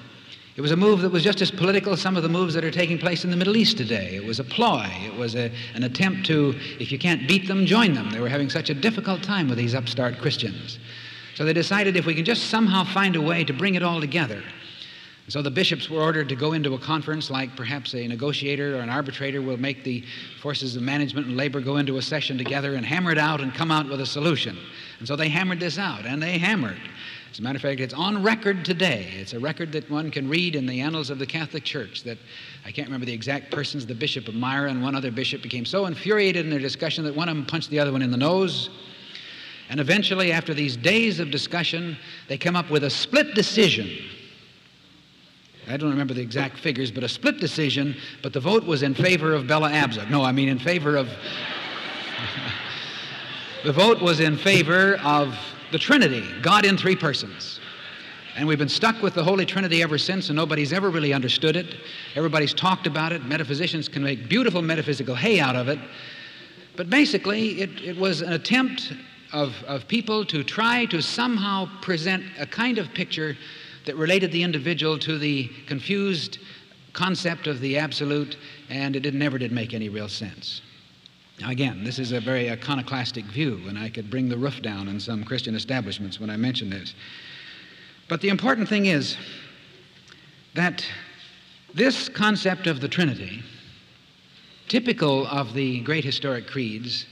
It 0.57 0.61
was 0.61 0.71
a 0.71 0.75
move 0.75 1.01
that 1.01 1.11
was 1.11 1.23
just 1.23 1.39
as 1.43 1.51
political 1.51 1.93
as 1.93 2.01
some 2.01 2.17
of 2.17 2.23
the 2.23 2.29
moves 2.29 2.55
that 2.55 2.65
are 2.65 2.71
taking 2.71 2.97
place 2.97 3.23
in 3.23 3.29
the 3.29 3.37
Middle 3.37 3.55
East 3.55 3.77
today. 3.77 4.15
It 4.15 4.25
was 4.25 4.39
a 4.39 4.43
ploy. 4.43 4.89
It 5.05 5.13
was 5.13 5.35
a, 5.35 5.51
an 5.75 5.83
attempt 5.83 6.25
to, 6.27 6.55
if 6.79 6.91
you 6.91 6.97
can't 6.97 7.27
beat 7.27 7.47
them, 7.47 7.67
join 7.67 7.93
them. 7.93 8.09
They 8.09 8.19
were 8.19 8.27
having 8.27 8.49
such 8.49 8.71
a 8.71 8.73
difficult 8.73 9.21
time 9.21 9.49
with 9.49 9.59
these 9.59 9.75
upstart 9.75 10.17
Christians. 10.17 10.79
So 11.35 11.45
they 11.45 11.53
decided 11.53 11.95
if 11.95 12.07
we 12.07 12.15
can 12.15 12.25
just 12.25 12.49
somehow 12.49 12.85
find 12.85 13.15
a 13.15 13.21
way 13.21 13.43
to 13.43 13.53
bring 13.53 13.75
it 13.75 13.83
all 13.83 14.01
together, 14.01 14.41
so 15.29 15.41
the 15.41 15.51
bishops 15.51 15.89
were 15.89 16.01
ordered 16.01 16.29
to 16.29 16.35
go 16.35 16.53
into 16.53 16.73
a 16.73 16.79
conference 16.79 17.29
like 17.29 17.53
perhaps 17.57 17.93
a 17.93 18.07
negotiator 18.07 18.77
or 18.77 18.79
an 18.79 18.89
arbitrator 18.89 19.41
will 19.41 19.57
make 19.57 19.83
the 19.83 20.05
forces 20.41 20.77
of 20.77 20.81
management 20.83 21.27
and 21.27 21.35
labor 21.35 21.59
go 21.59 21.77
into 21.77 21.97
a 21.97 22.01
session 22.01 22.37
together 22.37 22.75
and 22.75 22.85
hammer 22.85 23.11
it 23.11 23.17
out 23.17 23.41
and 23.41 23.53
come 23.53 23.69
out 23.69 23.89
with 23.89 23.99
a 23.99 24.05
solution. 24.05 24.57
And 24.99 25.07
so 25.07 25.17
they 25.17 25.27
hammered 25.27 25.59
this 25.59 25.77
out, 25.77 26.05
and 26.05 26.23
they 26.23 26.37
hammered. 26.37 26.79
As 27.31 27.39
a 27.39 27.41
matter 27.41 27.57
of 27.57 27.61
fact, 27.61 27.79
it's 27.79 27.93
on 27.93 28.23
record 28.23 28.65
today. 28.65 29.09
It's 29.15 29.33
a 29.33 29.39
record 29.39 29.71
that 29.73 29.89
one 29.89 30.11
can 30.11 30.29
read 30.29 30.55
in 30.55 30.65
the 30.65 30.81
annals 30.81 31.09
of 31.09 31.19
the 31.19 31.25
Catholic 31.25 31.63
Church 31.63 32.03
that 32.03 32.17
I 32.65 32.71
can't 32.71 32.87
remember 32.87 33.05
the 33.05 33.13
exact 33.13 33.51
persons, 33.51 33.85
the 33.85 33.95
Bishop 33.95 34.27
of 34.27 34.35
Myra 34.35 34.69
and 34.69 34.81
one 34.81 34.95
other 34.95 35.11
bishop 35.11 35.41
became 35.41 35.65
so 35.65 35.85
infuriated 35.85 36.45
in 36.45 36.51
their 36.51 36.59
discussion 36.59 37.03
that 37.03 37.15
one 37.15 37.29
of 37.29 37.35
them 37.35 37.45
punched 37.45 37.69
the 37.69 37.79
other 37.79 37.91
one 37.91 38.01
in 38.01 38.11
the 38.11 38.17
nose. 38.17 38.69
And 39.69 39.79
eventually, 39.79 40.31
after 40.31 40.53
these 40.53 40.77
days 40.77 41.19
of 41.19 41.29
discussion, 41.29 41.97
they 42.27 42.37
come 42.37 42.55
up 42.55 42.69
with 42.69 42.85
a 42.85 42.89
split 42.89 43.35
decision 43.35 43.89
I 45.69 45.75
don't 45.75 45.89
remember 45.89 46.13
the 46.13 46.21
exact 46.21 46.59
figures, 46.59 46.91
but 46.91 47.03
a 47.03 47.09
split 47.09 47.41
decision, 47.41 47.97
but 48.23 48.31
the 48.31 48.39
vote 48.39 48.63
was 48.63 48.83
in 48.83 48.93
favor 48.93 49.33
of 49.33 49.47
Bella 49.47 49.69
Abzug. 49.69 50.09
No, 50.09 50.23
I 50.23 50.31
mean 50.31 50.47
in 50.47 50.59
favor 50.59 50.95
of. 50.95 51.09
the 53.65 53.73
vote 53.73 54.01
was 54.01 54.21
in 54.21 54.37
favor 54.37 54.97
of 55.03 55.37
the 55.71 55.77
Trinity, 55.77 56.23
God 56.41 56.65
in 56.65 56.77
three 56.77 56.95
persons. 56.95 57.59
And 58.35 58.47
we've 58.47 58.59
been 58.59 58.69
stuck 58.69 59.01
with 59.01 59.15
the 59.15 59.23
Holy 59.23 59.45
Trinity 59.45 59.81
ever 59.81 59.97
since, 59.97 60.29
and 60.29 60.35
nobody's 60.35 60.71
ever 60.71 60.89
really 60.89 61.11
understood 61.11 61.55
it. 61.55 61.75
Everybody's 62.15 62.53
talked 62.53 62.85
about 62.85 63.11
it. 63.11 63.25
Metaphysicians 63.25 63.89
can 63.89 64.03
make 64.03 64.29
beautiful 64.29 64.61
metaphysical 64.61 65.15
hay 65.15 65.39
out 65.39 65.55
of 65.55 65.67
it. 65.67 65.79
But 66.75 66.89
basically, 66.89 67.61
it, 67.61 67.81
it 67.81 67.97
was 67.97 68.21
an 68.21 68.33
attempt 68.33 68.93
of, 69.33 69.55
of 69.65 69.87
people 69.87 70.23
to 70.25 70.43
try 70.43 70.85
to 70.85 71.01
somehow 71.01 71.67
present 71.81 72.23
a 72.39 72.45
kind 72.45 72.77
of 72.77 72.93
picture 72.93 73.35
that 73.85 73.95
related 73.95 74.31
the 74.31 74.43
individual 74.43 74.99
to 74.99 75.17
the 75.17 75.49
confused 75.65 76.37
concept 76.93 77.47
of 77.47 77.59
the 77.59 77.77
absolute, 77.77 78.37
and 78.69 78.95
it 78.95 79.13
never 79.13 79.37
did 79.37 79.51
make 79.51 79.73
any 79.73 79.89
real 79.89 80.09
sense. 80.09 80.61
Now, 81.39 81.49
again, 81.49 81.83
this 81.83 81.99
is 81.99 82.11
a 82.11 82.19
very 82.19 82.49
iconoclastic 82.49 83.25
view, 83.25 83.61
and 83.67 83.77
I 83.77 83.89
could 83.89 84.09
bring 84.09 84.27
the 84.27 84.37
roof 84.37 84.61
down 84.61 84.87
in 84.87 84.99
some 84.99 85.23
Christian 85.23 85.55
establishments 85.55 86.19
when 86.19 86.29
I 86.29 86.37
mention 86.37 86.69
this. 86.69 86.95
But 88.07 88.21
the 88.21 88.29
important 88.29 88.67
thing 88.67 88.87
is 88.87 89.17
that 90.55 90.83
this 91.75 92.09
concept 92.09 92.65
of 92.65 92.81
the 92.81 92.87
Trinity, 92.87 93.43
typical 94.67 95.27
of 95.27 95.53
the 95.53 95.81
great 95.81 96.03
historic 96.03 96.47
creeds, 96.47 97.05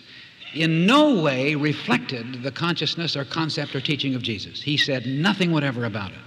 in 0.56 0.88
no 0.88 1.22
way 1.22 1.54
reflected 1.54 2.42
the 2.42 2.52
consciousness 2.52 3.16
or 3.16 3.26
concept 3.26 3.76
or 3.76 3.82
teaching 3.82 4.16
of 4.16 4.24
Jesus. 4.24 4.62
He 4.62 4.78
said 4.78 5.06
nothing 5.06 5.52
whatever 5.52 5.86
about 5.86 6.12
it. 6.12 6.18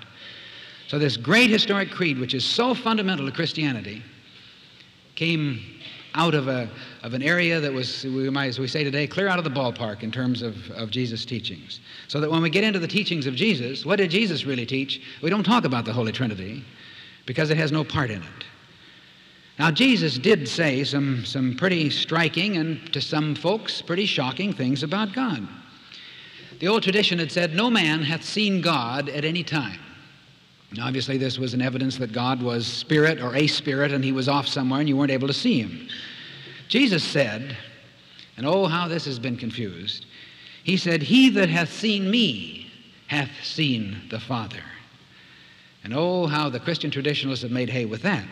So, 0.86 0.98
this 0.98 1.16
great 1.16 1.50
historic 1.50 1.90
creed, 1.90 2.18
which 2.18 2.34
is 2.34 2.44
so 2.44 2.74
fundamental 2.74 3.26
to 3.26 3.32
Christianity, 3.32 4.02
came 5.16 5.60
out 6.14 6.34
of, 6.34 6.48
a, 6.48 6.70
of 7.02 7.14
an 7.14 7.22
area 7.22 7.60
that 7.60 7.72
was, 7.72 8.04
we 8.04 8.28
might, 8.30 8.46
as 8.46 8.58
we 8.58 8.66
say 8.66 8.82
today, 8.84 9.06
clear 9.06 9.28
out 9.28 9.38
of 9.38 9.44
the 9.44 9.50
ballpark 9.50 10.02
in 10.02 10.10
terms 10.10 10.42
of, 10.42 10.70
of 10.72 10.90
Jesus' 10.90 11.24
teachings. 11.24 11.80
So 12.08 12.20
that 12.20 12.30
when 12.30 12.42
we 12.42 12.50
get 12.50 12.64
into 12.64 12.78
the 12.78 12.88
teachings 12.88 13.26
of 13.26 13.34
Jesus, 13.34 13.86
what 13.86 13.96
did 13.96 14.10
Jesus 14.10 14.44
really 14.44 14.66
teach? 14.66 15.00
We 15.22 15.30
don't 15.30 15.44
talk 15.44 15.64
about 15.64 15.84
the 15.84 15.92
Holy 15.92 16.12
Trinity 16.12 16.64
because 17.26 17.50
it 17.50 17.56
has 17.56 17.70
no 17.70 17.84
part 17.84 18.10
in 18.10 18.22
it. 18.22 18.44
Now, 19.58 19.70
Jesus 19.70 20.18
did 20.18 20.48
say 20.48 20.84
some, 20.84 21.24
some 21.24 21.56
pretty 21.56 21.90
striking 21.90 22.56
and 22.56 22.92
to 22.92 23.00
some 23.00 23.34
folks 23.34 23.82
pretty 23.82 24.06
shocking 24.06 24.52
things 24.52 24.82
about 24.82 25.12
God. 25.12 25.46
The 26.60 26.68
old 26.68 26.82
tradition 26.82 27.18
had 27.18 27.30
said, 27.30 27.54
No 27.54 27.70
man 27.70 28.02
hath 28.02 28.24
seen 28.24 28.60
God 28.60 29.08
at 29.08 29.24
any 29.24 29.42
time. 29.42 29.78
And 30.70 30.80
obviously, 30.80 31.16
this 31.16 31.38
was 31.38 31.54
an 31.54 31.62
evidence 31.62 31.96
that 31.96 32.12
God 32.12 32.42
was 32.42 32.66
spirit 32.66 33.20
or 33.20 33.34
a 33.34 33.46
spirit 33.46 33.90
and 33.92 34.04
he 34.04 34.12
was 34.12 34.28
off 34.28 34.46
somewhere 34.46 34.80
and 34.80 34.88
you 34.88 34.96
weren't 34.96 35.10
able 35.10 35.28
to 35.28 35.34
see 35.34 35.60
him. 35.60 35.88
Jesus 36.68 37.02
said, 37.02 37.56
and 38.36 38.46
oh, 38.46 38.66
how 38.66 38.86
this 38.86 39.04
has 39.06 39.18
been 39.18 39.36
confused. 39.36 40.06
He 40.62 40.76
said, 40.76 41.02
He 41.02 41.30
that 41.30 41.48
hath 41.48 41.72
seen 41.72 42.10
me 42.10 42.70
hath 43.08 43.30
seen 43.42 43.96
the 44.10 44.20
Father. 44.20 44.62
And 45.82 45.94
oh, 45.94 46.26
how 46.26 46.48
the 46.48 46.60
Christian 46.60 46.90
traditionalists 46.90 47.42
have 47.42 47.50
made 47.50 47.70
hay 47.70 47.86
with 47.86 48.02
that. 48.02 48.26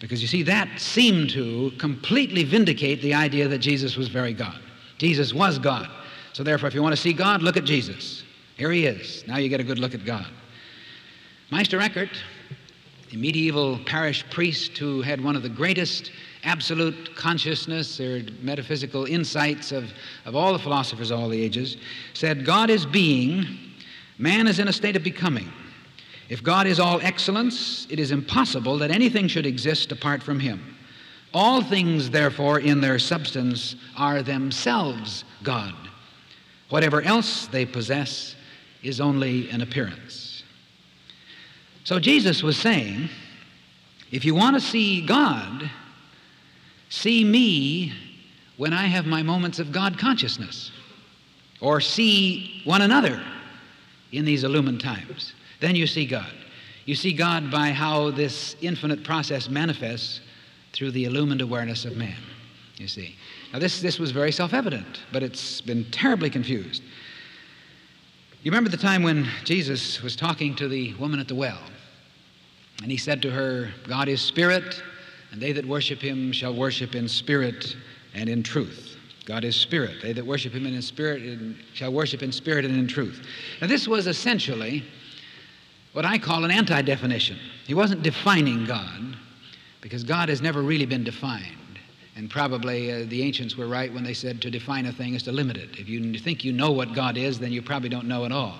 Because 0.00 0.22
you 0.22 0.28
see, 0.28 0.42
that 0.44 0.80
seemed 0.80 1.30
to 1.30 1.72
completely 1.78 2.44
vindicate 2.44 3.02
the 3.02 3.14
idea 3.14 3.46
that 3.48 3.58
Jesus 3.58 3.96
was 3.96 4.08
very 4.08 4.32
God. 4.32 4.58
Jesus 4.98 5.34
was 5.34 5.58
God. 5.58 5.88
So 6.32 6.42
therefore, 6.42 6.68
if 6.68 6.74
you 6.74 6.82
want 6.82 6.94
to 6.94 7.00
see 7.00 7.12
God, 7.12 7.42
look 7.42 7.56
at 7.56 7.64
Jesus. 7.64 8.22
Here 8.56 8.70
he 8.70 8.86
is. 8.86 9.24
Now 9.26 9.38
you 9.38 9.48
get 9.48 9.60
a 9.60 9.64
good 9.64 9.78
look 9.78 9.94
at 9.94 10.04
God. 10.04 10.26
Meister 11.50 11.80
Eckhart, 11.80 12.10
the 13.12 13.18
medieval 13.18 13.78
parish 13.84 14.24
priest 14.30 14.78
who 14.78 15.02
had 15.02 15.22
one 15.22 15.36
of 15.36 15.42
the 15.42 15.48
greatest 15.48 16.10
absolute 16.44 17.14
consciousness 17.14 18.00
or 18.00 18.22
metaphysical 18.40 19.04
insights 19.04 19.70
of, 19.70 19.92
of 20.24 20.34
all 20.34 20.54
the 20.54 20.58
philosophers 20.58 21.10
of 21.10 21.20
all 21.20 21.28
the 21.28 21.40
ages, 21.40 21.76
said, 22.14 22.46
God 22.46 22.70
is 22.70 22.86
being, 22.86 23.46
man 24.16 24.48
is 24.48 24.58
in 24.58 24.66
a 24.66 24.72
state 24.72 24.96
of 24.96 25.04
becoming. 25.04 25.52
If 26.30 26.42
God 26.42 26.66
is 26.66 26.80
all 26.80 27.02
excellence, 27.02 27.86
it 27.90 28.00
is 28.00 28.12
impossible 28.12 28.78
that 28.78 28.90
anything 28.90 29.28
should 29.28 29.44
exist 29.44 29.92
apart 29.92 30.22
from 30.22 30.40
him. 30.40 30.74
All 31.34 31.62
things, 31.62 32.08
therefore, 32.08 32.60
in 32.60 32.80
their 32.80 32.98
substance 32.98 33.76
are 33.94 34.22
themselves 34.22 35.24
God. 35.42 35.74
Whatever 36.70 37.02
else 37.02 37.46
they 37.46 37.66
possess 37.66 38.36
is 38.82 39.02
only 39.02 39.50
an 39.50 39.60
appearance. 39.60 40.31
So 41.84 41.98
Jesus 41.98 42.42
was 42.42 42.56
saying, 42.56 43.08
if 44.10 44.24
you 44.24 44.34
want 44.34 44.54
to 44.54 44.60
see 44.60 45.04
God, 45.04 45.70
see 46.88 47.24
me 47.24 47.92
when 48.56 48.72
I 48.72 48.86
have 48.86 49.06
my 49.06 49.22
moments 49.22 49.58
of 49.58 49.72
God 49.72 49.98
consciousness, 49.98 50.70
or 51.60 51.80
see 51.80 52.60
one 52.64 52.82
another 52.82 53.22
in 54.12 54.24
these 54.24 54.44
illumined 54.44 54.80
times. 54.80 55.32
Then 55.60 55.74
you 55.74 55.86
see 55.86 56.06
God. 56.06 56.32
You 56.84 56.94
see 56.94 57.12
God 57.12 57.50
by 57.50 57.70
how 57.70 58.10
this 58.10 58.56
infinite 58.60 59.04
process 59.04 59.48
manifests 59.48 60.20
through 60.72 60.90
the 60.90 61.04
illumined 61.04 61.40
awareness 61.40 61.84
of 61.84 61.96
man. 61.96 62.16
You 62.76 62.88
see. 62.88 63.16
Now, 63.52 63.58
this, 63.58 63.80
this 63.80 63.98
was 63.98 64.10
very 64.10 64.32
self 64.32 64.52
evident, 64.52 65.00
but 65.12 65.22
it's 65.22 65.60
been 65.60 65.84
terribly 65.90 66.30
confused. 66.30 66.82
You 68.42 68.50
remember 68.50 68.70
the 68.70 68.76
time 68.76 69.04
when 69.04 69.28
Jesus 69.44 70.02
was 70.02 70.16
talking 70.16 70.56
to 70.56 70.66
the 70.66 70.94
woman 70.94 71.20
at 71.20 71.28
the 71.28 71.34
well? 71.36 71.60
And 72.82 72.90
he 72.90 72.96
said 72.96 73.22
to 73.22 73.30
her, 73.30 73.70
God 73.86 74.08
is 74.08 74.20
spirit, 74.20 74.82
and 75.30 75.40
they 75.40 75.52
that 75.52 75.64
worship 75.64 76.00
him 76.00 76.32
shall 76.32 76.52
worship 76.52 76.96
in 76.96 77.06
spirit 77.06 77.76
and 78.14 78.28
in 78.28 78.42
truth. 78.42 78.96
God 79.26 79.44
is 79.44 79.54
spirit. 79.54 80.02
They 80.02 80.12
that 80.14 80.26
worship 80.26 80.52
him 80.52 80.66
in 80.66 80.82
spirit 80.82 81.22
shall 81.72 81.92
worship 81.92 82.24
in 82.24 82.32
spirit 82.32 82.64
and 82.64 82.74
in 82.74 82.88
truth. 82.88 83.24
Now, 83.60 83.68
this 83.68 83.86
was 83.86 84.08
essentially 84.08 84.82
what 85.92 86.04
I 86.04 86.18
call 86.18 86.44
an 86.44 86.50
anti 86.50 86.82
definition. 86.82 87.38
He 87.68 87.74
wasn't 87.74 88.02
defining 88.02 88.64
God, 88.64 89.16
because 89.80 90.02
God 90.02 90.28
has 90.28 90.42
never 90.42 90.62
really 90.62 90.86
been 90.86 91.04
defined. 91.04 91.58
And 92.14 92.28
probably 92.28 92.92
uh, 92.92 93.04
the 93.08 93.22
ancients 93.22 93.56
were 93.56 93.66
right 93.66 93.92
when 93.92 94.04
they 94.04 94.12
said 94.12 94.42
to 94.42 94.50
define 94.50 94.86
a 94.86 94.92
thing 94.92 95.14
is 95.14 95.22
to 95.24 95.32
limit 95.32 95.56
it. 95.56 95.70
If 95.78 95.88
you 95.88 96.18
think 96.18 96.44
you 96.44 96.52
know 96.52 96.70
what 96.70 96.94
God 96.94 97.16
is, 97.16 97.38
then 97.38 97.52
you 97.52 97.62
probably 97.62 97.88
don't 97.88 98.06
know 98.06 98.24
at 98.24 98.32
all. 98.32 98.58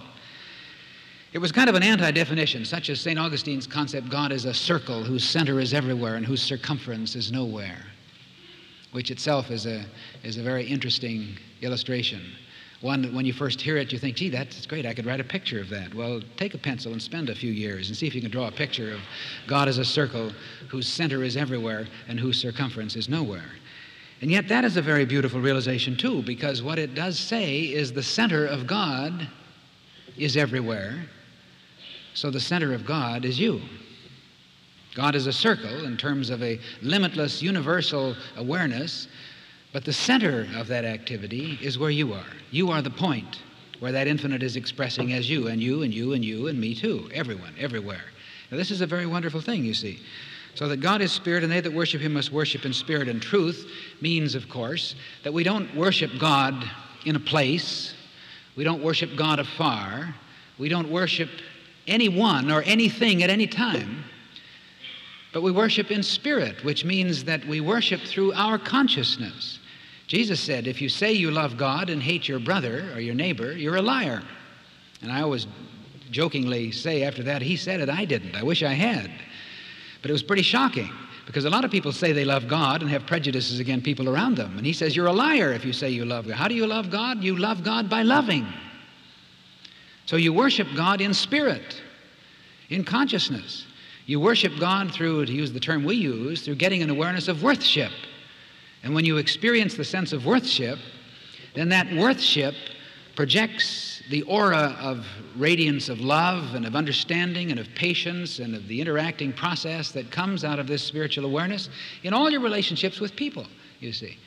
It 1.32 1.38
was 1.38 1.50
kind 1.50 1.68
of 1.68 1.74
an 1.74 1.82
anti 1.82 2.10
definition, 2.10 2.64
such 2.64 2.90
as 2.90 3.00
St. 3.00 3.18
Augustine's 3.18 3.66
concept 3.66 4.10
God 4.10 4.32
is 4.32 4.44
a 4.44 4.52
circle 4.52 5.02
whose 5.02 5.24
center 5.24 5.60
is 5.60 5.72
everywhere 5.72 6.16
and 6.16 6.26
whose 6.26 6.42
circumference 6.42 7.16
is 7.16 7.32
nowhere, 7.32 7.86
which 8.92 9.10
itself 9.10 9.50
is 9.50 9.64
a, 9.64 9.84
is 10.22 10.36
a 10.36 10.42
very 10.42 10.66
interesting 10.66 11.36
illustration. 11.62 12.20
One 12.82 13.14
when 13.14 13.24
you 13.24 13.32
first 13.32 13.60
hear 13.60 13.78
it, 13.78 13.92
you 13.92 13.98
think, 13.98 14.16
gee, 14.16 14.28
that's 14.28 14.66
great, 14.66 14.84
I 14.84 14.92
could 14.92 15.06
write 15.06 15.20
a 15.20 15.24
picture 15.24 15.60
of 15.60 15.70
that. 15.70 15.94
Well, 15.94 16.20
take 16.36 16.52
a 16.54 16.58
pencil 16.58 16.92
and 16.92 17.00
spend 17.00 17.30
a 17.30 17.34
few 17.34 17.50
years 17.50 17.88
and 17.88 17.96
see 17.96 18.06
if 18.06 18.14
you 18.14 18.20
can 18.20 18.30
draw 18.30 18.48
a 18.48 18.52
picture 18.52 18.92
of 18.92 19.00
God 19.46 19.68
as 19.68 19.78
a 19.78 19.84
circle 19.84 20.32
whose 20.68 20.86
center 20.86 21.22
is 21.22 21.36
everywhere 21.36 21.86
and 22.08 22.20
whose 22.20 22.38
circumference 22.38 22.96
is 22.96 23.08
nowhere. 23.08 23.50
And 24.20 24.30
yet, 24.30 24.48
that 24.48 24.64
is 24.64 24.76
a 24.76 24.82
very 24.82 25.04
beautiful 25.04 25.40
realization, 25.40 25.96
too, 25.96 26.22
because 26.22 26.62
what 26.62 26.78
it 26.78 26.94
does 26.94 27.18
say 27.18 27.62
is 27.62 27.92
the 27.92 28.02
center 28.02 28.46
of 28.46 28.66
God 28.66 29.28
is 30.16 30.36
everywhere 30.36 31.06
so 32.14 32.30
the 32.30 32.40
center 32.40 32.74
of 32.74 32.84
God 32.84 33.24
is 33.24 33.38
you. 33.38 33.60
God 34.94 35.14
is 35.14 35.26
a 35.26 35.32
circle 35.32 35.84
in 35.84 35.96
terms 35.96 36.28
of 36.28 36.42
a 36.42 36.60
limitless 36.82 37.40
universal 37.40 38.14
awareness, 38.36 39.08
but 39.72 39.84
the 39.84 39.92
center 39.92 40.46
of 40.56 40.68
that 40.68 40.84
activity 40.84 41.58
is 41.62 41.78
where 41.78 41.90
you 41.90 42.12
are. 42.12 42.26
You 42.50 42.70
are 42.70 42.82
the 42.82 42.90
point 42.90 43.42
where 43.80 43.92
that 43.92 44.06
infinite 44.06 44.42
is 44.42 44.56
expressing 44.56 45.12
as 45.12 45.28
you, 45.28 45.48
and 45.48 45.60
you, 45.60 45.82
and 45.82 45.92
you, 45.92 46.12
and 46.12 46.24
you, 46.24 46.46
and 46.46 46.60
me 46.60 46.74
too. 46.74 47.10
Everyone, 47.12 47.54
everywhere. 47.58 48.04
Now, 48.50 48.58
this 48.58 48.70
is 48.70 48.80
a 48.80 48.86
very 48.86 49.06
wonderful 49.06 49.40
thing, 49.40 49.64
you 49.64 49.74
see. 49.74 50.00
So 50.54 50.68
that 50.68 50.76
God 50.76 51.00
is 51.00 51.10
spirit, 51.10 51.42
and 51.42 51.50
they 51.50 51.60
that 51.60 51.72
worship 51.72 52.00
him 52.00 52.12
must 52.12 52.30
worship 52.30 52.66
in 52.66 52.72
spirit 52.74 53.08
and 53.08 53.20
truth 53.20 53.66
means, 54.00 54.34
of 54.34 54.48
course, 54.48 54.94
that 55.24 55.32
we 55.32 55.42
don't 55.42 55.74
worship 55.74 56.10
God 56.20 56.68
in 57.06 57.16
a 57.16 57.20
place, 57.20 57.94
we 58.54 58.62
don't 58.62 58.82
worship 58.82 59.16
God 59.16 59.38
afar, 59.38 60.14
we 60.58 60.68
don't 60.68 60.90
worship 60.90 61.30
anyone 61.88 62.50
or 62.50 62.62
anything 62.62 63.22
at 63.22 63.30
any 63.30 63.46
time. 63.46 64.04
But 65.32 65.42
we 65.42 65.50
worship 65.50 65.90
in 65.90 66.02
spirit, 66.02 66.62
which 66.62 66.84
means 66.84 67.24
that 67.24 67.44
we 67.46 67.60
worship 67.60 68.02
through 68.02 68.34
our 68.34 68.58
consciousness. 68.58 69.58
Jesus 70.06 70.40
said, 70.40 70.66
If 70.66 70.80
you 70.80 70.88
say 70.88 71.12
you 71.12 71.30
love 71.30 71.56
God 71.56 71.90
and 71.90 72.02
hate 72.02 72.28
your 72.28 72.38
brother 72.38 72.90
or 72.94 73.00
your 73.00 73.14
neighbor, 73.14 73.52
you're 73.52 73.76
a 73.76 73.82
liar. 73.82 74.22
And 75.00 75.10
I 75.10 75.22
always 75.22 75.46
jokingly 76.10 76.70
say 76.72 77.02
after 77.02 77.22
that, 77.24 77.42
He 77.42 77.56
said 77.56 77.80
it, 77.80 77.88
I 77.88 78.04
didn't. 78.04 78.36
I 78.36 78.42
wish 78.42 78.62
I 78.62 78.72
had. 78.72 79.10
But 80.00 80.10
it 80.10 80.12
was 80.12 80.22
pretty 80.22 80.42
shocking 80.42 80.92
because 81.26 81.44
a 81.44 81.50
lot 81.50 81.64
of 81.64 81.70
people 81.70 81.92
say 81.92 82.12
they 82.12 82.24
love 82.24 82.48
God 82.48 82.82
and 82.82 82.90
have 82.90 83.06
prejudices 83.06 83.60
against 83.60 83.84
people 83.84 84.08
around 84.08 84.36
them. 84.36 84.56
And 84.56 84.66
He 84.66 84.72
says, 84.72 84.94
You're 84.94 85.06
a 85.06 85.12
liar 85.12 85.52
if 85.52 85.64
you 85.64 85.72
say 85.72 85.90
you 85.90 86.04
love 86.04 86.26
God. 86.26 86.36
How 86.36 86.48
do 86.48 86.54
you 86.54 86.66
love 86.66 86.90
God? 86.90 87.22
You 87.22 87.36
love 87.36 87.62
God 87.62 87.88
by 87.88 88.02
loving. 88.02 88.46
So 90.06 90.16
you 90.16 90.32
worship 90.32 90.68
God 90.76 91.00
in 91.00 91.14
spirit, 91.14 91.80
in 92.68 92.84
consciousness. 92.84 93.66
You 94.04 94.18
worship 94.18 94.52
God 94.58 94.92
through, 94.92 95.26
to 95.26 95.32
use 95.32 95.52
the 95.52 95.60
term 95.60 95.84
we 95.84 95.94
use, 95.94 96.42
through 96.44 96.56
getting 96.56 96.82
an 96.82 96.90
awareness 96.90 97.28
of 97.28 97.42
worthship. 97.42 97.92
And 98.82 98.94
when 98.94 99.04
you 99.04 99.18
experience 99.18 99.74
the 99.74 99.84
sense 99.84 100.12
of 100.12 100.26
worthship, 100.26 100.78
then 101.54 101.68
that 101.68 101.92
worthship 101.94 102.54
projects 103.14 104.02
the 104.10 104.22
aura 104.22 104.76
of 104.80 105.06
radiance 105.36 105.88
of 105.88 106.00
love 106.00 106.54
and 106.54 106.66
of 106.66 106.74
understanding 106.74 107.50
and 107.50 107.60
of 107.60 107.68
patience 107.74 108.38
and 108.38 108.54
of 108.54 108.66
the 108.68 108.80
interacting 108.80 109.32
process 109.32 109.92
that 109.92 110.10
comes 110.10 110.44
out 110.44 110.58
of 110.58 110.66
this 110.66 110.82
spiritual 110.82 111.24
awareness 111.24 111.68
in 112.02 112.14
all 112.14 112.30
your 112.30 112.40
relationships 112.40 113.00
with 113.00 113.14
people, 113.14 113.46
you 113.80 113.92
see. 113.92 114.18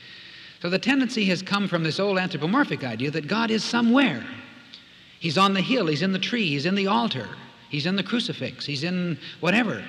So 0.61 0.69
the 0.69 0.79
tendency 0.79 1.25
has 1.25 1.41
come 1.41 1.67
from 1.67 1.83
this 1.83 1.99
old 1.99 2.17
anthropomorphic 2.17 2.83
idea 2.83 3.11
that 3.11 3.27
God 3.27 3.51
is 3.51 3.63
somewhere. 3.63 4.25
He's 5.19 5.37
on 5.37 5.53
the 5.53 5.61
hill, 5.61 5.87
he's 5.87 6.01
in 6.01 6.11
the 6.11 6.19
tree, 6.19 6.47
he's 6.47 6.65
in 6.65 6.75
the 6.75 6.87
altar, 6.87 7.27
he's 7.69 7.85
in 7.85 7.95
the 7.95 8.03
crucifix, 8.03 8.65
he's 8.65 8.83
in 8.83 9.17
whatever. 9.39 9.83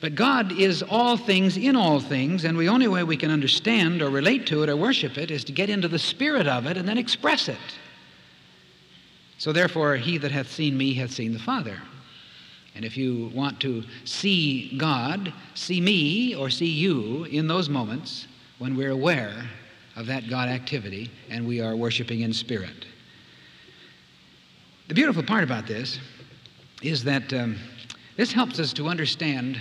But 0.00 0.14
God 0.14 0.52
is 0.52 0.82
all 0.82 1.16
things 1.16 1.56
in 1.56 1.76
all 1.76 2.00
things, 2.00 2.44
and 2.44 2.58
the 2.58 2.68
only 2.68 2.88
way 2.88 3.04
we 3.04 3.18
can 3.18 3.30
understand 3.30 4.00
or 4.00 4.08
relate 4.08 4.46
to 4.46 4.62
it 4.62 4.68
or 4.68 4.76
worship 4.76 5.18
it 5.18 5.30
is 5.30 5.44
to 5.44 5.52
get 5.52 5.68
into 5.68 5.88
the 5.88 5.98
spirit 5.98 6.46
of 6.46 6.66
it 6.66 6.76
and 6.76 6.88
then 6.88 6.96
express 6.96 7.48
it. 7.48 7.58
So 9.36 9.52
therefore, 9.52 9.96
he 9.96 10.18
that 10.18 10.32
hath 10.32 10.50
seen 10.50 10.76
me 10.76 10.94
hath 10.94 11.10
seen 11.10 11.32
the 11.32 11.38
Father. 11.38 11.80
And 12.74 12.84
if 12.84 12.96
you 12.96 13.30
want 13.34 13.60
to 13.60 13.84
see 14.04 14.76
God, 14.78 15.32
see 15.54 15.80
me 15.80 16.34
or 16.34 16.50
see 16.50 16.70
you 16.70 17.24
in 17.24 17.46
those 17.46 17.68
moments 17.68 18.26
when 18.58 18.76
we're 18.76 18.90
aware 18.90 19.48
of 19.96 20.06
that 20.06 20.28
God 20.28 20.48
activity 20.48 21.10
and 21.28 21.46
we 21.46 21.60
are 21.60 21.76
worshiping 21.76 22.20
in 22.20 22.32
spirit. 22.32 22.86
The 24.88 24.94
beautiful 24.94 25.22
part 25.22 25.44
about 25.44 25.66
this 25.66 25.98
is 26.82 27.04
that 27.04 27.32
um, 27.32 27.56
this 28.16 28.32
helps 28.32 28.58
us 28.58 28.72
to 28.74 28.88
understand, 28.88 29.60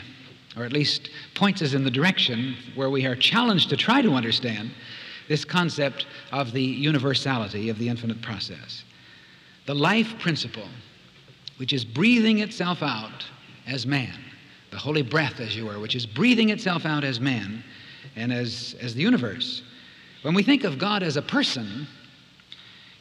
or 0.58 0.64
at 0.64 0.74
least 0.74 1.10
points 1.36 1.62
us 1.62 1.74
in 1.74 1.84
the 1.84 1.92
direction 1.92 2.56
where 2.76 2.90
we 2.90 3.06
are 3.06 3.16
challenged 3.16 3.70
to 3.70 3.78
try 3.78 4.02
to 4.02 4.14
understand 4.14 4.72
this 5.28 5.46
concept 5.46 6.08
of 6.32 6.52
the 6.52 6.64
universality 6.64 7.70
of 7.70 7.78
the 7.78 7.88
infinite 7.88 8.22
process. 8.22 8.84
The 9.68 9.76
life 9.76 10.18
principle, 10.20 10.68
which 11.58 11.72
is 11.72 11.86
breathing 11.86 12.40
itself 12.40 12.82
out 12.82 13.26
as 13.68 13.86
man, 13.86 14.18
the 14.72 14.78
holy 14.78 15.04
breath, 15.04 15.40
as 15.40 15.56
you 15.56 15.68
were, 15.68 15.80
which 15.80 15.96
is 15.96 16.06
breathing 16.06 16.50
itself 16.50 16.86
out 16.86 17.04
as 17.04 17.20
man 17.20 17.64
and 18.16 18.34
as, 18.34 18.76
as 18.82 18.96
the 18.96 19.02
universe. 19.02 19.62
When 20.24 20.34
we 20.34 20.44
think 20.44 20.64
of 20.64 20.80
God 20.80 21.04
as 21.04 21.16
a 21.16 21.22
person, 21.22 21.88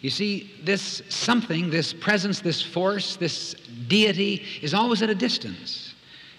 You 0.01 0.11
see, 0.11 0.53
this 0.63 1.03
something, 1.09 1.71
this 1.71 1.93
presence, 1.93 2.41
this 2.41 2.63
force, 2.63 3.17
this 3.17 3.55
deity 3.89 4.45
is 4.63 4.73
always 4.73 5.03
at 5.03 5.11
a 5.11 5.15
distance. 5.15 5.88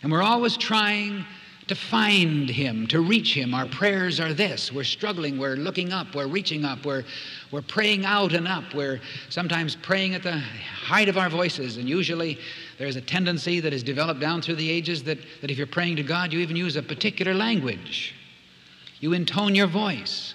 And 0.01 0.11
we're 0.11 0.23
always 0.23 0.55
trying 0.55 1.25
to 1.67 1.75
find 1.75 2.49
Him, 2.49 2.87
to 2.87 2.99
reach 2.99 3.35
Him. 3.35 3.53
Our 3.53 3.67
prayers 3.67 4.19
are 4.19 4.33
this. 4.33 4.71
We're 4.71 4.83
struggling, 4.83 5.37
we're 5.37 5.55
looking 5.55 5.93
up, 5.93 6.15
we're 6.15 6.27
reaching 6.27 6.65
up, 6.65 6.83
we're, 6.83 7.03
we're 7.51 7.61
praying 7.61 8.05
out 8.05 8.33
and 8.33 8.47
up. 8.47 8.73
We're 8.73 8.99
sometimes 9.29 9.75
praying 9.75 10.15
at 10.15 10.23
the 10.23 10.37
height 10.37 11.09
of 11.09 11.17
our 11.17 11.29
voices, 11.29 11.77
and 11.77 11.87
usually 11.87 12.39
there's 12.79 12.95
a 12.95 13.01
tendency 13.01 13.59
that 13.59 13.71
has 13.71 13.83
developed 13.83 14.19
down 14.19 14.41
through 14.41 14.55
the 14.55 14.69
ages 14.69 15.03
that, 15.03 15.19
that 15.41 15.51
if 15.51 15.57
you're 15.57 15.67
praying 15.67 15.97
to 15.97 16.03
God, 16.03 16.33
you 16.33 16.39
even 16.39 16.55
use 16.55 16.75
a 16.75 16.81
particular 16.81 17.35
language. 17.35 18.15
You 18.99 19.13
intone 19.13 19.53
your 19.53 19.67
voice. 19.67 20.33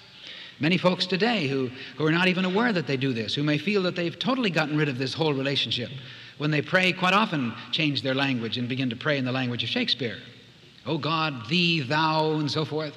Many 0.61 0.77
folks 0.77 1.05
today 1.05 1.47
who, 1.49 1.69
who 1.97 2.05
are 2.05 2.13
not 2.13 2.29
even 2.29 2.45
aware 2.45 2.71
that 2.71 2.87
they 2.87 2.95
do 2.95 3.11
this, 3.11 3.35
who 3.35 3.43
may 3.43 3.57
feel 3.57 3.83
that 3.83 3.95
they've 3.97 4.17
totally 4.17 4.49
gotten 4.49 4.77
rid 4.77 4.87
of 4.87 4.97
this 4.97 5.13
whole 5.13 5.33
relationship, 5.33 5.89
when 6.37 6.51
they 6.51 6.61
pray, 6.61 6.91
quite 6.91 7.13
often 7.13 7.53
change 7.71 8.01
their 8.01 8.15
language 8.15 8.57
and 8.57 8.67
begin 8.67 8.89
to 8.89 8.95
pray 8.95 9.17
in 9.17 9.25
the 9.25 9.31
language 9.31 9.63
of 9.63 9.69
Shakespeare. 9.69 10.17
Oh 10.85 10.97
God, 10.97 11.47
thee, 11.49 11.81
thou, 11.81 12.33
and 12.33 12.49
so 12.49 12.65
forth, 12.65 12.95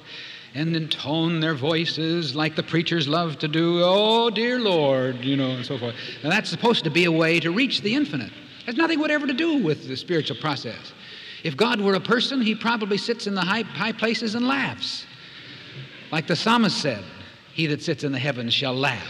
and 0.53 0.75
intone 0.75 1.39
their 1.39 1.55
voices 1.55 2.35
like 2.35 2.55
the 2.55 2.63
preachers 2.63 3.07
love 3.07 3.39
to 3.39 3.47
do. 3.47 3.81
Oh, 3.83 4.29
dear 4.29 4.59
Lord, 4.59 5.23
you 5.23 5.35
know, 5.35 5.51
and 5.51 5.65
so 5.65 5.77
forth. 5.77 5.95
Now, 6.23 6.29
that's 6.29 6.49
supposed 6.49 6.83
to 6.83 6.89
be 6.89 7.05
a 7.05 7.11
way 7.11 7.39
to 7.39 7.51
reach 7.51 7.81
the 7.81 7.95
infinite. 7.95 8.31
It 8.61 8.65
has 8.65 8.75
nothing 8.75 8.99
whatever 8.99 9.25
to 9.25 9.33
do 9.33 9.63
with 9.63 9.87
the 9.87 9.95
spiritual 9.95 10.37
process. 10.37 10.93
If 11.43 11.55
God 11.55 11.79
were 11.79 11.95
a 11.95 11.99
person, 11.99 12.41
he 12.41 12.53
probably 12.53 12.97
sits 12.97 13.25
in 13.25 13.33
the 13.33 13.41
high, 13.41 13.61
high 13.61 13.93
places 13.93 14.35
and 14.35 14.47
laughs. 14.47 15.05
Like 16.11 16.27
the 16.27 16.35
psalmist 16.35 16.77
said, 16.77 17.03
He 17.53 17.67
that 17.67 17.81
sits 17.81 18.03
in 18.03 18.11
the 18.11 18.19
heavens 18.19 18.53
shall 18.53 18.75
laugh. 18.75 19.07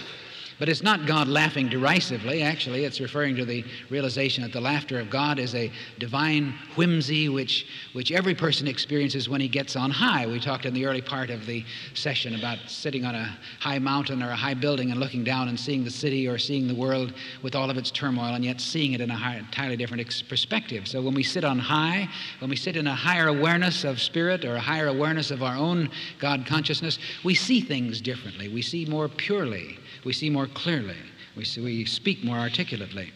But 0.60 0.68
it's 0.68 0.84
not 0.84 1.06
God 1.06 1.30
laughing 1.30 1.70
derisively. 1.70 2.44
Actually, 2.44 2.84
it's 2.84 3.00
referring 3.00 3.38
to 3.38 3.46
the 3.46 3.64
realization 3.90 4.44
that 4.44 4.52
the 4.52 4.60
laughter 4.60 5.00
of 5.00 5.10
God 5.10 5.40
is 5.40 5.56
a 5.56 5.72
divine 6.00 6.54
whimsy 6.76 7.30
which, 7.30 7.66
which 7.94 8.12
every 8.12 8.36
person 8.36 8.68
experiences 8.68 9.30
when 9.30 9.40
he 9.40 9.48
gets 9.48 9.78
on 9.78 9.90
high. 9.90 10.28
We 10.28 10.40
talked 10.40 10.66
in 10.66 10.74
the 10.74 10.86
early 10.86 11.02
part 11.02 11.30
of 11.30 11.46
the 11.46 11.64
session 11.94 12.36
about 12.36 12.58
sitting 12.68 13.06
on 13.06 13.16
a 13.16 13.38
high 13.62 13.80
mountain 13.80 14.22
or 14.22 14.32
a 14.32 14.36
high 14.36 14.54
building 14.54 14.92
and 14.92 15.00
looking 15.00 15.24
down 15.24 15.48
and 15.48 15.58
seeing 15.58 15.86
the 15.86 15.90
city 15.90 16.28
or 16.28 16.38
seeing 16.38 16.68
the 16.68 16.76
world 16.76 17.14
with 17.42 17.56
all 17.56 17.70
of 17.70 17.78
its 17.78 17.90
turmoil 17.90 18.36
and 18.36 18.44
yet 18.44 18.60
seeing 18.60 18.92
it 18.92 19.00
in 19.00 19.10
a 19.10 19.36
entirely 19.38 19.78
different 19.78 20.02
ex- 20.02 20.22
perspective. 20.22 20.88
So 20.90 21.02
when 21.02 21.14
we 21.14 21.24
sit 21.24 21.46
on 21.46 21.58
high, 21.58 22.10
when 22.40 22.50
we 22.50 22.58
sit 22.58 22.76
in 22.76 22.86
a 22.86 22.96
higher 22.96 23.30
awareness 23.30 23.86
of 23.86 24.02
spirit 24.02 24.44
or 24.44 24.56
a 24.56 24.60
higher 24.60 24.88
awareness 24.88 25.32
of 25.32 25.42
our 25.42 25.56
own 25.56 25.90
God 26.20 26.46
consciousness, 26.46 27.00
we 27.24 27.34
see 27.34 27.62
things 27.62 28.02
differently. 28.02 28.50
We 28.50 28.62
see 28.62 28.86
more 28.86 29.08
purely. 29.08 29.78
We 30.06 30.14
see 30.14 30.30
more 30.30 30.48
clearly. 30.48 30.98
We, 31.36 31.46
see, 31.46 31.62
we 31.62 31.86
speak 31.86 32.24
more 32.24 32.38
articulately. 32.38 33.12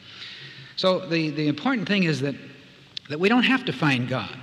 So 0.75 0.99
the, 0.99 1.29
the 1.29 1.47
important 1.47 1.87
thing 1.87 2.03
is 2.03 2.21
that, 2.21 2.35
that 3.09 3.19
we 3.19 3.29
don't 3.29 3.43
have 3.43 3.65
to 3.65 3.73
find 3.73 4.07
God. 4.07 4.37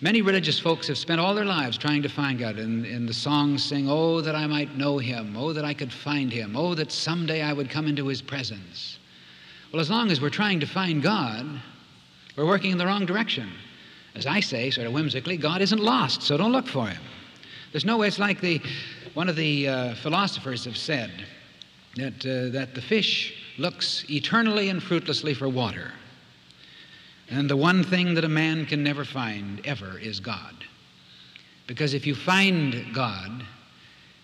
Many 0.00 0.22
religious 0.22 0.58
folks 0.58 0.88
have 0.88 0.98
spent 0.98 1.20
all 1.20 1.34
their 1.34 1.44
lives 1.44 1.78
trying 1.78 2.02
to 2.02 2.08
find 2.08 2.38
God, 2.38 2.58
and, 2.58 2.84
and 2.84 3.08
the 3.08 3.14
songs 3.14 3.64
sing, 3.64 3.88
Oh, 3.88 4.20
that 4.20 4.34
I 4.34 4.46
might 4.46 4.76
know 4.76 4.98
Him. 4.98 5.36
Oh, 5.36 5.52
that 5.52 5.64
I 5.64 5.72
could 5.72 5.92
find 5.92 6.32
Him. 6.32 6.56
Oh, 6.56 6.74
that 6.74 6.92
someday 6.92 7.42
I 7.42 7.52
would 7.52 7.70
come 7.70 7.86
into 7.86 8.06
His 8.08 8.20
presence. 8.20 8.98
Well, 9.72 9.80
as 9.80 9.90
long 9.90 10.10
as 10.10 10.20
we're 10.20 10.30
trying 10.30 10.60
to 10.60 10.66
find 10.66 11.02
God, 11.02 11.46
we're 12.36 12.46
working 12.46 12.70
in 12.70 12.78
the 12.78 12.86
wrong 12.86 13.06
direction. 13.06 13.50
As 14.14 14.26
I 14.26 14.40
say, 14.40 14.70
sort 14.70 14.86
of 14.86 14.92
whimsically, 14.92 15.36
God 15.36 15.62
isn't 15.62 15.80
lost, 15.80 16.22
so 16.22 16.36
don't 16.36 16.52
look 16.52 16.66
for 16.66 16.86
Him. 16.88 17.02
There's 17.72 17.84
no 17.84 17.96
way, 17.96 18.08
it's 18.08 18.18
like 18.18 18.40
the, 18.40 18.60
one 19.14 19.28
of 19.28 19.36
the 19.36 19.68
uh, 19.68 19.94
philosophers 19.96 20.64
have 20.64 20.76
said 20.76 21.10
that, 21.96 22.14
uh, 22.26 22.50
that 22.52 22.74
the 22.74 22.82
fish 22.82 23.34
looks 23.58 24.04
eternally 24.10 24.68
and 24.68 24.82
fruitlessly 24.82 25.34
for 25.34 25.48
water. 25.48 25.92
And 27.30 27.48
the 27.48 27.56
one 27.56 27.84
thing 27.84 28.14
that 28.14 28.24
a 28.24 28.28
man 28.28 28.66
can 28.66 28.82
never 28.82 29.04
find 29.04 29.64
ever 29.64 29.98
is 29.98 30.20
God. 30.20 30.64
Because 31.66 31.94
if 31.94 32.06
you 32.06 32.14
find 32.14 32.92
God, 32.92 33.44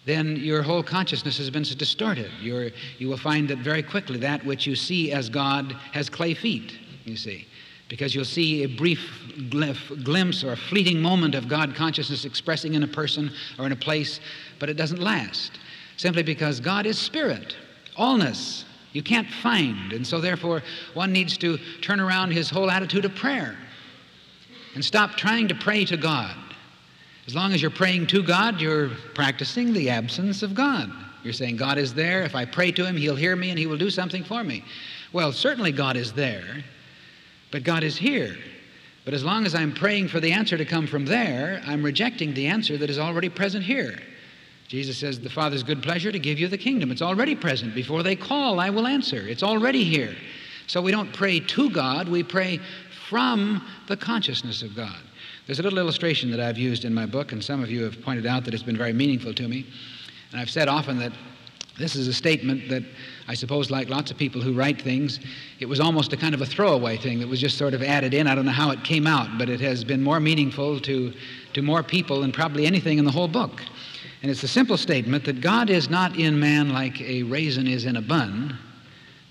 then 0.04 0.36
your 0.36 0.62
whole 0.62 0.82
consciousness 0.82 1.38
has 1.38 1.50
been 1.50 1.62
distorted. 1.62 2.30
You're, 2.40 2.70
you 2.98 3.08
will 3.08 3.16
find 3.16 3.48
that 3.48 3.58
very 3.58 3.82
quickly 3.82 4.18
that 4.18 4.44
which 4.44 4.66
you 4.66 4.74
see 4.74 5.12
as 5.12 5.28
God 5.28 5.72
has 5.92 6.10
clay 6.10 6.34
feet, 6.34 6.78
you 7.04 7.16
see 7.16 7.46
because 7.90 8.14
you'll 8.14 8.24
see 8.24 8.62
a 8.62 8.66
brief 8.66 9.10
glimpse 9.50 10.44
or 10.44 10.52
a 10.52 10.56
fleeting 10.56 11.02
moment 11.02 11.34
of 11.34 11.48
God 11.48 11.74
consciousness 11.74 12.24
expressing 12.24 12.74
in 12.74 12.84
a 12.84 12.88
person 12.88 13.32
or 13.58 13.66
in 13.66 13.72
a 13.72 13.76
place, 13.76 14.20
but 14.60 14.70
it 14.70 14.74
doesn't 14.74 15.02
last. 15.02 15.58
Simply 15.96 16.22
because 16.22 16.60
God 16.60 16.86
is 16.86 16.98
spirit, 16.98 17.56
allness. 17.98 18.64
You 18.92 19.02
can't 19.02 19.28
find. 19.28 19.92
And 19.92 20.06
so, 20.06 20.20
therefore, 20.20 20.62
one 20.94 21.12
needs 21.12 21.36
to 21.38 21.58
turn 21.82 22.00
around 22.00 22.30
his 22.30 22.48
whole 22.48 22.70
attitude 22.70 23.04
of 23.04 23.14
prayer 23.14 23.56
and 24.74 24.84
stop 24.84 25.16
trying 25.16 25.48
to 25.48 25.54
pray 25.54 25.84
to 25.84 25.96
God. 25.96 26.34
As 27.26 27.34
long 27.34 27.52
as 27.52 27.60
you're 27.60 27.70
praying 27.72 28.06
to 28.08 28.22
God, 28.22 28.60
you're 28.60 28.90
practicing 29.14 29.72
the 29.72 29.90
absence 29.90 30.42
of 30.42 30.54
God. 30.54 30.90
You're 31.24 31.32
saying, 31.32 31.56
God 31.56 31.76
is 31.76 31.92
there. 31.92 32.22
If 32.22 32.34
I 32.34 32.44
pray 32.44 32.70
to 32.72 32.86
him, 32.86 32.96
he'll 32.96 33.16
hear 33.16 33.36
me 33.36 33.50
and 33.50 33.58
he 33.58 33.66
will 33.66 33.76
do 33.76 33.90
something 33.90 34.24
for 34.24 34.42
me. 34.42 34.64
Well, 35.12 35.32
certainly 35.32 35.72
God 35.72 35.96
is 35.96 36.12
there. 36.12 36.64
But 37.50 37.64
God 37.64 37.82
is 37.82 37.96
here. 37.96 38.36
But 39.04 39.14
as 39.14 39.24
long 39.24 39.46
as 39.46 39.54
I'm 39.54 39.72
praying 39.72 40.08
for 40.08 40.20
the 40.20 40.32
answer 40.32 40.56
to 40.56 40.64
come 40.64 40.86
from 40.86 41.04
there, 41.04 41.62
I'm 41.66 41.82
rejecting 41.82 42.34
the 42.34 42.46
answer 42.46 42.76
that 42.78 42.90
is 42.90 42.98
already 42.98 43.28
present 43.28 43.64
here. 43.64 43.98
Jesus 44.68 44.98
says, 44.98 45.18
The 45.18 45.30
Father's 45.30 45.62
good 45.62 45.82
pleasure 45.82 46.12
to 46.12 46.18
give 46.18 46.38
you 46.38 46.46
the 46.46 46.58
kingdom. 46.58 46.92
It's 46.92 47.02
already 47.02 47.34
present. 47.34 47.74
Before 47.74 48.02
they 48.02 48.14
call, 48.14 48.60
I 48.60 48.70
will 48.70 48.86
answer. 48.86 49.26
It's 49.26 49.42
already 49.42 49.84
here. 49.84 50.14
So 50.66 50.80
we 50.80 50.92
don't 50.92 51.12
pray 51.12 51.40
to 51.40 51.70
God, 51.70 52.08
we 52.08 52.22
pray 52.22 52.60
from 53.08 53.66
the 53.88 53.96
consciousness 53.96 54.62
of 54.62 54.76
God. 54.76 55.00
There's 55.46 55.58
a 55.58 55.64
little 55.64 55.80
illustration 55.80 56.30
that 56.30 56.38
I've 56.38 56.58
used 56.58 56.84
in 56.84 56.94
my 56.94 57.06
book, 57.06 57.32
and 57.32 57.42
some 57.42 57.60
of 57.60 57.68
you 57.68 57.82
have 57.82 58.00
pointed 58.02 58.26
out 58.26 58.44
that 58.44 58.54
it's 58.54 58.62
been 58.62 58.76
very 58.76 58.92
meaningful 58.92 59.34
to 59.34 59.48
me. 59.48 59.66
And 60.30 60.40
I've 60.40 60.50
said 60.50 60.68
often 60.68 60.96
that 60.98 61.10
this 61.80 61.96
is 61.96 62.06
a 62.06 62.12
statement 62.12 62.68
that 62.68 62.84
I 63.26 63.34
suppose, 63.34 63.70
like 63.70 63.88
lots 63.88 64.10
of 64.10 64.18
people 64.18 64.40
who 64.40 64.52
write 64.52 64.82
things, 64.82 65.20
it 65.60 65.66
was 65.66 65.78
almost 65.78 66.12
a 66.12 66.16
kind 66.16 66.34
of 66.34 66.40
a 66.40 66.46
throwaway 66.46 66.96
thing 66.96 67.20
that 67.20 67.28
was 67.28 67.40
just 67.40 67.56
sort 67.56 67.74
of 67.74 67.82
added 67.82 68.12
in. 68.12 68.26
I 68.26 68.34
don't 68.34 68.44
know 68.44 68.50
how 68.50 68.70
it 68.70 68.82
came 68.82 69.06
out, 69.06 69.38
but 69.38 69.48
it 69.48 69.60
has 69.60 69.84
been 69.84 70.02
more 70.02 70.18
meaningful 70.18 70.80
to, 70.80 71.12
to 71.52 71.62
more 71.62 71.82
people 71.82 72.22
than 72.22 72.32
probably 72.32 72.66
anything 72.66 72.98
in 72.98 73.04
the 73.04 73.10
whole 73.10 73.28
book. 73.28 73.62
And 74.22 74.30
it's 74.30 74.40
the 74.40 74.48
simple 74.48 74.76
statement 74.76 75.24
that 75.24 75.40
God 75.40 75.70
is 75.70 75.88
not 75.88 76.16
in 76.16 76.38
man 76.38 76.72
like 76.72 77.00
a 77.00 77.22
raisin 77.22 77.66
is 77.66 77.84
in 77.84 77.96
a 77.96 78.02
bun, 78.02 78.58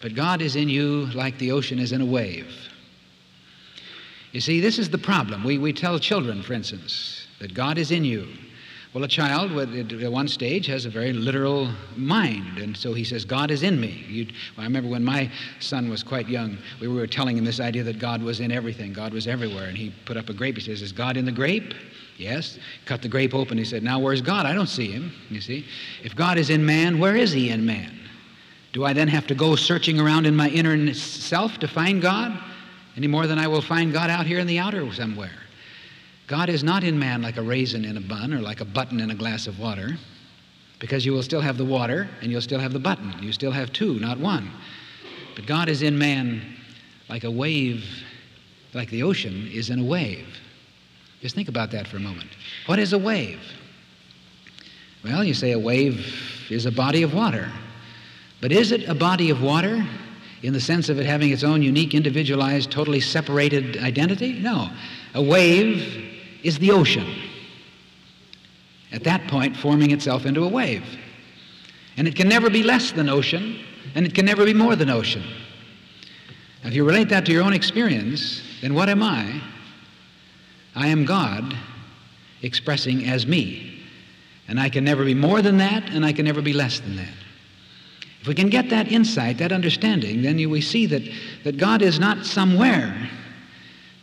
but 0.01 0.15
God 0.15 0.41
is 0.41 0.55
in 0.55 0.69
you 0.69 1.07
like 1.07 1.37
the 1.37 1.51
ocean 1.51 1.77
is 1.77 1.91
in 1.91 2.01
a 2.01 2.05
wave. 2.05 2.55
You 4.31 4.39
see, 4.39 4.61
this 4.61 4.79
is 4.79 4.89
the 4.89 4.97
problem. 4.97 5.43
We, 5.43 5.57
we 5.57 5.73
tell 5.73 5.99
children, 5.99 6.41
for 6.41 6.53
instance, 6.53 7.27
that 7.39 7.53
God 7.53 7.77
is 7.77 7.91
in 7.91 8.05
you. 8.05 8.27
Well, 8.91 9.03
a 9.03 9.07
child 9.07 9.51
at 9.55 10.11
one 10.11 10.27
stage 10.27 10.65
has 10.65 10.85
a 10.85 10.89
very 10.89 11.13
literal 11.13 11.71
mind, 11.95 12.57
and 12.57 12.75
so 12.75 12.91
he 12.91 13.03
says, 13.03 13.23
God 13.23 13.51
is 13.51 13.61
in 13.61 13.79
me. 13.79 14.03
You'd, 14.07 14.33
I 14.57 14.63
remember 14.63 14.89
when 14.89 15.03
my 15.03 15.31
son 15.59 15.89
was 15.89 16.01
quite 16.01 16.27
young, 16.27 16.57
we 16.81 16.87
were 16.87 17.05
telling 17.05 17.37
him 17.37 17.45
this 17.45 17.59
idea 17.59 17.83
that 17.83 17.99
God 17.99 18.23
was 18.23 18.39
in 18.39 18.51
everything, 18.51 18.91
God 18.91 19.13
was 19.13 19.27
everywhere, 19.27 19.67
and 19.67 19.77
he 19.77 19.93
put 20.05 20.17
up 20.17 20.29
a 20.29 20.33
grape. 20.33 20.55
He 20.55 20.63
says, 20.63 20.81
Is 20.81 20.91
God 20.91 21.17
in 21.17 21.25
the 21.25 21.31
grape? 21.31 21.75
Yes. 22.17 22.57
Cut 22.85 23.03
the 23.03 23.07
grape 23.07 23.35
open. 23.35 23.59
He 23.59 23.63
said, 23.63 23.83
Now 23.83 23.99
where's 23.99 24.21
God? 24.21 24.47
I 24.47 24.55
don't 24.55 24.67
see 24.67 24.89
him. 24.89 25.11
You 25.29 25.39
see? 25.39 25.67
If 26.03 26.15
God 26.15 26.39
is 26.39 26.49
in 26.49 26.65
man, 26.65 26.97
where 26.97 27.15
is 27.15 27.31
he 27.31 27.51
in 27.51 27.63
man? 27.63 27.95
Do 28.73 28.85
I 28.85 28.93
then 28.93 29.07
have 29.07 29.27
to 29.27 29.35
go 29.35 29.55
searching 29.55 29.99
around 29.99 30.25
in 30.25 30.35
my 30.35 30.49
inner 30.49 30.95
self 30.95 31.59
to 31.59 31.67
find 31.67 32.01
God? 32.01 32.37
Any 32.97 33.07
more 33.07 33.27
than 33.27 33.37
I 33.37 33.47
will 33.47 33.61
find 33.61 33.93
God 33.93 34.09
out 34.09 34.25
here 34.25 34.39
in 34.39 34.47
the 34.47 34.57
outer 34.57 34.91
somewhere. 34.93 35.31
God 36.29 36.47
is 36.47 36.63
not 36.63 36.83
in 36.83 36.99
man 36.99 37.23
like 37.23 37.37
a 37.37 37.41
raisin 37.41 37.83
in 37.83 37.97
a 37.97 38.01
bun 38.01 38.35
or 38.35 38.39
like 38.39 38.61
a 38.61 38.65
button 38.65 38.99
in 38.99 39.09
a 39.09 39.15
glass 39.15 39.47
of 39.47 39.57
water, 39.57 39.97
because 40.77 41.03
you 41.03 41.11
will 41.11 41.23
still 41.23 41.41
have 41.41 41.57
the 41.57 41.65
water 41.65 42.07
and 42.21 42.31
you'll 42.31 42.39
still 42.39 42.59
have 42.59 42.71
the 42.71 42.79
button. 42.79 43.15
You 43.19 43.31
still 43.31 43.51
have 43.51 43.73
two, 43.73 43.99
not 43.99 44.19
one. 44.19 44.51
But 45.35 45.47
God 45.47 45.69
is 45.69 45.81
in 45.81 45.97
man 45.97 46.43
like 47.09 47.23
a 47.23 47.31
wave, 47.31 47.83
like 48.75 48.91
the 48.91 49.01
ocean 49.01 49.49
is 49.51 49.71
in 49.71 49.79
a 49.79 49.83
wave. 49.83 50.27
Just 51.19 51.33
think 51.33 51.49
about 51.49 51.71
that 51.71 51.87
for 51.87 51.97
a 51.97 51.99
moment. 51.99 52.29
What 52.67 52.77
is 52.77 52.93
a 52.93 52.99
wave? 52.99 53.41
Well, 55.03 55.23
you 55.23 55.33
say 55.33 55.53
a 55.53 55.59
wave 55.59 56.45
is 56.51 56.67
a 56.67 56.71
body 56.71 57.01
of 57.01 57.11
water. 57.11 57.51
But 58.39 58.51
is 58.51 58.71
it 58.71 58.87
a 58.87 58.93
body 58.93 59.31
of 59.31 59.41
water 59.41 59.83
in 60.43 60.53
the 60.53 60.61
sense 60.61 60.89
of 60.89 60.99
it 60.99 61.07
having 61.07 61.31
its 61.31 61.43
own 61.43 61.63
unique, 61.63 61.95
individualized, 61.95 62.69
totally 62.69 62.99
separated 62.99 63.77
identity? 63.77 64.33
No. 64.33 64.69
A 65.15 65.23
wave 65.23 66.17
is 66.43 66.57
the 66.59 66.71
ocean. 66.71 67.07
At 68.91 69.03
that 69.03 69.27
point, 69.27 69.55
forming 69.55 69.91
itself 69.91 70.25
into 70.25 70.43
a 70.43 70.47
wave. 70.47 70.85
And 71.97 72.07
it 72.07 72.15
can 72.15 72.27
never 72.27 72.49
be 72.49 72.63
less 72.63 72.91
than 72.91 73.09
ocean, 73.09 73.59
and 73.95 74.05
it 74.05 74.15
can 74.15 74.25
never 74.25 74.45
be 74.45 74.53
more 74.53 74.75
than 74.75 74.89
ocean. 74.89 75.23
Now, 76.63 76.69
if 76.69 76.75
you 76.75 76.85
relate 76.85 77.09
that 77.09 77.25
to 77.25 77.31
your 77.31 77.43
own 77.43 77.53
experience, 77.53 78.41
then 78.61 78.73
what 78.73 78.89
am 78.89 79.03
I? 79.03 79.41
I 80.75 80.87
am 80.87 81.05
God 81.05 81.55
expressing 82.41 83.05
as 83.05 83.27
me. 83.27 83.83
And 84.47 84.59
I 84.59 84.69
can 84.69 84.83
never 84.83 85.05
be 85.05 85.13
more 85.13 85.41
than 85.41 85.57
that, 85.57 85.89
and 85.89 86.05
I 86.05 86.11
can 86.11 86.25
never 86.25 86.41
be 86.41 86.53
less 86.53 86.79
than 86.79 86.95
that. 86.95 87.13
If 88.21 88.27
we 88.27 88.33
can 88.33 88.49
get 88.49 88.69
that 88.69 88.91
insight, 88.91 89.37
that 89.37 89.51
understanding, 89.51 90.21
then 90.21 90.37
we 90.49 90.61
see 90.61 90.85
that, 90.87 91.03
that 91.43 91.57
God 91.57 91.81
is 91.81 91.99
not 91.99 92.25
somewhere, 92.25 93.09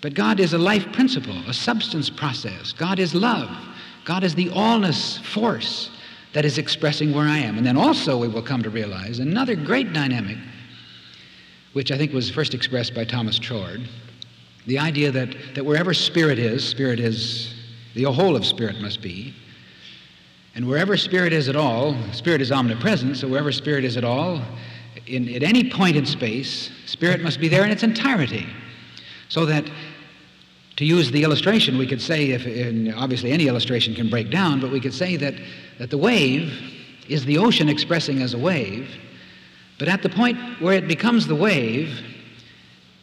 but 0.06 0.14
God 0.14 0.38
is 0.38 0.52
a 0.52 0.58
life 0.58 0.92
principle, 0.92 1.36
a 1.48 1.52
substance 1.52 2.08
process. 2.08 2.72
God 2.72 3.00
is 3.00 3.12
love. 3.12 3.50
God 4.04 4.22
is 4.22 4.36
the 4.36 4.46
allness 4.50 5.20
force 5.20 5.90
that 6.32 6.44
is 6.44 6.58
expressing 6.58 7.12
where 7.12 7.26
I 7.26 7.38
am. 7.38 7.58
And 7.58 7.66
then 7.66 7.76
also 7.76 8.16
we 8.16 8.28
will 8.28 8.40
come 8.40 8.62
to 8.62 8.70
realize 8.70 9.18
another 9.18 9.56
great 9.56 9.92
dynamic, 9.92 10.38
which 11.72 11.90
I 11.90 11.98
think 11.98 12.12
was 12.12 12.30
first 12.30 12.54
expressed 12.54 12.94
by 12.94 13.04
Thomas 13.04 13.36
Troward, 13.36 13.88
the 14.68 14.78
idea 14.78 15.10
that, 15.10 15.34
that 15.56 15.66
wherever 15.66 15.92
spirit 15.92 16.38
is, 16.38 16.64
spirit 16.64 17.00
is, 17.00 17.52
the 17.96 18.04
whole 18.04 18.36
of 18.36 18.46
spirit 18.46 18.80
must 18.80 19.02
be, 19.02 19.34
and 20.54 20.68
wherever 20.68 20.96
spirit 20.96 21.32
is 21.32 21.48
at 21.48 21.56
all, 21.56 21.96
spirit 22.12 22.40
is 22.40 22.52
omnipresent, 22.52 23.16
so 23.16 23.26
wherever 23.26 23.50
spirit 23.50 23.84
is 23.84 23.96
at 23.96 24.04
all, 24.04 24.40
in, 25.08 25.28
at 25.34 25.42
any 25.42 25.68
point 25.68 25.96
in 25.96 26.06
space, 26.06 26.70
spirit 26.84 27.22
must 27.22 27.40
be 27.40 27.48
there 27.48 27.64
in 27.64 27.72
its 27.72 27.82
entirety. 27.82 28.46
So 29.28 29.44
that, 29.46 29.68
to 30.76 30.84
use 30.84 31.10
the 31.10 31.22
illustration, 31.22 31.78
we 31.78 31.86
could 31.86 32.02
say, 32.02 32.30
if 32.30 32.96
obviously 32.96 33.32
any 33.32 33.48
illustration 33.48 33.94
can 33.94 34.10
break 34.10 34.30
down, 34.30 34.60
but 34.60 34.70
we 34.70 34.80
could 34.80 34.94
say 34.94 35.16
that 35.16 35.34
that 35.78 35.90
the 35.90 35.98
wave 35.98 36.52
is 37.08 37.24
the 37.24 37.38
ocean 37.38 37.68
expressing 37.68 38.22
as 38.22 38.34
a 38.34 38.38
wave, 38.38 38.88
but 39.78 39.88
at 39.88 40.02
the 40.02 40.08
point 40.08 40.38
where 40.60 40.74
it 40.74 40.88
becomes 40.88 41.26
the 41.26 41.34
wave, 41.34 42.00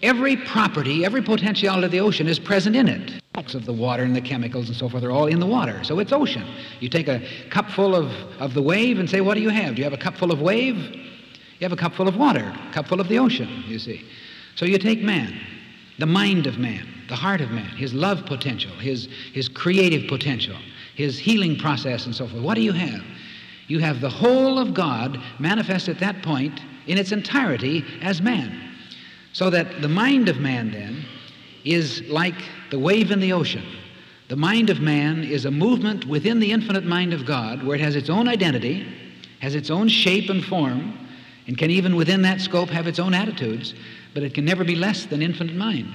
every 0.02 0.36
property, 0.36 1.06
every 1.06 1.22
potentiality 1.22 1.86
of 1.86 1.92
the 1.92 2.00
ocean 2.00 2.28
is 2.28 2.40
present 2.40 2.76
in 2.76 2.88
it. 2.88 3.22
Of 3.36 3.66
the 3.66 3.74
water 3.74 4.04
and 4.04 4.16
the 4.16 4.22
chemicals 4.22 4.70
and 4.70 4.78
so 4.78 4.88
forth 4.88 5.04
are 5.04 5.12
all 5.12 5.28
in 5.28 5.40
the 5.40 5.46
water. 5.46 5.84
So 5.84 6.00
it's 6.00 6.14
ocean. 6.14 6.46
You 6.80 6.88
take 6.88 7.08
a 7.08 7.22
cup 7.50 7.70
full 7.70 7.94
of, 7.96 8.12
of 8.40 8.54
the 8.54 8.62
wave 8.62 9.00
and 9.00 9.10
say, 9.10 9.22
What 9.22 9.34
do 9.34 9.42
you 9.42 9.50
have? 9.50 9.76
Do 9.76 9.80
you 9.80 9.84
have 9.84 9.94
a 9.94 9.98
cup 9.98 10.16
full 10.16 10.32
of 10.32 10.40
wave? 10.40 10.78
You 10.78 11.60
have 11.62 11.74
a 11.74 11.76
cup 11.76 11.94
full 11.94 12.08
of 12.08 12.16
water, 12.16 12.56
a 12.70 12.74
cup 12.74 12.88
full 12.88 13.02
of 13.02 13.10
the 13.10 13.20
ocean, 13.20 13.64
you 13.68 13.80
see. 13.80 14.06
So 14.56 14.66
you 14.66 14.78
take 14.78 15.02
man, 15.02 15.38
the 16.00 16.06
mind 16.06 16.48
of 16.48 16.58
man, 16.58 16.88
the 17.14 17.18
heart 17.18 17.41
of 17.41 17.51
man, 17.51 17.70
his 17.76 17.93
love 17.93 18.26
potential, 18.26 18.72
his, 18.72 19.07
his 19.34 19.47
creative 19.47 20.07
potential, 20.07 20.57
his 20.95 21.20
healing 21.20 21.55
process 21.55 22.07
and 22.07 22.16
so 22.16 22.26
forth. 22.28 22.41
What 22.41 22.55
do 22.55 22.61
you 22.61 22.72
have? 22.72 23.03
You 23.68 23.78
have 23.78 24.01
the 24.01 24.09
whole 24.09 24.57
of 24.57 24.74
God 24.74 25.22
manifest 25.38 25.89
at 25.89 25.99
that 25.99 26.24
point 26.24 26.59
in 26.88 26.97
its 26.97 27.11
entirety 27.11 27.86
as 28.01 28.20
man. 28.20 28.76
So 29.32 29.51
that 29.51 29.84
the 29.84 29.88
mind 29.88 30.28
of 30.28 30.39
man 30.39 30.72
then 30.72 31.05
is 31.64 32.01
like 32.09 32.34
the 32.72 32.80
wave 32.80 33.11
in 33.11 33.20
the 33.20 33.32
ocean. 33.32 33.64
The 34.30 34.36
mind 34.36 34.72
of 34.72 34.80
man 34.80 35.24
is 35.24 35.45
a 35.45 35.51
movement 35.51 36.07
within 36.07 36.39
the 36.39 36.51
infinite 36.51 36.84
mind 36.84 37.14
of 37.14 37.28
God 37.28 37.61
where 37.64 37.76
it 37.76 37.82
has 37.82 37.95
its 37.95 38.09
own 38.09 38.28
identity, 38.28 38.91
has 39.39 39.53
its 39.53 39.70
own 39.70 39.88
shape 39.88 40.32
and 40.32 40.43
form, 40.43 40.97
and 41.45 41.59
can 41.59 41.70
even 41.70 41.95
within 41.95 42.24
that 42.24 42.41
scope 42.41 42.70
have 42.70 42.88
its 42.88 42.97
own 42.97 43.14
attitudes, 43.14 43.76
but 44.16 44.24
it 44.24 44.34
can 44.34 44.45
never 44.45 44.64
be 44.64 44.76
less 44.76 45.05
than 45.05 45.22
infinite 45.22 45.55
mind. 45.55 45.93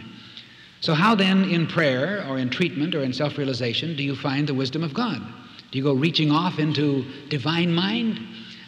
So, 0.80 0.94
how 0.94 1.14
then 1.14 1.44
in 1.44 1.66
prayer 1.66 2.24
or 2.28 2.38
in 2.38 2.50
treatment 2.50 2.94
or 2.94 3.02
in 3.02 3.12
self 3.12 3.36
realization 3.36 3.96
do 3.96 4.02
you 4.02 4.14
find 4.14 4.48
the 4.48 4.54
wisdom 4.54 4.82
of 4.82 4.94
God? 4.94 5.20
Do 5.70 5.78
you 5.78 5.84
go 5.84 5.92
reaching 5.92 6.30
off 6.30 6.58
into 6.58 7.04
divine 7.28 7.72
mind? 7.72 8.20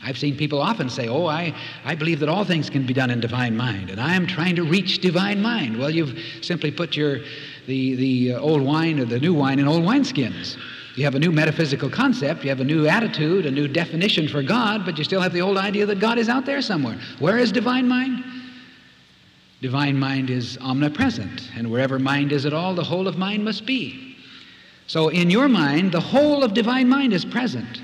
I've 0.02 0.18
seen 0.18 0.36
people 0.36 0.60
often 0.60 0.88
say, 0.88 1.08
Oh, 1.08 1.26
I, 1.26 1.54
I 1.84 1.94
believe 1.94 2.20
that 2.20 2.28
all 2.28 2.44
things 2.44 2.70
can 2.70 2.86
be 2.86 2.94
done 2.94 3.10
in 3.10 3.20
divine 3.20 3.56
mind, 3.56 3.90
and 3.90 4.00
I 4.00 4.14
am 4.14 4.26
trying 4.26 4.56
to 4.56 4.64
reach 4.64 4.98
divine 5.00 5.42
mind. 5.42 5.78
Well, 5.78 5.90
you've 5.90 6.18
simply 6.42 6.70
put 6.70 6.96
your, 6.96 7.18
the, 7.66 7.94
the 7.94 8.34
uh, 8.34 8.40
old 8.40 8.62
wine 8.62 8.98
or 8.98 9.04
the 9.04 9.20
new 9.20 9.34
wine 9.34 9.58
in 9.58 9.68
old 9.68 9.82
wineskins. 9.82 10.56
You 10.96 11.04
have 11.04 11.14
a 11.14 11.18
new 11.18 11.30
metaphysical 11.30 11.88
concept, 11.88 12.42
you 12.42 12.50
have 12.50 12.60
a 12.60 12.64
new 12.64 12.86
attitude, 12.86 13.46
a 13.46 13.50
new 13.50 13.68
definition 13.68 14.26
for 14.26 14.42
God, 14.42 14.84
but 14.84 14.98
you 14.98 15.04
still 15.04 15.20
have 15.20 15.32
the 15.32 15.42
old 15.42 15.56
idea 15.56 15.86
that 15.86 16.00
God 16.00 16.18
is 16.18 16.28
out 16.28 16.46
there 16.46 16.60
somewhere. 16.60 16.98
Where 17.20 17.38
is 17.38 17.52
divine 17.52 17.86
mind? 17.86 18.24
Divine 19.60 19.98
mind 19.98 20.30
is 20.30 20.56
omnipresent, 20.58 21.50
and 21.54 21.70
wherever 21.70 21.98
mind 21.98 22.32
is 22.32 22.46
at 22.46 22.54
all, 22.54 22.74
the 22.74 22.84
whole 22.84 23.06
of 23.06 23.18
mind 23.18 23.44
must 23.44 23.66
be. 23.66 24.16
So, 24.86 25.08
in 25.08 25.30
your 25.30 25.48
mind, 25.48 25.92
the 25.92 26.00
whole 26.00 26.42
of 26.42 26.54
divine 26.54 26.88
mind 26.88 27.12
is 27.12 27.24
present. 27.24 27.82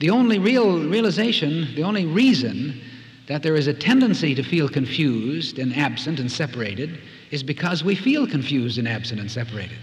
The 0.00 0.10
only 0.10 0.38
real 0.38 0.88
realization, 0.88 1.74
the 1.74 1.82
only 1.82 2.06
reason 2.06 2.80
that 3.26 3.42
there 3.42 3.56
is 3.56 3.66
a 3.66 3.74
tendency 3.74 4.34
to 4.34 4.42
feel 4.42 4.68
confused 4.68 5.58
and 5.58 5.76
absent 5.76 6.18
and 6.20 6.32
separated 6.32 6.98
is 7.30 7.42
because 7.42 7.84
we 7.84 7.94
feel 7.94 8.26
confused 8.26 8.78
and 8.78 8.88
absent 8.88 9.20
and 9.20 9.30
separated. 9.30 9.76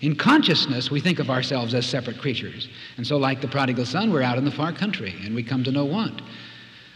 In 0.00 0.14
consciousness, 0.14 0.90
we 0.90 1.00
think 1.00 1.18
of 1.18 1.30
ourselves 1.30 1.74
as 1.74 1.86
separate 1.86 2.18
creatures. 2.18 2.68
And 2.98 3.06
so, 3.06 3.16
like 3.16 3.40
the 3.40 3.48
prodigal 3.48 3.86
son, 3.86 4.12
we're 4.12 4.22
out 4.22 4.38
in 4.38 4.44
the 4.44 4.50
far 4.50 4.72
country 4.72 5.14
and 5.24 5.34
we 5.34 5.42
come 5.42 5.64
to 5.64 5.72
no 5.72 5.84
want. 5.84 6.22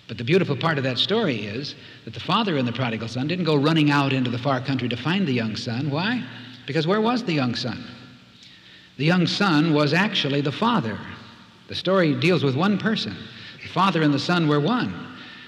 But 0.09 0.17
the 0.17 0.25
beautiful 0.25 0.57
part 0.57 0.79
of 0.79 0.85
that 0.85 0.99
story 0.99 1.45
is 1.45 1.75
that 2.07 2.15
the 2.15 2.21
father 2.21 2.57
and 2.57 2.67
the 2.67 2.73
prodigal 2.73 3.09
son 3.09 3.29
didn't 3.29 3.45
go 3.45 3.55
running 3.55 3.91
out 3.91 4.15
into 4.15 4.31
the 4.31 4.39
far 4.39 4.61
country 4.61 4.89
to 4.89 4.97
find 4.97 5.29
the 5.29 5.33
young 5.33 5.55
son. 5.55 5.91
Why? 5.91 6.25
Because 6.67 6.87
where 6.87 7.01
was 7.01 7.23
the 7.23 7.35
young 7.35 7.55
son? 7.55 7.85
The 8.97 9.05
young 9.05 9.27
son 9.27 9.75
was 9.75 9.93
actually 9.93 10.41
the 10.41 10.51
father. 10.51 10.99
The 11.69 11.75
story 11.75 12.19
deals 12.19 12.43
with 12.43 12.57
one 12.57 12.79
person. 12.79 13.15
The 13.63 13.69
father 13.69 14.03
and 14.03 14.13
the 14.13 14.19
son 14.19 14.49
were 14.49 14.61
one. 14.61 14.95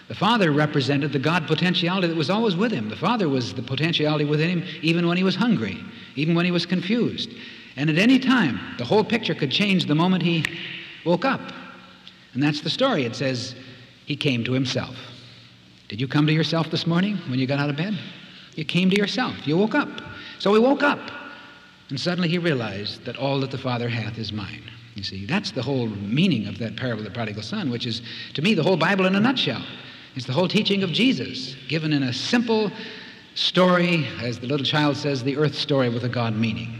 The 0.09 0.15
father 0.15 0.53
represented 0.53 1.13
the 1.13 1.19
God 1.19 1.47
potentiality 1.47 2.09
that 2.09 2.17
was 2.17 2.31
always 2.31 2.55
with 2.55 2.73
him. 2.73 2.89
The 2.89 2.97
father 2.97 3.29
was 3.29 3.55
the 3.55 3.63
potentiality 3.63 4.25
within 4.25 4.51
him 4.51 4.65
even 4.83 5.07
when 5.07 5.17
he 5.17 5.23
was 5.23 5.37
hungry, 5.37 5.83
even 6.17 6.35
when 6.35 6.45
he 6.45 6.51
was 6.51 6.67
confused. 6.67 7.31
And 7.77 7.89
at 7.89 7.97
any 7.97 8.19
time, 8.19 8.61
the 8.77 8.85
whole 8.85 9.05
picture 9.05 9.35
could 9.35 9.51
change 9.51 9.87
the 9.87 9.95
moment 9.95 10.23
he 10.23 10.45
woke 11.07 11.25
up. 11.25 11.41
And 12.35 12.43
that's 12.43 12.61
the 12.61 12.71
story. 12.71 13.05
It 13.05 13.17
says, 13.17 13.55
he 14.11 14.17
came 14.17 14.43
to 14.43 14.51
himself. 14.51 14.97
Did 15.87 16.01
you 16.01 16.09
come 16.09 16.27
to 16.27 16.33
yourself 16.33 16.69
this 16.69 16.85
morning 16.85 17.17
when 17.29 17.39
you 17.39 17.47
got 17.47 17.61
out 17.61 17.71
of 17.71 17.77
bed? 17.77 17.97
You 18.57 18.65
came 18.65 18.91
to 18.91 18.97
yourself. 18.97 19.47
You 19.47 19.57
woke 19.57 19.77
up. 19.77 19.89
So 20.41 20.53
he 20.53 20.59
woke 20.59 20.83
up. 20.83 20.99
And 21.91 22.01
suddenly 22.01 22.29
he 22.29 22.37
realized 22.37 23.05
that 23.05 23.17
all 23.17 23.39
that 23.39 23.53
the 23.53 23.59
Father 23.59 23.89
hath 23.89 24.19
is 24.19 24.33
mine. 24.33 24.65
You 24.97 25.05
see, 25.05 25.27
that's 25.27 25.53
the 25.53 25.63
whole 25.63 25.87
meaning 25.87 26.49
of 26.49 26.59
that 26.59 26.75
parable 26.75 27.03
of 27.03 27.05
the 27.05 27.15
prodigal 27.15 27.45
son, 27.45 27.71
which 27.71 27.87
is, 27.87 28.03
to 28.35 28.43
me, 28.43 28.53
the 28.53 28.65
whole 28.65 28.77
Bible 28.77 29.07
in 29.07 29.15
a 29.15 29.21
nutshell. 29.21 29.65
It's 30.17 30.27
the 30.27 30.33
whole 30.33 30.49
teaching 30.49 30.83
of 30.83 30.91
Jesus, 30.91 31.55
given 31.69 31.93
in 31.93 32.03
a 32.03 32.13
simple 32.13 32.73
story, 33.37 34.09
as 34.21 34.41
the 34.41 34.49
little 34.49 34.67
child 34.67 34.97
says, 34.97 35.23
the 35.23 35.37
earth 35.37 35.55
story 35.55 35.89
with 35.89 36.03
a 36.03 36.09
God 36.09 36.35
meaning. 36.35 36.75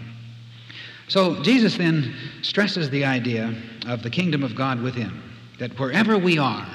So 1.07 1.41
Jesus 1.45 1.77
then 1.77 2.13
stresses 2.43 2.91
the 2.91 3.05
idea 3.05 3.55
of 3.87 4.03
the 4.03 4.11
kingdom 4.11 4.43
of 4.43 4.57
God 4.57 4.83
within, 4.83 5.13
that 5.61 5.79
wherever 5.79 6.19
we 6.19 6.37
are, 6.37 6.67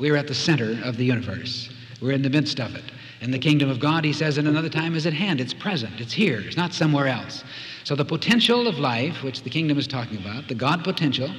we 0.00 0.10
are 0.10 0.16
at 0.16 0.26
the 0.26 0.34
center 0.34 0.78
of 0.82 0.96
the 0.96 1.04
universe. 1.04 1.68
We're 2.00 2.12
in 2.12 2.22
the 2.22 2.30
midst 2.30 2.58
of 2.58 2.74
it. 2.74 2.84
And 3.20 3.34
the 3.34 3.38
kingdom 3.38 3.68
of 3.68 3.78
God, 3.78 4.02
he 4.02 4.14
says 4.14 4.38
in 4.38 4.46
another 4.46 4.70
time, 4.70 4.94
is 4.94 5.06
at 5.06 5.12
hand. 5.12 5.40
It's 5.40 5.52
present. 5.52 6.00
It's 6.00 6.14
here. 6.14 6.40
It's 6.40 6.56
not 6.56 6.72
somewhere 6.72 7.06
else. 7.06 7.44
So 7.84 7.94
the 7.94 8.04
potential 8.04 8.66
of 8.66 8.78
life, 8.78 9.22
which 9.22 9.42
the 9.42 9.50
kingdom 9.50 9.78
is 9.78 9.86
talking 9.86 10.16
about, 10.16 10.48
the 10.48 10.54
God 10.54 10.82
potential, 10.82 11.30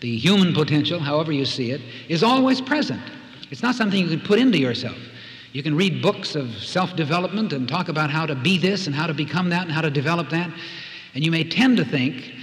the 0.00 0.16
human 0.16 0.54
potential, 0.54 1.00
however 1.00 1.32
you 1.32 1.44
see 1.44 1.72
it, 1.72 1.80
is 2.08 2.22
always 2.22 2.60
present. 2.60 3.02
It's 3.50 3.62
not 3.62 3.74
something 3.74 3.98
you 3.98 4.08
can 4.08 4.24
put 4.24 4.38
into 4.38 4.58
yourself. 4.58 4.98
You 5.52 5.64
can 5.64 5.74
read 5.74 6.00
books 6.00 6.36
of 6.36 6.54
self 6.58 6.94
development 6.94 7.52
and 7.52 7.68
talk 7.68 7.88
about 7.88 8.10
how 8.10 8.24
to 8.24 8.36
be 8.36 8.56
this 8.56 8.86
and 8.86 8.94
how 8.94 9.08
to 9.08 9.14
become 9.14 9.48
that 9.48 9.62
and 9.62 9.72
how 9.72 9.80
to 9.80 9.90
develop 9.90 10.30
that. 10.30 10.50
And 11.14 11.24
you 11.24 11.32
may 11.32 11.42
tend 11.42 11.76
to 11.78 11.84
think 11.84 12.35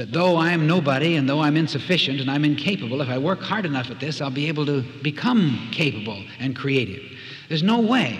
that 0.00 0.12
though 0.12 0.36
I 0.36 0.52
am 0.52 0.66
nobody 0.66 1.16
and 1.16 1.28
though 1.28 1.40
I'm 1.40 1.58
insufficient 1.58 2.22
and 2.22 2.30
I'm 2.30 2.42
incapable, 2.42 3.02
if 3.02 3.10
I 3.10 3.18
work 3.18 3.42
hard 3.42 3.66
enough 3.66 3.90
at 3.90 4.00
this, 4.00 4.22
I'll 4.22 4.30
be 4.30 4.48
able 4.48 4.64
to 4.64 4.80
become 5.02 5.68
capable 5.72 6.24
and 6.38 6.56
creative. 6.56 7.02
There's 7.50 7.62
no 7.62 7.80
way 7.80 8.18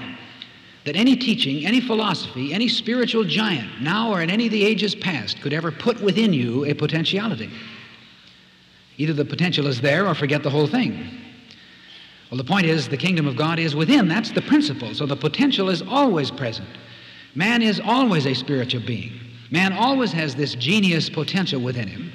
that 0.84 0.94
any 0.94 1.16
teaching, 1.16 1.64
any 1.64 1.80
philosophy, 1.80 2.52
any 2.52 2.68
spiritual 2.68 3.24
giant, 3.24 3.80
now 3.80 4.12
or 4.12 4.20
in 4.20 4.28
any 4.28 4.44
of 4.44 4.52
the 4.52 4.62
ages 4.62 4.94
past, 4.94 5.40
could 5.40 5.54
ever 5.54 5.72
put 5.72 6.02
within 6.02 6.34
you 6.34 6.66
a 6.66 6.74
potentiality. 6.74 7.50
Either 8.98 9.14
the 9.14 9.24
potential 9.24 9.66
is 9.66 9.80
there 9.80 10.06
or 10.06 10.14
forget 10.14 10.42
the 10.42 10.50
whole 10.50 10.66
thing. 10.66 11.08
Well, 12.30 12.36
the 12.36 12.44
point 12.44 12.66
is 12.66 12.90
the 12.90 12.98
kingdom 12.98 13.26
of 13.26 13.36
God 13.36 13.58
is 13.58 13.74
within. 13.74 14.06
That's 14.06 14.32
the 14.32 14.42
principle. 14.42 14.92
So 14.92 15.06
the 15.06 15.16
potential 15.16 15.70
is 15.70 15.80
always 15.80 16.30
present. 16.30 16.68
Man 17.34 17.62
is 17.62 17.80
always 17.80 18.26
a 18.26 18.34
spiritual 18.34 18.82
being. 18.82 19.18
Man 19.50 19.72
always 19.72 20.12
has 20.12 20.34
this 20.34 20.54
genius 20.54 21.10
potential 21.10 21.60
within 21.60 21.88
him. 21.88 22.12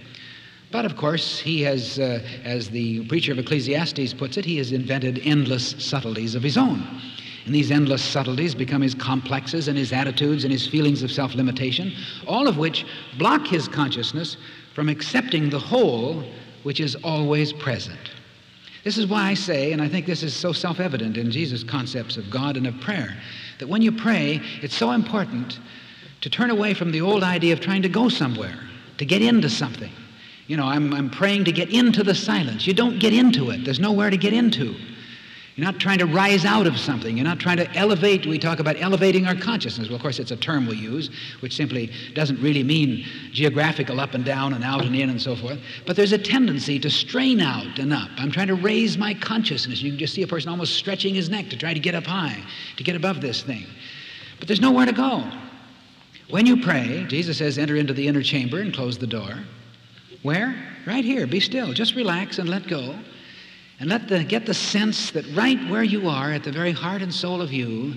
But 0.72 0.86
of 0.86 0.96
course, 0.96 1.40
he 1.40 1.62
has, 1.62 2.00
uh, 2.00 2.22
as 2.44 2.70
the 2.70 3.06
preacher 3.08 3.32
of 3.32 3.40
Ecclesiastes 3.40 4.14
puts 4.14 4.38
it, 4.38 4.46
he 4.46 4.58
has 4.58 4.72
invented 4.72 5.22
endless 5.24 5.76
subtleties 5.78 6.36
of 6.36 6.44
his 6.44 6.58
own. 6.58 7.02
And 7.46 7.54
these 7.54 7.72
endless 7.72 8.04
subtleties 8.04 8.56
become 8.56 8.82
his 8.82 8.96
complexes 8.96 9.68
and 9.68 9.78
his 9.78 9.94
attitudes 9.94 10.44
and 10.44 10.52
his 10.52 10.66
feelings 10.68 11.04
of 11.04 11.12
self 11.12 11.36
limitation, 11.36 11.94
all 12.26 12.48
of 12.48 12.58
which 12.58 12.86
block 13.18 13.46
his 13.46 13.68
consciousness 13.68 14.38
from 14.74 14.90
accepting 14.90 15.50
the 15.50 15.60
whole 15.60 16.24
which 16.64 16.80
is 16.80 16.96
always 17.04 17.54
present. 17.54 18.12
This 18.84 18.98
is 18.98 19.08
why 19.08 19.24
I 19.24 19.34
say, 19.34 19.72
and 19.72 19.82
I 19.82 19.88
think 19.88 20.06
this 20.06 20.24
is 20.24 20.34
so 20.36 20.52
self 20.52 20.80
evident 20.80 21.18
in 21.18 21.32
Jesus' 21.32 21.64
concepts 21.64 22.18
of 22.18 22.30
God 22.30 22.58
and 22.58 22.66
of 22.66 22.80
prayer, 22.82 23.16
that 23.60 23.68
when 23.68 23.82
you 23.82 23.92
pray, 23.92 24.42
it's 24.62 24.76
so 24.76 24.92
important 24.92 25.60
to 26.26 26.30
turn 26.32 26.50
away 26.50 26.74
from 26.74 26.92
the 26.92 27.02
old 27.02 27.22
idea 27.22 27.54
of 27.54 27.60
trying 27.60 27.84
to 27.84 27.88
go 27.88 28.10
somewhere, 28.10 28.58
to 28.98 29.06
get 29.06 29.22
into 29.22 29.48
something. 29.48 29.92
You 30.48 30.58
know, 30.58 30.66
I'm, 30.66 30.92
I'm 30.92 31.08
praying 31.08 31.46
to 31.46 31.52
get 31.52 31.70
into 31.70 32.02
the 32.02 32.16
silence. 32.16 32.66
You 32.66 32.74
don't 32.74 32.98
get 32.98 33.14
into 33.14 33.52
it, 33.52 33.64
there's 33.64 33.80
nowhere 33.80 34.10
to 34.10 34.18
get 34.18 34.34
into. 34.34 34.74
You're 35.56 35.66
not 35.66 35.80
trying 35.80 36.00
to 36.00 36.08
rise 36.08 36.44
out 36.44 36.66
of 36.66 36.80
something. 36.80 37.16
You're 37.16 37.28
not 37.28 37.38
trying 37.38 37.58
to 37.58 37.72
elevate. 37.76 38.26
We 38.26 38.40
talk 38.40 38.58
about 38.58 38.76
elevating 38.80 39.28
our 39.28 39.36
consciousness. 39.36 39.88
Well, 39.88 39.98
of 39.98 40.02
course, 40.02 40.18
it's 40.18 40.32
a 40.32 40.36
term 40.36 40.66
we 40.66 40.78
use, 40.78 41.12
which 41.42 41.56
simply 41.56 41.92
doesn't 42.16 42.42
really 42.42 42.64
mean 42.64 43.06
geographical 43.32 44.00
up 44.00 44.16
and 44.16 44.26
down 44.26 44.54
and 44.54 44.64
out 44.64 44.84
and 44.84 44.96
in 44.96 45.12
and 45.12 45.22
so 45.22 45.36
forth. 45.36 45.60
But 45.86 45.96
there's 45.96 46.12
a 46.12 46.18
tendency 46.18 46.80
to 46.80 46.90
strain 46.90 47.40
out 47.40 47.78
and 47.78 47.94
up. 47.94 48.10
I'm 48.18 48.32
trying 48.32 48.48
to 48.48 48.56
raise 48.56 48.98
my 48.98 49.14
consciousness. 49.14 49.84
You 49.84 49.92
can 49.92 50.00
just 50.00 50.16
see 50.16 50.24
a 50.24 50.28
person 50.28 50.50
almost 50.50 50.74
stretching 50.74 51.14
his 51.14 51.30
neck 51.30 51.52
to 51.52 51.56
try 51.56 51.76
to 51.76 51.80
get 51.80 51.94
up 51.94 52.06
high, 52.06 52.44
to 52.78 52.84
get 52.84 52.96
above 52.96 53.22
this 53.22 53.44
thing. 53.44 53.68
But 54.40 54.48
there's 54.48 54.60
nowhere 54.60 54.88
to 54.88 54.92
go. 54.92 55.24
When 56.30 56.46
you 56.46 56.62
pray, 56.64 57.06
Jesus 57.08 57.38
says, 57.38 57.58
enter 57.58 57.76
into 57.76 57.94
the 57.94 58.08
inner 58.08 58.24
chamber 58.24 58.60
and 58.60 58.74
close 58.74 58.98
the 58.98 59.08
door. 59.08 59.36
Where? 60.24 60.56
Right 60.88 61.06
here. 61.06 61.28
Be 61.28 61.40
still. 61.40 61.74
Just 61.74 61.96
relax 61.96 62.40
and 62.40 62.50
let 62.50 62.68
go. 62.68 62.96
And 63.80 63.90
let 63.90 64.08
the, 64.08 64.24
get 64.24 64.46
the 64.46 64.54
sense 64.54 65.12
that 65.12 65.26
right 65.36 65.60
where 65.70 65.84
you 65.84 66.10
are, 66.10 66.32
at 66.32 66.44
the 66.44 66.52
very 66.52 66.72
heart 66.72 67.02
and 67.02 67.14
soul 67.14 67.42
of 67.42 67.52
you, 67.52 67.94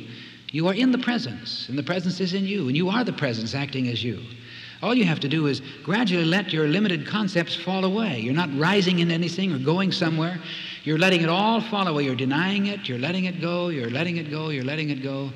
you 0.51 0.67
are 0.67 0.75
in 0.75 0.93
the 0.93 0.99
presence, 0.99 1.69
and 1.69 1.79
the 1.79 1.83
presence 1.83 2.21
is 2.21 2.35
in 2.35 2.47
you, 2.47 2.69
and 2.69 2.77
you 2.77 2.89
are 2.89 3.05
the 3.05 3.13
presence 3.13 3.55
acting 3.55 3.89
as 3.89 4.03
you. 4.03 4.21
All 4.83 4.95
you 4.95 5.05
have 5.05 5.21
to 5.21 5.29
do 5.29 5.47
is 5.47 5.61
gradually 5.83 6.25
let 6.25 6.53
your 6.53 6.69
limited 6.69 7.07
concepts 7.07 7.55
fall 7.55 7.85
away. 7.85 8.21
You're 8.21 8.35
not 8.35 8.57
rising 8.59 9.01
in 9.01 9.11
anything 9.11 9.53
or 9.53 9.59
going 9.59 9.93
somewhere. 9.93 10.41
You're 10.85 10.99
letting 10.99 11.23
it 11.23 11.29
all 11.29 11.61
fall 11.61 11.87
away. 11.87 12.05
You're 12.05 12.15
denying 12.15 12.67
it, 12.67 12.89
you're 12.89 12.99
letting 12.99 13.27
it 13.27 13.41
go, 13.41 13.69
you're 13.69 13.91
letting 13.91 14.17
it 14.17 14.31
go, 14.31 14.51
you're 14.51 14.65
letting 14.65 14.91
it 14.91 15.03
go, 15.03 15.31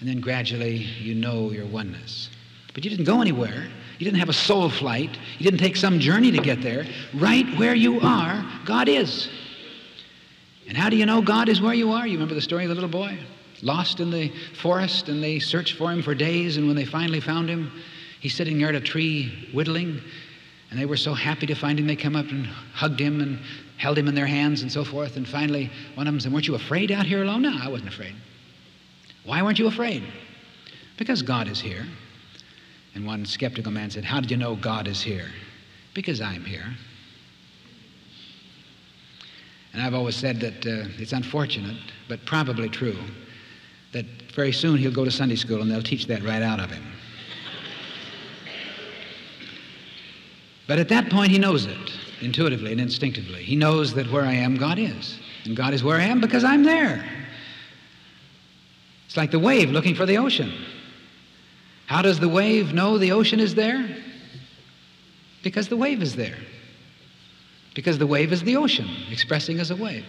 and 0.00 0.08
then 0.08 0.20
gradually 0.20 0.76
you 0.76 1.14
know 1.14 1.50
your 1.50 1.66
oneness. 1.66 2.28
But 2.74 2.84
you 2.84 2.90
didn't 2.90 3.04
go 3.04 3.20
anywhere. 3.20 3.66
You 3.98 4.04
didn't 4.04 4.18
have 4.18 4.28
a 4.28 4.34
soul 4.34 4.68
flight. 4.68 5.16
You 5.38 5.44
didn't 5.44 5.60
take 5.60 5.76
some 5.76 6.00
journey 6.00 6.30
to 6.32 6.38
get 6.38 6.62
there. 6.62 6.86
Right 7.14 7.46
where 7.58 7.74
you 7.74 8.00
are, 8.00 8.44
God 8.64 8.88
is. 8.88 9.28
And 10.68 10.76
how 10.76 10.88
do 10.88 10.96
you 10.96 11.06
know 11.06 11.20
God 11.20 11.48
is 11.48 11.60
where 11.60 11.74
you 11.74 11.92
are? 11.92 12.06
You 12.06 12.14
remember 12.14 12.34
the 12.34 12.40
story 12.40 12.64
of 12.64 12.68
the 12.68 12.74
little 12.74 12.90
boy? 12.90 13.18
Lost 13.62 14.00
in 14.00 14.10
the 14.10 14.32
forest, 14.60 15.08
and 15.08 15.22
they 15.22 15.38
searched 15.38 15.76
for 15.76 15.92
him 15.92 16.02
for 16.02 16.14
days, 16.14 16.56
and 16.56 16.66
when 16.66 16.74
they 16.74 16.84
finally 16.84 17.20
found 17.20 17.48
him, 17.48 17.70
he's 18.20 18.34
sitting 18.34 18.58
there 18.58 18.70
at 18.70 18.74
a 18.74 18.80
tree 18.80 19.48
whittling, 19.52 20.00
and 20.70 20.80
they 20.80 20.86
were 20.86 20.96
so 20.96 21.14
happy 21.14 21.46
to 21.46 21.54
find 21.54 21.78
him, 21.78 21.86
they 21.86 21.94
come 21.94 22.16
up 22.16 22.28
and 22.30 22.46
hugged 22.46 22.98
him 22.98 23.20
and 23.20 23.38
held 23.76 23.98
him 23.98 24.08
in 24.08 24.14
their 24.14 24.26
hands 24.26 24.62
and 24.62 24.72
so 24.72 24.84
forth. 24.84 25.16
And 25.16 25.28
finally, 25.28 25.70
one 25.94 26.06
of 26.08 26.14
them 26.14 26.20
said, 26.20 26.32
Weren't 26.32 26.48
you 26.48 26.54
afraid 26.54 26.90
out 26.90 27.06
here 27.06 27.22
alone? 27.22 27.42
No, 27.42 27.56
I 27.60 27.68
wasn't 27.68 27.90
afraid. 27.90 28.14
Why 29.24 29.42
weren't 29.42 29.58
you 29.58 29.66
afraid? 29.66 30.02
Because 30.96 31.22
God 31.22 31.48
is 31.48 31.60
here. 31.60 31.86
And 32.94 33.06
one 33.06 33.24
skeptical 33.24 33.72
man 33.72 33.90
said, 33.90 34.04
How 34.04 34.20
did 34.20 34.30
you 34.30 34.36
know 34.36 34.56
God 34.56 34.86
is 34.86 35.00
here? 35.00 35.30
Because 35.94 36.20
I'm 36.20 36.44
here. 36.44 36.66
And 39.72 39.80
I've 39.80 39.94
always 39.94 40.16
said 40.16 40.40
that 40.40 40.66
uh, 40.66 40.88
it's 40.98 41.12
unfortunate, 41.12 41.78
but 42.08 42.24
probably 42.26 42.68
true, 42.68 42.98
that 43.92 44.04
very 44.34 44.52
soon 44.52 44.76
he'll 44.76 44.92
go 44.92 45.04
to 45.04 45.10
Sunday 45.10 45.36
school 45.36 45.62
and 45.62 45.70
they'll 45.70 45.82
teach 45.82 46.06
that 46.06 46.22
right 46.22 46.42
out 46.42 46.60
of 46.60 46.70
him. 46.70 46.84
But 50.66 50.78
at 50.78 50.88
that 50.90 51.10
point, 51.10 51.30
he 51.32 51.38
knows 51.38 51.66
it 51.66 51.92
intuitively 52.20 52.72
and 52.72 52.80
instinctively. 52.80 53.42
He 53.42 53.56
knows 53.56 53.94
that 53.94 54.10
where 54.10 54.24
I 54.24 54.32
am, 54.32 54.56
God 54.56 54.78
is. 54.78 55.18
And 55.44 55.56
God 55.56 55.74
is 55.74 55.82
where 55.82 55.98
I 55.98 56.04
am 56.04 56.20
because 56.20 56.44
I'm 56.44 56.62
there. 56.62 57.04
It's 59.06 59.16
like 59.16 59.30
the 59.30 59.38
wave 59.38 59.70
looking 59.70 59.94
for 59.94 60.06
the 60.06 60.18
ocean. 60.18 60.52
How 61.92 62.02
does 62.02 62.18
the 62.18 62.28
wave 62.28 62.72
know 62.72 62.98
the 62.98 63.12
ocean 63.12 63.38
is 63.38 63.54
there? 63.54 63.88
Because 65.42 65.68
the 65.68 65.76
wave 65.76 66.02
is 66.02 66.16
there 66.16 66.38
because 67.74 67.98
the 67.98 68.06
wave 68.06 68.32
is 68.32 68.42
the 68.42 68.56
ocean, 68.56 68.88
expressing 69.10 69.58
as 69.58 69.70
a 69.70 69.76
wave. 69.76 70.04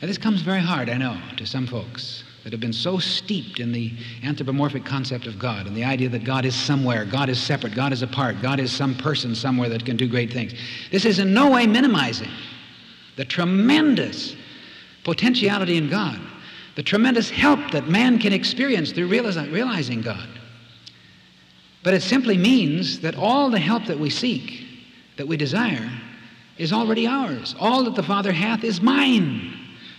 And 0.00 0.08
this 0.08 0.18
comes 0.18 0.42
very 0.42 0.60
hard, 0.60 0.88
I 0.88 0.96
know, 0.96 1.18
to 1.36 1.46
some 1.46 1.66
folks 1.66 2.24
that 2.44 2.52
have 2.52 2.60
been 2.60 2.72
so 2.72 2.98
steeped 2.98 3.58
in 3.58 3.72
the 3.72 3.92
anthropomorphic 4.22 4.84
concept 4.84 5.26
of 5.26 5.38
God 5.38 5.66
and 5.66 5.76
the 5.76 5.84
idea 5.84 6.08
that 6.10 6.24
God 6.24 6.44
is 6.44 6.54
somewhere, 6.54 7.04
God 7.04 7.28
is 7.28 7.40
separate, 7.40 7.74
God 7.74 7.92
is 7.92 8.02
apart, 8.02 8.40
God 8.40 8.60
is 8.60 8.70
some 8.70 8.94
person 8.94 9.34
somewhere 9.34 9.68
that 9.70 9.84
can 9.84 9.96
do 9.96 10.08
great 10.08 10.32
things. 10.32 10.54
This 10.92 11.04
is 11.04 11.18
in 11.18 11.34
no 11.34 11.50
way 11.50 11.66
minimizing 11.66 12.30
the 13.16 13.24
tremendous 13.24 14.36
potentiality 15.02 15.76
in 15.76 15.90
God, 15.90 16.20
the 16.76 16.82
tremendous 16.82 17.28
help 17.28 17.72
that 17.72 17.88
man 17.88 18.20
can 18.20 18.32
experience 18.32 18.92
through 18.92 19.08
realizing 19.08 20.00
God. 20.00 20.28
But 21.82 21.94
it 21.94 22.02
simply 22.02 22.36
means 22.36 23.00
that 23.00 23.16
all 23.16 23.50
the 23.50 23.58
help 23.58 23.86
that 23.86 23.98
we 23.98 24.10
seek, 24.10 24.66
that 25.16 25.26
we 25.28 25.36
desire, 25.36 25.90
is 26.58 26.72
already 26.72 27.06
ours. 27.06 27.54
All 27.58 27.84
that 27.84 27.94
the 27.94 28.02
Father 28.02 28.32
hath 28.32 28.64
is 28.64 28.80
mine, 28.80 29.54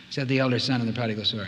said 0.09 0.27
the 0.27 0.39
elder 0.39 0.59
son 0.59 0.81
in 0.81 0.87
the 0.87 0.93
prodigal 0.93 1.25
story. 1.25 1.47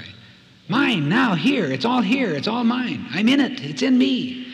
Mine, 0.70 1.10
now, 1.10 1.36
here. 1.36 1.66
It's 1.66 1.84
all 1.84 2.02
here. 2.02 2.34
It's 2.34 2.48
all 2.48 2.64
mine. 2.64 3.06
I'm 3.12 3.28
in 3.28 3.42
it. 3.42 3.62
It's 3.62 3.82
in 3.82 3.98
me. 3.98 4.48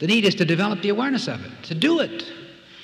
The 0.00 0.06
need 0.06 0.24
is 0.24 0.34
to 0.36 0.44
develop 0.44 0.82
the 0.82 0.88
awareness 0.90 1.28
of 1.28 1.44
it, 1.44 1.52
to 1.64 1.74
do 1.74 2.00
it. 2.00 2.24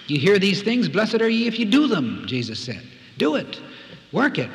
You 0.06 0.18
hear 0.18 0.38
these 0.38 0.62
things, 0.62 0.88
blessed 0.88 1.20
are 1.20 1.28
ye 1.28 1.46
if 1.46 1.58
you 1.58 1.64
do 1.64 1.86
them, 1.86 2.24
Jesus 2.26 2.60
said. 2.60 2.82
Do 3.18 3.34
it. 3.36 3.60
Work 4.12 4.38
it. 4.38 4.50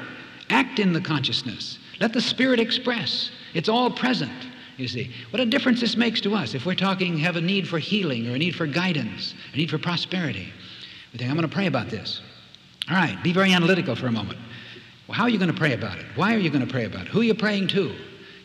Act 0.49 0.79
in 0.79 0.93
the 0.93 1.01
consciousness. 1.01 1.79
Let 1.99 2.13
the 2.13 2.21
Spirit 2.21 2.59
express. 2.59 3.31
It's 3.53 3.69
all 3.69 3.91
present, 3.91 4.31
you 4.77 4.87
see. 4.87 5.11
What 5.29 5.39
a 5.39 5.45
difference 5.45 5.81
this 5.81 5.95
makes 5.95 6.21
to 6.21 6.35
us 6.35 6.53
if 6.53 6.65
we're 6.65 6.75
talking, 6.75 7.17
have 7.17 7.35
a 7.35 7.41
need 7.41 7.67
for 7.67 7.79
healing 7.79 8.27
or 8.27 8.35
a 8.35 8.37
need 8.37 8.55
for 8.55 8.65
guidance, 8.65 9.33
a 9.53 9.57
need 9.57 9.69
for 9.69 9.77
prosperity. 9.77 10.51
We 11.11 11.19
think, 11.19 11.29
I'm 11.29 11.37
going 11.37 11.47
to 11.47 11.53
pray 11.53 11.67
about 11.67 11.89
this. 11.89 12.21
All 12.89 12.95
right, 12.95 13.21
be 13.23 13.33
very 13.33 13.53
analytical 13.53 13.95
for 13.95 14.07
a 14.07 14.11
moment. 14.11 14.39
Well, 15.07 15.17
how 15.17 15.23
are 15.23 15.29
you 15.29 15.37
going 15.37 15.51
to 15.51 15.57
pray 15.57 15.73
about 15.73 15.97
it? 15.97 16.05
Why 16.15 16.33
are 16.33 16.39
you 16.39 16.49
going 16.49 16.65
to 16.65 16.71
pray 16.71 16.85
about 16.85 17.01
it? 17.03 17.07
Who 17.09 17.21
are 17.21 17.23
you 17.23 17.33
praying 17.33 17.67
to? 17.69 17.93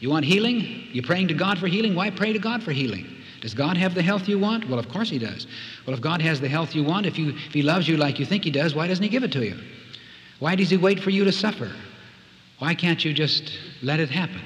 You 0.00 0.10
want 0.10 0.24
healing? 0.24 0.88
You're 0.92 1.04
praying 1.04 1.28
to 1.28 1.34
God 1.34 1.58
for 1.58 1.68
healing? 1.68 1.94
Why 1.94 2.10
pray 2.10 2.32
to 2.32 2.38
God 2.38 2.62
for 2.62 2.72
healing? 2.72 3.06
Does 3.40 3.54
God 3.54 3.76
have 3.76 3.94
the 3.94 4.02
health 4.02 4.28
you 4.28 4.38
want? 4.38 4.68
Well, 4.68 4.78
of 4.78 4.88
course 4.88 5.08
He 5.08 5.18
does. 5.18 5.46
Well, 5.86 5.94
if 5.94 6.00
God 6.02 6.20
has 6.22 6.40
the 6.40 6.48
health 6.48 6.74
you 6.74 6.82
want, 6.82 7.06
if, 7.06 7.18
you, 7.18 7.30
if 7.30 7.52
He 7.52 7.62
loves 7.62 7.86
you 7.86 7.96
like 7.96 8.18
you 8.18 8.26
think 8.26 8.44
He 8.44 8.50
does, 8.50 8.74
why 8.74 8.88
doesn't 8.88 9.02
He 9.02 9.08
give 9.08 9.22
it 9.24 9.32
to 9.32 9.44
you? 9.44 9.58
Why 10.38 10.54
does 10.54 10.70
He 10.70 10.76
wait 10.76 11.00
for 11.00 11.10
you 11.10 11.24
to 11.24 11.32
suffer? 11.32 11.70
Why 12.58 12.74
can't 12.74 13.04
you 13.04 13.12
just 13.12 13.58
let 13.82 14.00
it 14.00 14.10
happen? 14.10 14.40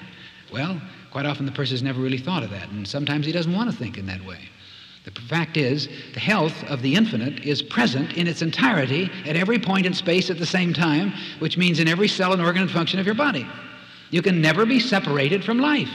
Well, 0.53 0.81
quite 1.11 1.27
often 1.27 1.47
the 1.47 1.53
person 1.53 1.75
has 1.75 1.83
never 1.83 2.01
really 2.01 2.19
thought 2.19 2.43
of 2.43 2.51
that, 2.51 2.69
and 2.69 2.87
sometimes 2.87 3.27
he 3.27 3.33
doesn't 3.33 3.53
want 3.53 3.71
to 3.71 3.77
think 3.77 3.99
in 3.99 4.07
that 4.07 4.25
way. 4.25 4.49
The 5.05 5.13
fact 5.23 5.57
is, 5.57 5.89
the 6.13 6.21
health 6.21 6.63
of 6.65 6.83
the 6.83 6.95
infinite 6.95 7.45
is 7.45 7.63
present 7.63 8.13
in 8.17 8.27
its 8.27 8.43
entirety 8.43 9.11
at 9.25 9.35
every 9.35 9.59
point 9.59 9.87
in 9.87 9.95
space 9.95 10.31
at 10.31 10.39
the 10.39 10.47
same 10.47 10.73
time, 10.73 11.13
which 11.39 11.57
means 11.57 11.81
in 11.81 11.89
every 11.89 12.07
cell 12.07 12.33
and 12.33 12.43
organ 12.43 12.63
and 12.63 12.71
function 12.71 13.01
of 13.01 13.07
your 13.07 13.15
body. 13.15 13.47
You 14.11 14.23
can 14.23 14.41
never 14.41 14.67
be 14.67 14.79
separated 14.79 15.43
from 15.43 15.59
life. 15.59 15.91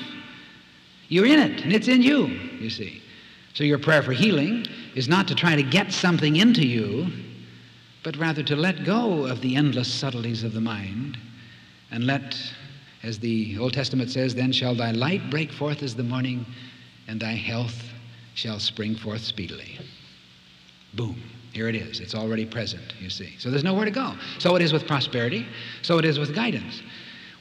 You're 1.07 1.28
in 1.28 1.39
it, 1.39 1.63
and 1.63 1.72
it's 1.72 1.88
in 1.88 2.01
you, 2.01 2.26
you 2.26 2.70
see. 2.70 3.03
So 3.53 3.63
your 3.63 3.78
prayer 3.80 4.01
for 4.01 4.11
healing 4.11 4.66
is 4.95 5.07
not 5.07 5.28
to 5.28 5.36
try 5.36 5.55
to 5.55 5.63
get 5.63 5.93
something 5.93 6.38
into 6.38 6.66
you, 6.66 7.07
but 8.03 8.18
rather 8.18 8.43
to 8.43 8.55
let 8.55 8.86
go 8.86 9.26
of 9.26 9.41
the 9.41 9.55
endless 9.55 9.91
subtleties 9.91 10.43
of 10.43 10.53
the 10.53 10.61
mind 10.61 11.18
and 11.91 12.05
let, 12.05 12.36
as 13.06 13.20
the 13.20 13.58
Old 13.60 13.74
Testament 13.74 14.10
says, 14.10 14.34
then 14.34 14.51
shall 14.51 14.74
thy 14.74 14.91
light 14.91 15.30
break 15.30 15.51
forth 15.51 15.84
as 15.84 15.95
the 15.95 16.03
morning 16.03 16.45
and 17.08 17.20
thy 17.20 17.34
health 17.34 17.84
shall 18.34 18.60
spring 18.60 18.95
forth 18.95 19.22
speedily. 19.22 19.78
Boom. 20.95 21.22
Here 21.53 21.70
it 21.70 21.76
is. 21.76 21.99
It's 21.99 22.16
already 22.16 22.45
present, 22.45 22.84
you 22.99 23.10
see. 23.10 23.36
So 23.38 23.49
there's 23.49 23.64
nowhere 23.64 23.86
to 23.86 23.91
go. 23.91 24.14
So 24.39 24.56
it 24.56 24.62
is 24.62 24.74
with 24.74 24.88
prosperity. 24.88 25.45
So 25.84 25.99
it 25.99 26.06
is 26.06 26.20
with 26.20 26.36
guidance. 26.36 26.82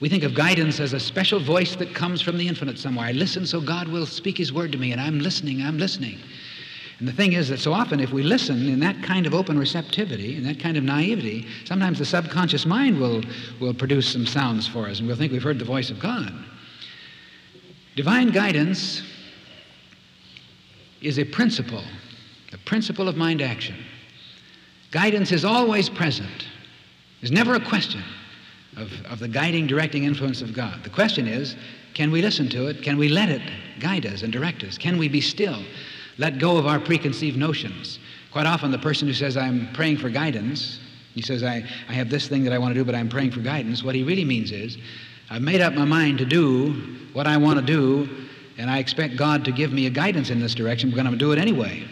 We 0.01 0.09
think 0.09 0.23
of 0.23 0.35
guidance 0.35 0.81
as 0.81 0.93
a 0.93 1.01
special 1.01 1.41
voice 1.41 1.75
that 1.77 1.95
comes 1.95 2.21
from 2.21 2.37
the 2.37 2.47
infinite 2.47 2.79
somewhere. 2.79 3.07
I 3.07 3.13
listen 3.13 3.47
so 3.47 3.61
God 3.61 3.89
will 3.89 4.07
speak 4.07 4.37
His 4.37 4.53
word 4.53 4.71
to 4.73 4.79
me, 4.79 4.93
and 4.93 5.01
I'm 5.01 5.19
listening, 5.19 5.63
I'm 5.63 5.79
listening. 5.79 6.19
And 6.99 7.09
the 7.09 7.13
thing 7.13 7.33
is 7.33 7.49
that 7.49 7.59
so 7.59 7.73
often, 7.73 7.99
if 7.99 8.13
we 8.13 8.23
listen 8.23 8.69
in 8.69 8.81
that 8.81 9.03
kind 9.03 9.27
of 9.27 9.35
open 9.35 9.59
receptivity, 9.59 10.37
in 10.37 10.45
that 10.45 10.61
kind 10.61 10.77
of 10.77 10.85
naivety, 10.85 11.47
sometimes 11.65 11.99
the 11.99 12.05
subconscious 12.05 12.65
mind 12.67 13.01
will, 13.01 13.23
will 13.61 13.75
produce 13.75 14.09
some 14.09 14.27
sounds 14.27 14.67
for 14.69 14.87
us, 14.87 15.01
and 15.01 15.09
we'll 15.09 15.17
think 15.17 15.33
we've 15.33 15.43
heard 15.43 15.59
the 15.59 15.65
voice 15.65 15.91
of 15.91 15.99
God. 15.99 16.33
Divine 17.97 18.31
guidance 18.31 19.03
is 21.01 21.19
a 21.19 21.25
principle, 21.25 21.83
a 22.53 22.59
principle 22.59 23.09
of 23.09 23.17
mind 23.17 23.43
action. 23.43 23.77
Guidance 24.91 25.33
is 25.33 25.45
always 25.45 25.89
present. 25.89 26.47
There's 27.21 27.33
never 27.33 27.55
a 27.55 27.61
question 27.61 28.03
of, 28.77 28.93
of 29.07 29.19
the 29.19 29.29
guiding, 29.29 29.67
directing 29.67 30.05
influence 30.05 30.43
of 30.43 30.55
God. 30.55 30.85
The 30.85 30.91
question 30.91 31.27
is 31.27 31.57
can 31.95 32.11
we 32.11 32.23
listen 32.23 32.49
to 32.51 32.67
it? 32.67 32.83
Can 32.83 32.99
we 32.99 33.09
let 33.09 33.29
it 33.29 33.43
guide 33.79 34.05
us 34.05 34.23
and 34.23 34.33
direct 34.33 34.65
us? 34.65 34.77
Can 34.77 34.99
we 34.99 35.09
be 35.09 35.21
still? 35.21 35.63
Let 36.19 36.39
go 36.39 36.57
of 36.57 36.67
our 36.67 36.79
preconceived 36.79 37.37
notions. 37.37 37.99
Quite 38.33 38.47
often, 38.47 38.71
the 38.71 38.79
person 38.79 39.07
who 39.09 39.15
says, 39.15 39.37
I'm 39.37 39.73
praying 39.73 39.99
for 39.99 40.11
guidance, 40.11 40.81
he 41.15 41.23
says, 41.23 41.43
I, 41.43 41.65
I 41.89 41.93
have 41.93 42.11
this 42.11 42.29
thing 42.29 42.45
that 42.45 42.53
I 42.53 42.59
want 42.59 42.75
to 42.75 42.81
do, 42.81 42.85
but 42.85 42.95
I'm 42.95 43.09
praying 43.09 43.31
for 43.31 43.41
guidance. 43.41 43.83
What 43.85 43.95
he 43.95 44.03
really 44.03 44.25
means 44.25 44.51
is, 44.51 44.77
I've 45.31 45.43
made 45.43 45.61
up 45.61 45.75
my 45.75 45.85
mind 45.85 46.19
to 46.19 46.25
do 46.25 46.73
what 47.13 47.27
I 47.27 47.37
want 47.37 47.61
to 47.61 47.65
do, 47.65 48.09
and 48.59 48.71
I 48.71 48.79
expect 48.79 49.17
God 49.17 49.45
to 49.45 49.53
give 49.53 49.73
me 49.73 49.87
a 49.87 49.91
guidance 49.91 50.31
in 50.31 50.41
this 50.41 50.55
direction, 50.55 50.91
but 50.91 50.99
I'm 50.99 51.05
going 51.05 51.19
to 51.19 51.25
do 51.25 51.33
it 51.33 51.39
anyway. 51.39 51.87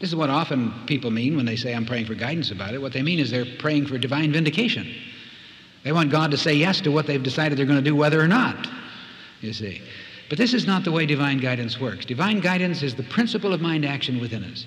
This 0.00 0.08
is 0.08 0.16
what 0.16 0.30
often 0.30 0.72
people 0.86 1.10
mean 1.10 1.36
when 1.36 1.46
they 1.46 1.56
say 1.56 1.74
I'm 1.74 1.86
praying 1.86 2.06
for 2.06 2.14
guidance 2.14 2.50
about 2.50 2.74
it. 2.74 2.82
What 2.82 2.92
they 2.92 3.02
mean 3.02 3.20
is 3.20 3.30
they're 3.30 3.46
praying 3.58 3.86
for 3.86 3.98
divine 3.98 4.32
vindication. 4.32 4.92
They 5.84 5.92
want 5.92 6.10
God 6.10 6.30
to 6.32 6.36
say 6.36 6.54
yes 6.54 6.80
to 6.80 6.90
what 6.90 7.06
they've 7.06 7.22
decided 7.22 7.56
they're 7.56 7.66
going 7.66 7.78
to 7.78 7.88
do, 7.88 7.94
whether 7.94 8.20
or 8.20 8.28
not, 8.28 8.68
you 9.40 9.52
see. 9.52 9.80
But 10.28 10.38
this 10.38 10.54
is 10.54 10.66
not 10.66 10.84
the 10.84 10.92
way 10.92 11.06
divine 11.06 11.38
guidance 11.38 11.78
works. 11.78 12.04
Divine 12.04 12.40
guidance 12.40 12.82
is 12.82 12.94
the 12.94 13.02
principle 13.02 13.52
of 13.52 13.60
mind 13.60 13.84
action 13.84 14.20
within 14.20 14.44
us. 14.44 14.66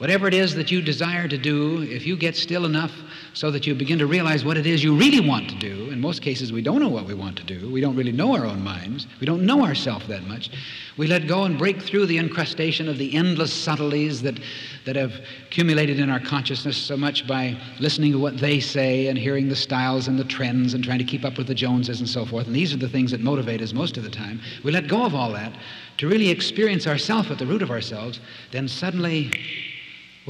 Whatever 0.00 0.26
it 0.26 0.32
is 0.32 0.54
that 0.54 0.70
you 0.70 0.80
desire 0.80 1.28
to 1.28 1.36
do, 1.36 1.82
if 1.82 2.06
you 2.06 2.16
get 2.16 2.34
still 2.34 2.64
enough 2.64 2.90
so 3.34 3.50
that 3.50 3.66
you 3.66 3.74
begin 3.74 3.98
to 3.98 4.06
realize 4.06 4.46
what 4.46 4.56
it 4.56 4.66
is 4.66 4.82
you 4.82 4.96
really 4.96 5.20
want 5.20 5.50
to 5.50 5.56
do, 5.56 5.90
in 5.90 6.00
most 6.00 6.22
cases 6.22 6.50
we 6.50 6.62
don't 6.62 6.80
know 6.80 6.88
what 6.88 7.04
we 7.04 7.12
want 7.12 7.36
to 7.36 7.44
do, 7.44 7.70
we 7.70 7.82
don't 7.82 7.94
really 7.94 8.10
know 8.10 8.34
our 8.34 8.46
own 8.46 8.64
minds, 8.64 9.06
we 9.20 9.26
don't 9.26 9.44
know 9.44 9.62
ourselves 9.62 10.06
that 10.08 10.22
much, 10.22 10.48
we 10.96 11.06
let 11.06 11.26
go 11.26 11.44
and 11.44 11.58
break 11.58 11.82
through 11.82 12.06
the 12.06 12.16
incrustation 12.16 12.88
of 12.88 12.96
the 12.96 13.14
endless 13.14 13.52
subtleties 13.52 14.22
that, 14.22 14.40
that 14.86 14.96
have 14.96 15.12
accumulated 15.46 16.00
in 16.00 16.08
our 16.08 16.18
consciousness 16.18 16.78
so 16.78 16.96
much 16.96 17.26
by 17.26 17.54
listening 17.78 18.10
to 18.12 18.18
what 18.18 18.38
they 18.38 18.58
say 18.58 19.08
and 19.08 19.18
hearing 19.18 19.50
the 19.50 19.56
styles 19.56 20.08
and 20.08 20.18
the 20.18 20.24
trends 20.24 20.72
and 20.72 20.82
trying 20.82 20.98
to 20.98 21.04
keep 21.04 21.26
up 21.26 21.36
with 21.36 21.46
the 21.46 21.54
Joneses 21.54 22.00
and 22.00 22.08
so 22.08 22.24
forth. 22.24 22.46
And 22.46 22.56
these 22.56 22.72
are 22.72 22.78
the 22.78 22.88
things 22.88 23.10
that 23.10 23.20
motivate 23.20 23.60
us 23.60 23.74
most 23.74 23.98
of 23.98 24.02
the 24.02 24.10
time. 24.10 24.40
We 24.64 24.72
let 24.72 24.88
go 24.88 25.04
of 25.04 25.14
all 25.14 25.30
that 25.32 25.52
to 25.98 26.08
really 26.08 26.30
experience 26.30 26.86
ourself 26.86 27.30
at 27.30 27.38
the 27.38 27.44
root 27.44 27.60
of 27.60 27.70
ourselves, 27.70 28.18
then 28.50 28.66
suddenly 28.66 29.30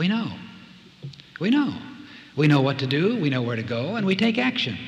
we 0.00 0.08
know. 0.08 0.32
We 1.40 1.50
know. 1.50 1.74
We 2.34 2.46
know 2.46 2.62
what 2.62 2.78
to 2.78 2.86
do, 2.86 3.20
we 3.20 3.28
know 3.28 3.42
where 3.42 3.56
to 3.56 3.62
go, 3.62 3.96
and 3.96 4.06
we 4.06 4.16
take 4.16 4.38
action. 4.38 4.78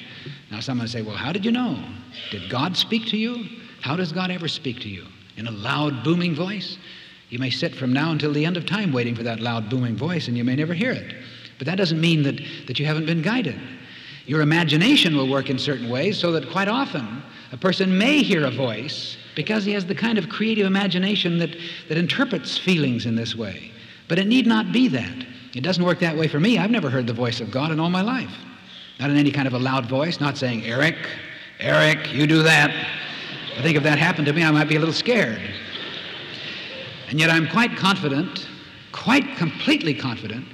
Now, 0.51 0.61
someone 0.61 0.89
say, 0.89 1.03
Well, 1.03 1.17
how 1.17 1.33
did 1.33 1.45
you 1.45 1.53
know? 1.53 1.85
Did 2.31 2.49
God 2.49 2.79
speak 2.79 3.09
to 3.09 3.19
you? 3.19 3.45
How 3.83 3.95
does 3.95 4.11
God 4.11 4.31
ever 4.31 4.49
speak 4.49 4.81
to 4.81 4.89
you? 4.89 5.05
In 5.37 5.47
a 5.49 5.51
loud, 5.51 6.03
booming 6.03 6.35
voice? 6.35 6.79
You 7.29 7.39
may 7.39 7.51
sit 7.51 7.75
from 7.75 7.93
now 7.93 8.11
until 8.11 8.33
the 8.33 8.47
end 8.47 8.57
of 8.57 8.65
time 8.65 8.91
waiting 8.91 9.15
for 9.15 9.23
that 9.25 9.41
loud, 9.41 9.69
booming 9.69 9.97
voice, 9.97 10.29
and 10.29 10.39
you 10.39 10.45
may 10.45 10.57
never 10.57 10.73
hear 10.73 10.93
it. 10.93 11.15
But 11.59 11.67
that 11.67 11.77
doesn't 11.77 12.01
mean 12.01 12.23
that, 12.23 12.41
that 12.67 12.79
you 12.79 12.87
haven't 12.87 13.05
been 13.05 13.21
guided. 13.21 13.61
Your 14.25 14.41
imagination 14.41 15.15
will 15.15 15.29
work 15.29 15.51
in 15.51 15.59
certain 15.59 15.91
ways 15.91 16.17
so 16.17 16.33
that 16.33 16.51
quite 16.51 16.69
often 16.69 17.23
a 17.53 17.59
person 17.59 17.99
may 17.99 18.23
hear 18.23 18.47
a 18.47 18.51
voice 18.51 19.19
because 19.37 19.67
he 19.67 19.73
has 19.73 19.85
the 19.85 19.95
kind 19.95 20.17
of 20.17 20.31
creative 20.31 20.67
imagination 20.67 21.37
that, 21.39 21.55
that 21.91 21.99
interprets 21.99 22.57
feelings 22.57 23.05
in 23.05 23.15
this 23.15 23.37
way. 23.37 23.73
But 24.09 24.19
it 24.19 24.27
need 24.27 24.47
not 24.47 24.73
be 24.73 24.89
that. 24.89 25.27
It 25.55 25.63
doesn't 25.63 25.85
work 25.85 26.01
that 26.01 26.17
way 26.17 26.29
for 26.29 26.41
me. 26.41 26.59
I've 26.59 26.71
never 26.71 26.91
heard 26.91 27.07
the 27.07 27.13
voice 27.13 27.41
of 27.41 27.51
God 27.51 27.71
in 27.71 27.81
all 27.81 27.91
my 27.91 28.03
life. 28.03 28.33
Not 28.99 29.11
in 29.11 29.17
any 29.17 29.31
kind 29.31 29.47
of 29.47 29.55
a 29.55 29.59
loud 29.59 29.87
voice, 29.87 30.21
not 30.21 30.37
saying, 30.37 30.65
Eric, 30.65 30.97
Eric, 31.59 32.13
you 32.13 32.27
do 32.27 32.43
that. 32.43 32.71
I 33.57 33.63
think 33.63 33.77
if 33.77 33.83
that 33.83 33.99
happened 33.99 34.27
to 34.27 34.33
me, 34.33 34.45
I 34.45 34.51
might 34.51 34.69
be 34.69 34.77
a 34.77 34.79
little 34.79 34.95
scared. 34.95 35.41
And 37.09 37.21
yet 37.21 37.31
I'm 37.31 37.47
quite 37.49 37.77
confident, 37.77 38.49
quite 38.93 39.37
completely 39.37 39.95
confident, 39.95 40.47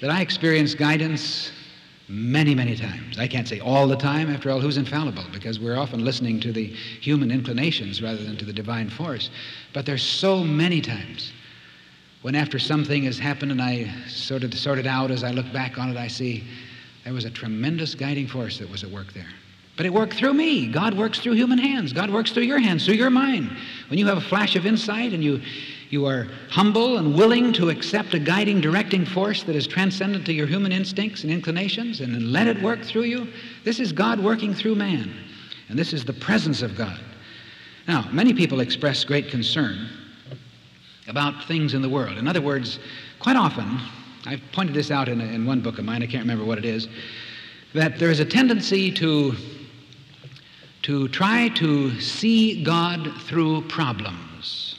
that 0.00 0.10
I 0.10 0.22
experience 0.22 0.74
guidance 0.74 1.52
many, 2.08 2.54
many 2.54 2.74
times. 2.74 3.18
I 3.18 3.28
can't 3.28 3.46
say 3.46 3.60
all 3.60 3.86
the 3.86 3.96
time, 3.96 4.30
after 4.30 4.50
all, 4.50 4.60
who's 4.60 4.78
infallible? 4.78 5.24
Because 5.32 5.60
we're 5.60 5.76
often 5.76 6.04
listening 6.04 6.40
to 6.40 6.52
the 6.52 6.66
human 6.66 7.30
inclinations 7.30 8.00
rather 8.02 8.22
than 8.24 8.36
to 8.38 8.46
the 8.46 8.52
divine 8.52 8.88
force. 8.88 9.28
But 9.74 9.84
there's 9.84 10.02
so 10.02 10.42
many 10.42 10.80
times 10.80 11.32
when 12.22 12.34
after 12.34 12.58
something 12.58 13.04
has 13.04 13.18
happened 13.18 13.52
and 13.52 13.62
I 13.62 13.92
sort 14.08 14.42
of 14.44 14.52
sort 14.54 14.78
it 14.78 14.86
out, 14.86 15.10
as 15.10 15.22
I 15.22 15.30
look 15.30 15.50
back 15.52 15.78
on 15.78 15.90
it, 15.90 15.96
I 15.96 16.08
see 16.08 16.44
there 17.04 17.12
was 17.14 17.24
a 17.24 17.30
tremendous 17.30 17.94
guiding 17.94 18.26
force 18.26 18.58
that 18.58 18.68
was 18.68 18.82
at 18.84 18.90
work 18.90 19.12
there. 19.12 19.28
But 19.76 19.86
it 19.86 19.92
worked 19.92 20.14
through 20.14 20.34
me. 20.34 20.66
God 20.66 20.94
works 20.94 21.20
through 21.20 21.34
human 21.34 21.58
hands. 21.58 21.92
God 21.92 22.10
works 22.10 22.32
through 22.32 22.42
your 22.42 22.58
hands, 22.58 22.84
through 22.84 22.96
your 22.96 23.10
mind. 23.10 23.56
When 23.88 23.98
you 23.98 24.06
have 24.08 24.18
a 24.18 24.22
flash 24.22 24.56
of 24.56 24.66
insight 24.66 25.12
and 25.12 25.22
you, 25.22 25.40
you 25.90 26.04
are 26.04 26.26
humble 26.50 26.98
and 26.98 27.14
willing 27.14 27.52
to 27.52 27.70
accept 27.70 28.12
a 28.12 28.18
guiding, 28.18 28.60
directing 28.60 29.06
force 29.06 29.44
that 29.44 29.54
is 29.54 29.68
transcendent 29.68 30.26
to 30.26 30.32
your 30.32 30.48
human 30.48 30.72
instincts 30.72 31.22
and 31.22 31.32
inclinations 31.32 32.00
and 32.00 32.32
let 32.32 32.48
it 32.48 32.60
work 32.60 32.82
through 32.82 33.04
you, 33.04 33.28
this 33.62 33.78
is 33.78 33.92
God 33.92 34.18
working 34.18 34.52
through 34.52 34.74
man. 34.74 35.14
And 35.68 35.78
this 35.78 35.92
is 35.92 36.04
the 36.04 36.12
presence 36.12 36.62
of 36.62 36.76
God. 36.76 36.98
Now, 37.86 38.08
many 38.10 38.34
people 38.34 38.58
express 38.58 39.04
great 39.04 39.30
concern 39.30 39.88
about 41.08 41.44
things 41.44 41.74
in 41.74 41.82
the 41.82 41.88
world. 41.88 42.18
In 42.18 42.28
other 42.28 42.40
words, 42.42 42.78
quite 43.18 43.36
often, 43.36 43.80
I've 44.26 44.42
pointed 44.52 44.74
this 44.74 44.90
out 44.90 45.08
in, 45.08 45.20
a, 45.20 45.24
in 45.24 45.46
one 45.46 45.60
book 45.60 45.78
of 45.78 45.84
mine, 45.84 46.02
I 46.02 46.06
can't 46.06 46.22
remember 46.22 46.44
what 46.44 46.58
it 46.58 46.64
is, 46.64 46.86
that 47.74 47.98
there 47.98 48.10
is 48.10 48.20
a 48.20 48.24
tendency 48.24 48.92
to, 48.92 49.34
to 50.82 51.08
try 51.08 51.48
to 51.50 51.98
see 52.00 52.62
God 52.62 53.10
through 53.22 53.62
problems. 53.68 54.78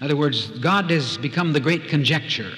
In 0.00 0.04
other 0.04 0.16
words, 0.16 0.50
God 0.60 0.90
has 0.90 1.16
become 1.16 1.52
the 1.52 1.60
great 1.60 1.88
conjecture. 1.88 2.52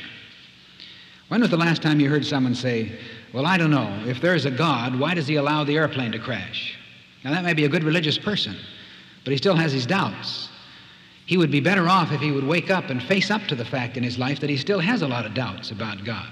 When 1.28 1.40
was 1.40 1.50
the 1.50 1.56
last 1.56 1.82
time 1.82 2.00
you 2.00 2.08
heard 2.08 2.24
someone 2.24 2.54
say, 2.54 2.98
Well, 3.32 3.46
I 3.46 3.56
don't 3.56 3.70
know, 3.70 4.02
if 4.06 4.20
there's 4.20 4.46
a 4.46 4.50
God, 4.50 4.98
why 4.98 5.14
does 5.14 5.26
he 5.26 5.36
allow 5.36 5.64
the 5.64 5.76
airplane 5.76 6.12
to 6.12 6.18
crash? 6.18 6.76
Now, 7.24 7.32
that 7.32 7.44
may 7.44 7.54
be 7.54 7.64
a 7.64 7.68
good 7.68 7.84
religious 7.84 8.18
person, 8.18 8.56
but 9.24 9.30
he 9.30 9.36
still 9.36 9.56
has 9.56 9.72
his 9.72 9.86
doubts. 9.86 10.48
He 11.26 11.36
would 11.36 11.50
be 11.50 11.60
better 11.60 11.88
off 11.88 12.12
if 12.12 12.20
he 12.20 12.32
would 12.32 12.44
wake 12.44 12.70
up 12.70 12.90
and 12.90 13.02
face 13.02 13.30
up 13.30 13.42
to 13.42 13.54
the 13.54 13.64
fact 13.64 13.96
in 13.96 14.02
his 14.02 14.18
life 14.18 14.40
that 14.40 14.50
he 14.50 14.56
still 14.56 14.80
has 14.80 15.02
a 15.02 15.08
lot 15.08 15.24
of 15.24 15.34
doubts 15.34 15.70
about 15.70 16.04
God. 16.04 16.28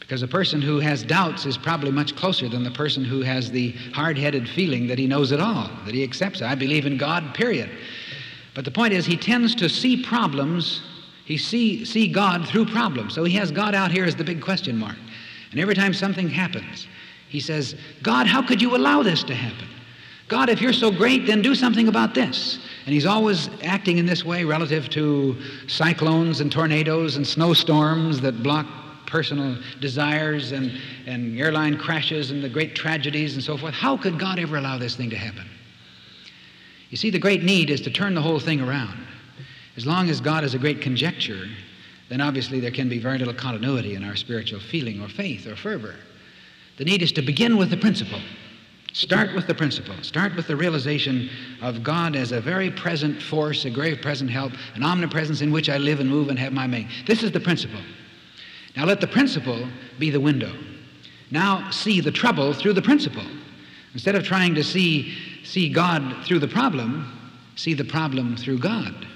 Because 0.00 0.22
a 0.22 0.28
person 0.28 0.60
who 0.60 0.78
has 0.78 1.02
doubts 1.02 1.46
is 1.46 1.56
probably 1.56 1.90
much 1.90 2.16
closer 2.16 2.48
than 2.48 2.64
the 2.64 2.70
person 2.70 3.04
who 3.04 3.20
has 3.22 3.50
the 3.50 3.72
hard 3.94 4.18
headed 4.18 4.48
feeling 4.48 4.86
that 4.86 4.98
he 4.98 5.06
knows 5.06 5.30
it 5.32 5.40
all, 5.40 5.70
that 5.84 5.94
he 5.94 6.02
accepts 6.02 6.40
it. 6.40 6.44
I 6.44 6.54
believe 6.54 6.86
in 6.86 6.96
God, 6.96 7.34
period. 7.34 7.70
But 8.54 8.64
the 8.64 8.70
point 8.70 8.92
is, 8.92 9.06
he 9.06 9.16
tends 9.16 9.54
to 9.56 9.68
see 9.68 10.02
problems, 10.02 10.82
he 11.24 11.38
see, 11.38 11.84
see 11.84 12.08
God 12.08 12.46
through 12.46 12.66
problems. 12.66 13.14
So 13.14 13.24
he 13.24 13.34
has 13.36 13.50
God 13.50 13.74
out 13.74 13.90
here 13.90 14.04
as 14.04 14.16
the 14.16 14.24
big 14.24 14.42
question 14.42 14.76
mark. 14.76 14.96
And 15.50 15.60
every 15.60 15.74
time 15.74 15.94
something 15.94 16.28
happens, 16.28 16.86
he 17.28 17.40
says, 17.40 17.76
God, 18.02 18.26
how 18.26 18.46
could 18.46 18.60
you 18.60 18.76
allow 18.76 19.02
this 19.02 19.22
to 19.24 19.34
happen? 19.34 19.68
God, 20.28 20.48
if 20.48 20.60
you're 20.60 20.72
so 20.72 20.90
great, 20.90 21.26
then 21.26 21.42
do 21.42 21.54
something 21.54 21.88
about 21.88 22.14
this. 22.14 22.58
And 22.84 22.92
he's 22.92 23.06
always 23.06 23.48
acting 23.62 23.98
in 23.98 24.06
this 24.06 24.24
way 24.24 24.44
relative 24.44 24.88
to 24.90 25.36
cyclones 25.68 26.40
and 26.40 26.50
tornadoes 26.50 27.16
and 27.16 27.26
snowstorms 27.26 28.20
that 28.22 28.42
block 28.42 28.66
personal 29.06 29.58
desires 29.80 30.52
and, 30.52 30.72
and 31.06 31.38
airline 31.38 31.76
crashes 31.76 32.30
and 32.30 32.42
the 32.42 32.48
great 32.48 32.74
tragedies 32.74 33.34
and 33.34 33.44
so 33.44 33.56
forth. 33.56 33.74
How 33.74 33.96
could 33.96 34.18
God 34.18 34.38
ever 34.38 34.56
allow 34.56 34.78
this 34.78 34.96
thing 34.96 35.10
to 35.10 35.16
happen? 35.16 35.46
You 36.90 36.96
see, 36.96 37.10
the 37.10 37.18
great 37.18 37.42
need 37.42 37.70
is 37.70 37.80
to 37.82 37.90
turn 37.90 38.14
the 38.14 38.22
whole 38.22 38.40
thing 38.40 38.60
around. 38.60 38.98
As 39.76 39.86
long 39.86 40.10
as 40.10 40.20
God 40.20 40.44
is 40.44 40.54
a 40.54 40.58
great 40.58 40.80
conjecture, 40.80 41.46
then 42.08 42.20
obviously 42.20 42.58
there 42.58 42.70
can 42.70 42.88
be 42.88 42.98
very 42.98 43.18
little 43.18 43.34
continuity 43.34 43.94
in 43.94 44.04
our 44.04 44.16
spiritual 44.16 44.60
feeling 44.60 45.00
or 45.00 45.08
faith 45.08 45.46
or 45.46 45.56
fervor. 45.56 45.94
The 46.78 46.84
need 46.84 47.02
is 47.02 47.12
to 47.12 47.22
begin 47.22 47.56
with 47.56 47.70
the 47.70 47.76
principle. 47.76 48.20
Start 48.92 49.34
with 49.34 49.46
the 49.46 49.54
principle. 49.54 49.94
Start 50.02 50.36
with 50.36 50.46
the 50.46 50.56
realization 50.56 51.30
of 51.62 51.82
God 51.82 52.14
as 52.14 52.32
a 52.32 52.40
very 52.40 52.70
present 52.70 53.22
force, 53.22 53.64
a 53.64 53.70
very 53.70 53.96
present 53.96 54.30
help, 54.30 54.52
an 54.74 54.82
omnipresence 54.82 55.40
in 55.40 55.50
which 55.50 55.70
I 55.70 55.78
live 55.78 56.00
and 56.00 56.10
move 56.10 56.28
and 56.28 56.38
have 56.38 56.52
my 56.52 56.66
being. 56.66 56.88
This 57.06 57.22
is 57.22 57.32
the 57.32 57.40
principle. 57.40 57.80
Now 58.76 58.84
let 58.84 59.00
the 59.00 59.06
principle 59.06 59.66
be 59.98 60.10
the 60.10 60.20
window. 60.20 60.54
Now 61.30 61.70
see 61.70 62.00
the 62.00 62.10
trouble 62.10 62.52
through 62.52 62.74
the 62.74 62.82
principle. 62.82 63.24
Instead 63.94 64.14
of 64.14 64.24
trying 64.24 64.54
to 64.54 64.64
see, 64.64 65.14
see 65.42 65.70
God 65.70 66.24
through 66.24 66.40
the 66.40 66.48
problem, 66.48 67.10
see 67.56 67.72
the 67.72 67.84
problem 67.84 68.36
through 68.36 68.58
God. 68.58 69.06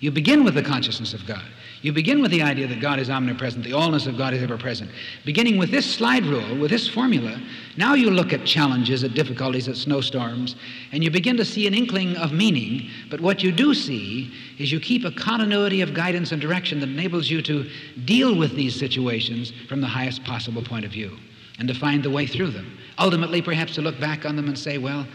You 0.00 0.10
begin 0.10 0.44
with 0.44 0.54
the 0.54 0.62
consciousness 0.62 1.14
of 1.14 1.26
God. 1.26 1.44
You 1.86 1.92
begin 1.92 2.20
with 2.20 2.32
the 2.32 2.42
idea 2.42 2.66
that 2.66 2.80
God 2.80 2.98
is 2.98 3.10
omnipresent, 3.10 3.62
the 3.62 3.70
allness 3.70 4.08
of 4.08 4.18
God 4.18 4.34
is 4.34 4.42
ever 4.42 4.58
present. 4.58 4.90
Beginning 5.24 5.56
with 5.56 5.70
this 5.70 5.88
slide 5.88 6.26
rule, 6.26 6.58
with 6.58 6.72
this 6.72 6.88
formula, 6.88 7.40
now 7.76 7.94
you 7.94 8.10
look 8.10 8.32
at 8.32 8.44
challenges, 8.44 9.04
at 9.04 9.14
difficulties, 9.14 9.68
at 9.68 9.76
snowstorms, 9.76 10.56
and 10.90 11.04
you 11.04 11.12
begin 11.12 11.36
to 11.36 11.44
see 11.44 11.64
an 11.68 11.74
inkling 11.74 12.16
of 12.16 12.32
meaning. 12.32 12.90
But 13.08 13.20
what 13.20 13.44
you 13.44 13.52
do 13.52 13.72
see 13.72 14.34
is 14.58 14.72
you 14.72 14.80
keep 14.80 15.04
a 15.04 15.12
continuity 15.12 15.80
of 15.80 15.94
guidance 15.94 16.32
and 16.32 16.42
direction 16.42 16.80
that 16.80 16.88
enables 16.88 17.30
you 17.30 17.40
to 17.42 17.70
deal 18.04 18.36
with 18.36 18.56
these 18.56 18.76
situations 18.76 19.52
from 19.68 19.80
the 19.80 19.86
highest 19.86 20.24
possible 20.24 20.64
point 20.64 20.84
of 20.84 20.90
view 20.90 21.16
and 21.60 21.68
to 21.68 21.74
find 21.74 22.02
the 22.02 22.10
way 22.10 22.26
through 22.26 22.50
them. 22.50 22.76
Ultimately, 22.98 23.40
perhaps 23.40 23.76
to 23.76 23.80
look 23.80 24.00
back 24.00 24.26
on 24.26 24.34
them 24.34 24.48
and 24.48 24.58
say, 24.58 24.78
well, 24.78 25.06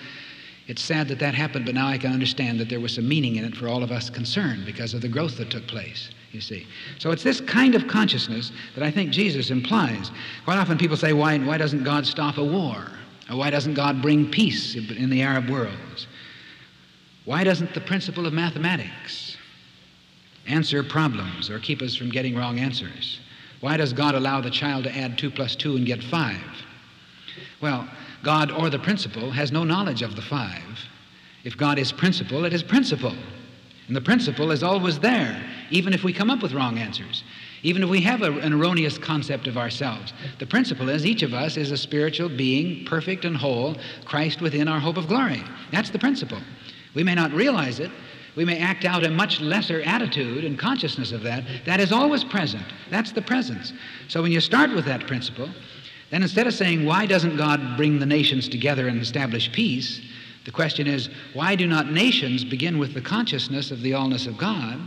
it's 0.68 0.82
sad 0.82 1.10
that 1.10 1.20
that 1.20 1.36
happened, 1.36 1.66
but 1.66 1.76
now 1.76 1.88
I 1.88 1.98
can 1.98 2.14
understand 2.14 2.62
that 2.62 2.70
there 2.70 2.80
was 2.80 2.96
some 2.96 3.10
meaning 3.10 3.36
in 3.36 3.44
it 3.44 3.58
for 3.58 3.68
all 3.68 3.84
of 3.84 3.92
us 3.92 4.10
concerned 4.10 4.66
because 4.66 4.94
of 4.94 5.02
the 5.02 5.10
growth 5.10 5.36
that 5.36 5.50
took 5.50 5.68
place 5.68 6.12
you 6.32 6.42
see. 6.42 6.68
So 7.00 7.12
it's 7.12 7.24
this 7.24 7.42
kind 7.42 7.76
of 7.76 7.88
consciousness 7.88 8.52
that 8.76 8.84
I 8.84 8.92
think 8.92 9.12
Jesus 9.12 9.50
implies. 9.50 10.12
Quite 10.46 10.58
often 10.58 10.78
people 10.78 10.98
say, 10.98 11.14
why, 11.14 11.38
why 11.40 11.58
doesn't 11.58 11.84
God 11.84 12.06
stop 12.06 12.38
a 12.38 12.44
war? 12.44 12.86
Or 13.30 13.38
why 13.38 13.50
doesn't 13.50 13.74
God 13.74 14.02
bring 14.02 14.30
peace 14.30 14.76
in 14.76 15.10
the 15.10 15.22
Arab 15.22 15.50
worlds? 15.50 16.08
Why 17.26 17.44
doesn't 17.44 17.74
the 17.74 17.82
principle 17.82 18.26
of 18.26 18.34
mathematics 18.34 19.38
answer 20.48 20.84
problems 20.84 21.50
or 21.50 21.60
keep 21.60 21.82
us 21.82 21.96
from 21.96 22.10
getting 22.10 22.36
wrong 22.36 22.60
answers? 22.60 23.20
Why 23.62 23.78
does 23.78 23.94
God 23.94 24.16
allow 24.16 24.42
the 24.42 24.50
child 24.50 24.86
to 24.86 24.98
add 24.98 25.18
2 25.18 25.30
plus 25.32 25.56
2 25.56 25.76
and 25.76 25.86
get 25.86 26.04
5? 26.04 26.38
Well, 27.62 27.88
God 28.24 28.52
or 28.52 28.70
the 28.70 28.80
principle 28.80 29.32
has 29.32 29.52
no 29.52 29.64
knowledge 29.64 30.02
of 30.02 30.16
the 30.16 30.22
5. 30.22 30.62
If 31.44 31.58
God 31.58 31.78
is 31.80 31.92
principle, 31.92 32.46
it 32.46 32.54
is 32.54 32.64
principle. 32.64 33.16
And 33.88 33.96
the 33.96 34.02
principle 34.02 34.52
is 34.52 34.64
always 34.64 35.00
there, 35.00 35.44
even 35.72 35.94
if 35.94 36.04
we 36.04 36.14
come 36.14 36.30
up 36.30 36.42
with 36.42 36.54
wrong 36.54 36.78
answers. 36.78 37.24
even 37.64 37.84
if 37.84 37.90
we 37.90 38.02
have 38.02 38.22
a, 38.22 38.32
an 38.40 38.54
erroneous 38.54 38.98
concept 38.98 39.48
of 39.48 39.58
ourselves. 39.58 40.14
The 40.40 40.46
principle 40.46 40.90
is 40.90 41.06
each 41.06 41.24
of 41.24 41.34
us 41.34 41.58
is 41.58 41.72
a 41.72 41.78
spiritual 41.78 42.30
being, 42.30 42.86
perfect 42.86 43.26
and 43.26 43.38
whole, 43.38 43.76
Christ 44.06 44.42
within 44.42 44.68
our 44.68 44.80
hope 44.80 44.98
of 44.98 45.08
glory. 45.08 45.44
That's 45.72 45.90
the 45.90 46.00
principle. 46.00 46.40
We 46.96 47.04
may 47.04 47.16
not 47.16 47.32
realize 47.32 47.80
it. 47.80 47.92
We 48.36 48.46
may 48.46 48.60
act 48.60 48.86
out 48.86 49.06
a 49.06 49.10
much 49.10 49.42
lesser 49.42 49.82
attitude 49.82 50.46
and 50.46 50.58
consciousness 50.58 51.12
of 51.12 51.22
that. 51.24 51.44
That 51.66 51.80
is 51.80 51.92
always 51.92 52.24
present. 52.24 52.66
That's 52.90 53.12
the 53.12 53.22
presence. 53.22 53.74
So 54.08 54.22
when 54.22 54.32
you 54.32 54.40
start 54.40 54.74
with 54.74 54.86
that 54.86 55.06
principle, 55.06 55.50
then 56.12 56.24
instead 56.24 56.48
of 56.48 56.54
saying, 56.54 56.86
why 56.86 57.06
doesn't 57.06 57.38
God 57.38 57.78
bring 57.78 58.00
the 58.00 58.06
nations 58.06 58.48
together 58.48 58.88
and 58.88 59.02
establish 59.02 59.52
peace? 59.52 60.02
The 60.46 60.52
question 60.52 60.88
is, 60.88 61.10
why 61.34 61.56
do 61.56 61.68
not 61.68 61.92
nations 61.92 62.44
begin 62.44 62.80
with 62.80 62.94
the 62.94 63.02
consciousness 63.02 63.70
of 63.70 63.82
the 63.82 63.92
allness 63.92 64.28
of 64.28 64.38
God 64.38 64.80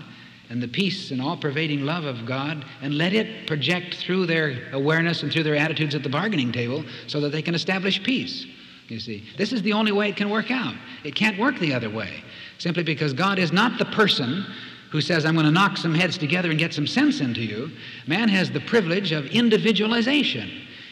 and 0.51 0.63
the 0.63 0.69
peace 0.69 1.11
and 1.11 1.21
all 1.21 1.37
pervading 1.37 1.85
love 1.85 2.05
of 2.05 2.27
God 2.27 2.65
and 2.83 2.97
let 2.99 3.13
it 3.13 3.47
project 3.47 3.97
through 3.97 4.27
their 4.27 4.69
awareness 4.73 5.23
and 5.23 5.33
through 5.33 5.43
their 5.43 5.57
attitudes 5.57 5.95
at 5.95 6.03
the 6.03 6.09
bargaining 6.09 6.53
table 6.53 6.85
so 7.07 7.21
that 7.21 7.31
they 7.31 7.43
can 7.43 7.55
establish 7.55 8.03
peace. 8.03 8.47
You 8.89 9.01
see, 9.01 9.25
this 9.39 9.53
is 9.53 9.63
the 9.63 9.73
only 9.73 9.93
way 9.93 10.11
it 10.11 10.17
can 10.17 10.29
work 10.29 10.51
out. 10.51 10.75
It 11.05 11.15
can't 11.15 11.39
work 11.39 11.59
the 11.59 11.73
other 11.73 11.89
way, 11.89 12.23
simply 12.59 12.83
because 12.83 13.15
God 13.15 13.39
is 13.39 13.53
not 13.53 13.79
the 13.79 13.87
person 13.87 14.45
who 14.91 15.01
says, 15.01 15.25
I'm 15.25 15.35
going 15.35 15.47
to 15.47 15.53
knock 15.53 15.77
some 15.77 15.95
heads 15.95 16.19
together 16.19 16.51
and 16.51 16.59
get 16.59 16.75
some 16.75 16.87
sense 16.87 17.21
into 17.21 17.41
you. 17.41 17.71
Man 18.07 18.29
has 18.29 18.51
the 18.51 18.61
privilege 18.61 19.11
of 19.11 19.27
individualization. 19.27 20.51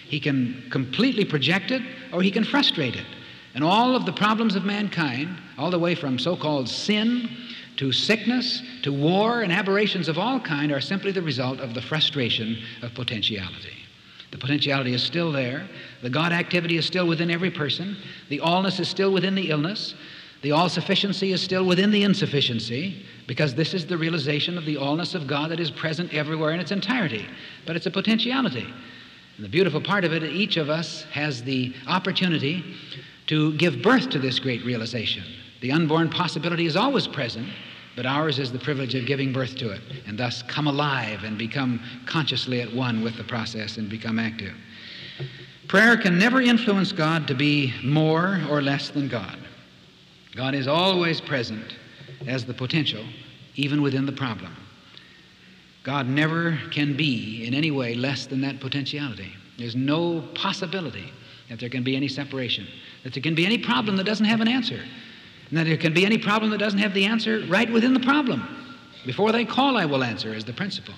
He 0.09 0.19
can 0.19 0.65
completely 0.71 1.25
project 1.25 1.71
it 1.71 1.83
or 2.13 2.23
he 2.23 2.31
can 2.31 2.45
frustrate 2.45 2.97
it. 2.97 3.07
And 3.55 3.63
all 3.63 3.95
of 3.95 4.07
the 4.07 4.13
problems 4.13 4.57
of 4.57 4.65
mankind, 4.65 5.39
all 5.59 5.71
the 5.71 5.79
way 5.79 5.95
from 5.95 6.19
so 6.19 6.35
called 6.35 6.69
sin 6.69 7.29
to 7.83 7.91
sickness, 7.91 8.63
to 8.85 8.93
war, 8.93 9.43
and 9.43 9.53
aberrations 9.53 10.07
of 10.07 10.17
all 10.17 10.39
kind 10.39 10.71
are 10.71 10.81
simply 10.81 11.11
the 11.11 11.21
result 11.21 11.59
of 11.59 11.75
the 11.75 11.83
frustration 11.83 12.57
of 12.81 12.95
potentiality. 12.95 13.77
The 14.31 14.39
potentiality 14.39 14.95
is 14.95 15.03
still 15.03 15.33
there. 15.33 15.69
The 16.01 16.09
God 16.09 16.31
activity 16.31 16.77
is 16.77 16.87
still 16.87 17.09
within 17.09 17.29
every 17.29 17.51
person. 17.51 17.97
The 18.29 18.39
allness 18.39 18.79
is 18.79 18.89
still 18.89 19.13
within 19.13 19.35
the 19.35 19.51
illness. 19.51 19.97
The 20.43 20.53
all 20.53 20.69
sufficiency 20.69 21.33
is 21.33 21.43
still 21.43 21.67
within 21.67 21.91
the 21.91 22.05
insufficiency 22.05 23.05
because 23.27 23.53
this 23.53 23.75
is 23.75 23.85
the 23.85 23.99
realization 23.99 24.57
of 24.57 24.65
the 24.65 24.77
allness 24.77 25.17
of 25.17 25.27
God 25.27 25.51
that 25.51 25.59
is 25.59 25.73
present 25.73 26.15
everywhere 26.15 26.53
in 26.53 26.61
its 26.61 26.71
entirety. 26.71 27.27
But 27.67 27.75
it's 27.75 27.87
a 27.87 27.91
potentiality. 27.91 28.73
And 29.37 29.45
the 29.45 29.49
beautiful 29.49 29.81
part 29.81 30.05
of 30.05 30.13
it, 30.13 30.23
each 30.23 30.57
of 30.57 30.71
us 30.71 31.03
has 31.11 31.43
the 31.43 31.75
opportunity 31.89 32.77
to 33.27 33.55
give 33.55 33.83
birth 33.83 34.09
to 34.11 34.21
this 34.21 34.39
great 34.39 34.65
realization. 34.65 35.25
The 35.63 35.73
unborn 35.73 36.11
possibility 36.11 36.67
is 36.67 36.77
always 36.77 37.09
present, 37.09 37.49
but 37.97 38.07
ours 38.07 38.39
is 38.39 38.51
the 38.51 38.59
privilege 38.59 38.95
of 38.95 39.07
giving 39.07 39.33
birth 39.33 39.57
to 39.57 39.71
it 39.71 39.81
and 40.07 40.19
thus 40.19 40.43
come 40.43 40.67
alive 40.67 41.25
and 41.25 41.37
become 41.37 41.81
consciously 42.07 42.61
at 42.61 42.73
one 42.73 43.03
with 43.03 43.17
the 43.17 43.25
process 43.25 43.77
and 43.77 43.89
become 43.89 44.19
active. 44.19 44.55
Prayer 45.69 45.97
can 45.97 46.19
never 46.19 46.41
influence 46.41 46.93
God 46.93 47.27
to 47.29 47.35
be 47.35 47.73
more 47.85 48.41
or 48.51 48.63
less 48.63 48.89
than 48.91 49.09
God. 49.09 49.39
God 50.35 50.55
is 50.55 50.67
always 50.67 51.21
present 51.21 51.77
as 52.27 52.45
the 52.45 52.55
potential, 52.55 53.05
even 53.55 53.83
within 53.83 54.07
the 54.07 54.13
problem. 54.13 54.57
God 55.83 56.07
never 56.07 56.59
can 56.71 56.97
be 56.97 57.45
in 57.47 57.55
any 57.55 57.71
way 57.71 57.95
less 57.95 58.27
than 58.27 58.41
that 58.43 58.61
potentiality. 58.61 59.33
There's 59.59 59.77
no 59.77 60.23
possibility 60.35 61.13
that 61.49 61.59
there 61.59 61.69
can 61.69 61.83
be 61.83 61.97
any 61.97 62.09
separation, 62.09 62.67
that 63.05 63.13
there 63.13 63.23
can 63.23 63.35
be 63.35 63.45
any 63.45 63.59
problem 63.59 63.97
that 63.97 64.05
doesn't 64.05 64.27
have 64.27 64.41
an 64.41 64.49
answer. 64.49 64.81
That 65.53 65.67
there 65.67 65.77
can 65.77 65.93
be 65.93 66.07
any 66.07 66.19
problem 66.19 66.51
that 66.51 66.59
doesn't 66.59 66.79
have 66.79 66.95
the 66.95 67.05
answer 67.05 67.45
right 67.49 67.71
within 67.71 67.93
the 67.93 68.01
problem. 68.01 68.43
Before 69.05 69.33
they 69.33 69.45
call, 69.45 69.77
I 69.77 69.85
will 69.85 70.03
answer, 70.03 70.33
is 70.33 70.45
the 70.45 70.53
principle. 70.53 70.95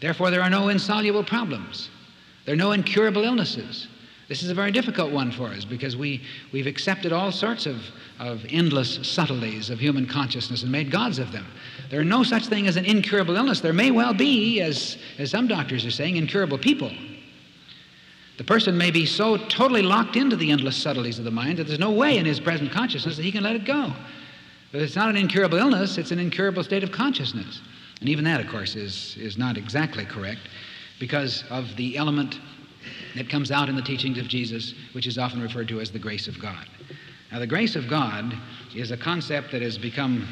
Therefore, 0.00 0.30
there 0.30 0.42
are 0.42 0.50
no 0.50 0.68
insoluble 0.68 1.24
problems. 1.24 1.88
There 2.44 2.54
are 2.54 2.58
no 2.58 2.72
incurable 2.72 3.24
illnesses. 3.24 3.88
This 4.28 4.42
is 4.42 4.50
a 4.50 4.54
very 4.54 4.70
difficult 4.70 5.10
one 5.10 5.32
for 5.32 5.48
us 5.48 5.64
because 5.64 5.96
we, 5.96 6.22
we've 6.52 6.66
accepted 6.66 7.12
all 7.12 7.32
sorts 7.32 7.66
of, 7.66 7.82
of 8.18 8.44
endless 8.48 9.06
subtleties 9.06 9.70
of 9.70 9.80
human 9.80 10.06
consciousness 10.06 10.62
and 10.62 10.70
made 10.70 10.90
gods 10.90 11.18
of 11.18 11.32
them. 11.32 11.46
There 11.90 12.00
are 12.00 12.04
no 12.04 12.22
such 12.22 12.46
thing 12.46 12.68
as 12.68 12.76
an 12.76 12.84
incurable 12.84 13.36
illness. 13.36 13.60
There 13.60 13.72
may 13.72 13.90
well 13.90 14.14
be, 14.14 14.60
as, 14.60 14.98
as 15.18 15.30
some 15.30 15.48
doctors 15.48 15.84
are 15.84 15.90
saying, 15.90 16.16
incurable 16.16 16.58
people. 16.58 16.92
The 18.40 18.44
person 18.44 18.78
may 18.78 18.90
be 18.90 19.04
so 19.04 19.36
totally 19.36 19.82
locked 19.82 20.16
into 20.16 20.34
the 20.34 20.50
endless 20.50 20.74
subtleties 20.74 21.18
of 21.18 21.26
the 21.26 21.30
mind 21.30 21.58
that 21.58 21.66
there's 21.66 21.78
no 21.78 21.90
way 21.90 22.16
in 22.16 22.24
his 22.24 22.40
present 22.40 22.72
consciousness 22.72 23.16
that 23.18 23.22
he 23.22 23.30
can 23.30 23.42
let 23.42 23.54
it 23.54 23.66
go. 23.66 23.92
But 24.72 24.80
it's 24.80 24.96
not 24.96 25.10
an 25.10 25.16
incurable 25.16 25.58
illness, 25.58 25.98
it's 25.98 26.10
an 26.10 26.18
incurable 26.18 26.64
state 26.64 26.82
of 26.82 26.90
consciousness. 26.90 27.60
And 28.00 28.08
even 28.08 28.24
that, 28.24 28.40
of 28.40 28.46
course, 28.46 28.76
is, 28.76 29.14
is 29.20 29.36
not 29.36 29.58
exactly 29.58 30.06
correct 30.06 30.40
because 30.98 31.44
of 31.50 31.76
the 31.76 31.98
element 31.98 32.40
that 33.14 33.28
comes 33.28 33.50
out 33.50 33.68
in 33.68 33.76
the 33.76 33.82
teachings 33.82 34.16
of 34.16 34.26
Jesus, 34.26 34.72
which 34.92 35.06
is 35.06 35.18
often 35.18 35.42
referred 35.42 35.68
to 35.68 35.78
as 35.78 35.90
the 35.90 35.98
grace 35.98 36.26
of 36.26 36.40
God. 36.40 36.66
Now, 37.30 37.40
the 37.40 37.46
grace 37.46 37.76
of 37.76 37.90
God 37.90 38.34
is 38.74 38.90
a 38.90 38.96
concept 38.96 39.52
that 39.52 39.60
has 39.60 39.76
become 39.76 40.26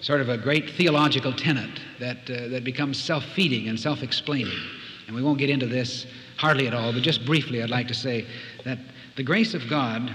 sort 0.00 0.22
of 0.22 0.30
a 0.30 0.38
great 0.38 0.70
theological 0.70 1.34
tenet 1.34 1.82
that, 2.00 2.30
uh, 2.30 2.48
that 2.48 2.64
becomes 2.64 2.98
self 2.98 3.24
feeding 3.34 3.68
and 3.68 3.78
self 3.78 4.02
explaining. 4.02 4.58
And 5.06 5.14
we 5.14 5.22
won't 5.22 5.38
get 5.38 5.50
into 5.50 5.66
this 5.66 6.06
hardly 6.42 6.66
at 6.66 6.74
all, 6.74 6.92
but 6.92 7.02
just 7.02 7.24
briefly, 7.24 7.62
I'd 7.62 7.70
like 7.70 7.86
to 7.86 7.94
say 7.94 8.26
that 8.64 8.76
the 9.14 9.22
grace 9.22 9.54
of 9.54 9.62
God 9.70 10.12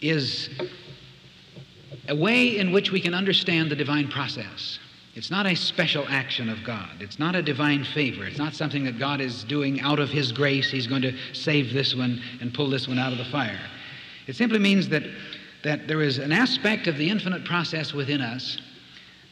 is 0.00 0.48
a 2.06 2.14
way 2.14 2.58
in 2.58 2.70
which 2.70 2.92
we 2.92 3.00
can 3.00 3.12
understand 3.12 3.72
the 3.72 3.74
divine 3.74 4.06
process. 4.06 4.78
It's 5.16 5.32
not 5.32 5.46
a 5.46 5.56
special 5.56 6.06
action 6.08 6.48
of 6.48 6.62
God. 6.62 6.90
It's 7.00 7.18
not 7.18 7.34
a 7.34 7.42
divine 7.42 7.82
favor. 7.82 8.24
It's 8.24 8.38
not 8.38 8.54
something 8.54 8.84
that 8.84 9.00
God 9.00 9.20
is 9.20 9.42
doing 9.42 9.80
out 9.80 9.98
of 9.98 10.10
His 10.10 10.30
grace. 10.30 10.70
He's 10.70 10.86
going 10.86 11.02
to 11.02 11.12
save 11.32 11.72
this 11.72 11.96
one 11.96 12.22
and 12.40 12.54
pull 12.54 12.70
this 12.70 12.86
one 12.86 13.00
out 13.00 13.10
of 13.10 13.18
the 13.18 13.24
fire. 13.24 13.58
It 14.28 14.36
simply 14.36 14.60
means 14.60 14.88
that, 14.90 15.02
that 15.64 15.88
there 15.88 16.02
is 16.02 16.18
an 16.18 16.30
aspect 16.30 16.86
of 16.86 16.98
the 16.98 17.10
infinite 17.10 17.44
process 17.44 17.92
within 17.92 18.20
us 18.20 18.58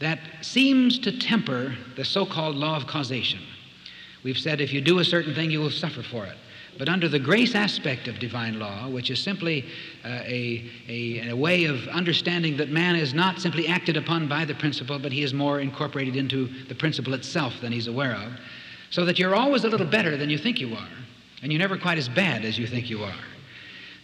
that 0.01 0.19
seems 0.41 0.99
to 0.99 1.17
temper 1.17 1.77
the 1.95 2.05
so 2.05 2.27
called 2.27 2.57
law 2.57 2.77
of 2.77 2.89
causation. 2.89 3.39
We've 4.25 4.39
said 4.39 4.61
if 4.61 4.73
you 4.73 4.81
do 4.81 4.99
a 5.01 5.05
certain 5.05 5.35
thing, 5.35 5.51
you 5.51 5.61
will 5.61 5.71
suffer 5.71 6.03
for 6.03 6.25
it. 6.25 6.37
But 6.79 6.89
under 6.89 7.09
the 7.09 7.19
grace 7.19 7.55
aspect 7.55 8.09
of 8.09 8.19
divine 8.19 8.59
law, 8.59 8.89
which 8.89 9.11
is 9.11 9.21
simply 9.21 9.67
uh, 10.05 10.09
a, 10.25 10.71
a, 10.89 11.29
a, 11.29 11.37
way 11.37 11.65
of 11.65 11.87
understanding 11.89 12.57
that 12.57 12.71
man 12.71 12.97
is 12.97 13.13
not 13.13 13.41
simply 13.41 13.69
acted 13.69 13.97
upon 13.97 14.27
by 14.27 14.47
the 14.47 14.55
principle, 14.55 14.99
but 14.99 15.13
he 15.13 15.23
is 15.23 15.35
more 15.35 15.61
incorporated 15.61 16.17
into 16.17 16.49
the 16.69 16.75
principle 16.75 17.13
itself 17.13 17.61
than 17.61 17.73
he's 17.73 17.89
aware 17.89 18.15
of, 18.15 18.33
so 18.91 19.05
that 19.05 19.19
you're 19.19 19.35
always 19.35 19.65
a 19.65 19.69
little 19.69 19.87
better 19.87 20.17
than 20.17 20.31
you 20.31 20.39
think 20.39 20.61
you 20.61 20.75
are, 20.75 20.89
and 21.43 21.53
you're 21.53 21.61
never 21.61 21.77
quite 21.77 21.99
as 21.99 22.09
bad 22.09 22.43
as 22.45 22.59
you 22.59 22.67
think 22.67 22.89
you 22.89 23.05
are 23.05 23.15